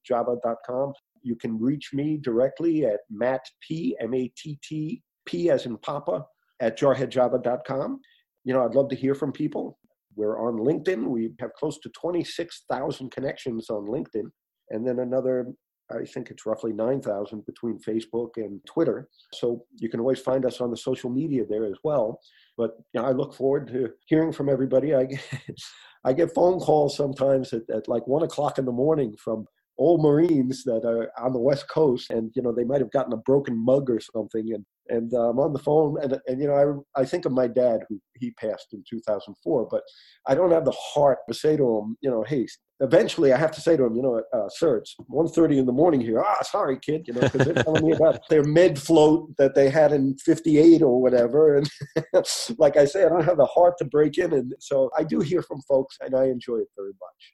You 1.23 1.35
can 1.35 1.59
reach 1.59 1.89
me 1.93 2.17
directly 2.17 2.85
at 2.85 2.99
Matt 3.09 3.41
P, 3.67 3.95
M-A-T-T, 3.99 5.01
P 5.25 5.49
as 5.49 5.65
in 5.65 5.77
Papa, 5.77 6.25
at 6.59 6.77
jarheadjava.com. 6.79 7.99
You 8.43 8.53
know, 8.53 8.63
I'd 8.63 8.75
love 8.75 8.89
to 8.89 8.95
hear 8.95 9.15
from 9.15 9.31
people. 9.31 9.79
We're 10.15 10.39
on 10.39 10.57
LinkedIn. 10.57 11.07
We 11.07 11.33
have 11.39 11.53
close 11.53 11.79
to 11.79 11.89
26,000 11.89 13.11
connections 13.11 13.69
on 13.69 13.87
LinkedIn, 13.87 14.29
and 14.69 14.87
then 14.87 14.99
another 14.99 15.47
I 15.91 16.03
think 16.05 16.31
it's 16.31 16.45
roughly 16.45 16.73
9,000 16.73 17.45
between 17.45 17.79
Facebook 17.79 18.31
and 18.37 18.59
Twitter. 18.65 19.07
So 19.33 19.65
you 19.75 19.89
can 19.89 19.99
always 19.99 20.19
find 20.19 20.45
us 20.45 20.59
on 20.59 20.71
the 20.71 20.77
social 20.77 21.09
media 21.09 21.43
there 21.47 21.65
as 21.65 21.77
well. 21.83 22.19
But 22.57 22.71
you 22.93 23.01
know, 23.01 23.07
I 23.07 23.11
look 23.11 23.33
forward 23.33 23.67
to 23.67 23.91
hearing 24.07 24.31
from 24.31 24.49
everybody. 24.49 24.95
I 24.95 25.05
get, 25.05 25.21
I 26.05 26.13
get 26.13 26.33
phone 26.33 26.59
calls 26.59 26.95
sometimes 26.95 27.53
at, 27.53 27.63
at 27.73 27.87
like 27.87 28.07
one 28.07 28.23
o'clock 28.23 28.57
in 28.57 28.65
the 28.65 28.71
morning 28.71 29.15
from 29.23 29.45
old 29.77 30.01
Marines 30.01 30.63
that 30.63 30.85
are 30.85 31.11
on 31.23 31.33
the 31.33 31.39
West 31.39 31.67
Coast, 31.69 32.09
and 32.09 32.31
you 32.35 32.41
know 32.41 32.53
they 32.53 32.63
might 32.63 32.81
have 32.81 32.91
gotten 32.91 33.13
a 33.13 33.17
broken 33.17 33.57
mug 33.57 33.89
or 33.89 33.99
something, 33.99 34.53
and 34.53 34.65
and 34.87 35.11
I'm 35.13 35.39
on 35.39 35.53
the 35.53 35.59
phone, 35.59 35.97
and 36.01 36.19
and 36.27 36.41
you 36.41 36.47
know 36.47 36.85
I 36.95 37.01
I 37.01 37.05
think 37.05 37.25
of 37.25 37.31
my 37.31 37.47
dad 37.47 37.81
who 37.89 37.99
he 38.15 38.31
passed 38.31 38.67
in 38.73 38.83
2004, 38.89 39.67
but 39.69 39.81
I 40.27 40.35
don't 40.35 40.51
have 40.51 40.65
the 40.65 40.71
heart 40.71 41.19
to 41.27 41.35
say 41.35 41.57
to 41.57 41.77
him, 41.77 41.97
you 42.01 42.09
know, 42.09 42.23
hey. 42.23 42.47
Eventually, 42.81 43.31
I 43.31 43.37
have 43.37 43.51
to 43.51 43.61
say 43.61 43.77
to 43.77 43.85
him, 43.85 43.95
you 43.95 44.01
know, 44.01 44.21
uh, 44.33 44.49
sir, 44.49 44.77
it's 44.77 44.95
1.30 45.09 45.59
in 45.59 45.65
the 45.65 45.71
morning 45.71 46.01
here. 46.01 46.21
Ah, 46.21 46.43
sorry, 46.43 46.77
kid, 46.77 47.07
you 47.07 47.13
know, 47.13 47.21
because 47.21 47.45
they're 47.45 47.63
telling 47.63 47.87
me 47.87 47.93
about 47.93 48.27
their 48.29 48.43
med 48.43 48.77
float 48.77 49.33
that 49.37 49.55
they 49.55 49.69
had 49.69 49.93
in 49.93 50.17
58 50.17 50.81
or 50.81 51.01
whatever. 51.01 51.55
And 51.55 51.69
like 52.57 52.75
I 52.75 52.83
say, 52.83 53.05
I 53.05 53.09
don't 53.09 53.23
have 53.23 53.37
the 53.37 53.45
heart 53.45 53.75
to 53.77 53.85
break 53.85 54.17
in. 54.17 54.33
And 54.33 54.53
so 54.59 54.91
I 54.97 55.03
do 55.03 55.21
hear 55.21 55.41
from 55.41 55.61
folks, 55.61 55.97
and 56.01 56.15
I 56.15 56.25
enjoy 56.25 56.57
it 56.57 56.67
very 56.75 56.91
much. 56.99 57.33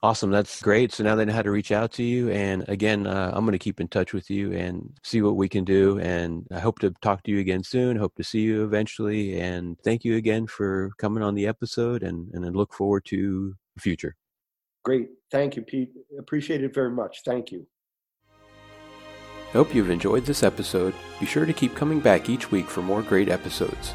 Awesome. 0.00 0.30
That's 0.30 0.62
great. 0.62 0.92
So 0.92 1.02
now 1.02 1.16
they 1.16 1.24
know 1.24 1.32
how 1.32 1.42
to 1.42 1.50
reach 1.50 1.72
out 1.72 1.90
to 1.92 2.04
you. 2.04 2.30
And 2.30 2.64
again, 2.68 3.06
uh, 3.06 3.32
I'm 3.34 3.44
going 3.44 3.52
to 3.52 3.58
keep 3.58 3.80
in 3.80 3.88
touch 3.88 4.12
with 4.12 4.30
you 4.30 4.52
and 4.52 4.96
see 5.02 5.22
what 5.22 5.34
we 5.34 5.48
can 5.48 5.64
do. 5.64 5.98
And 5.98 6.46
I 6.52 6.60
hope 6.60 6.78
to 6.80 6.94
talk 7.02 7.24
to 7.24 7.32
you 7.32 7.40
again 7.40 7.64
soon. 7.64 7.96
Hope 7.96 8.14
to 8.14 8.22
see 8.22 8.40
you 8.40 8.64
eventually. 8.64 9.40
And 9.40 9.76
thank 9.80 10.04
you 10.04 10.14
again 10.14 10.46
for 10.46 10.92
coming 10.98 11.24
on 11.24 11.34
the 11.34 11.48
episode 11.48 12.04
and, 12.04 12.32
and 12.32 12.46
I 12.46 12.50
look 12.50 12.72
forward 12.72 13.06
to 13.06 13.56
the 13.74 13.80
future. 13.80 14.14
Great. 14.88 15.10
Thank 15.30 15.54
you, 15.54 15.60
Pete. 15.60 15.90
Appreciate 16.18 16.64
it 16.64 16.72
very 16.72 16.88
much. 16.90 17.20
Thank 17.22 17.52
you. 17.52 17.66
Hope 19.52 19.74
you've 19.74 19.90
enjoyed 19.90 20.24
this 20.24 20.42
episode. 20.42 20.94
Be 21.20 21.26
sure 21.26 21.44
to 21.44 21.52
keep 21.52 21.74
coming 21.74 22.00
back 22.00 22.30
each 22.30 22.50
week 22.50 22.70
for 22.70 22.80
more 22.80 23.02
great 23.02 23.28
episodes. 23.28 23.92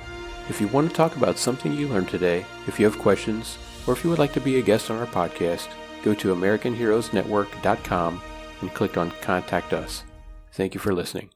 If 0.49 0.61
you 0.61 0.67
want 0.67 0.91
to 0.91 0.95
talk 0.95 1.15
about 1.15 1.39
something 1.39 1.73
you 1.73 1.87
learned 1.87 2.09
today, 2.09 2.45
if 2.67 2.79
you 2.79 2.85
have 2.85 2.99
questions, 2.99 3.57
or 3.87 3.93
if 3.95 4.03
you 4.03 4.11
would 4.11 4.19
like 4.19 4.33
to 4.33 4.39
be 4.39 4.59
a 4.59 4.61
guest 4.61 4.91
on 4.91 4.99
our 4.99 5.07
podcast, 5.07 5.67
go 6.03 6.13
to 6.13 6.35
AmericanHeroesNetwork.com 6.35 8.21
and 8.61 8.73
click 8.75 8.95
on 8.95 9.09
Contact 9.21 9.73
Us. 9.73 10.03
Thank 10.51 10.75
you 10.75 10.79
for 10.79 10.93
listening. 10.93 11.33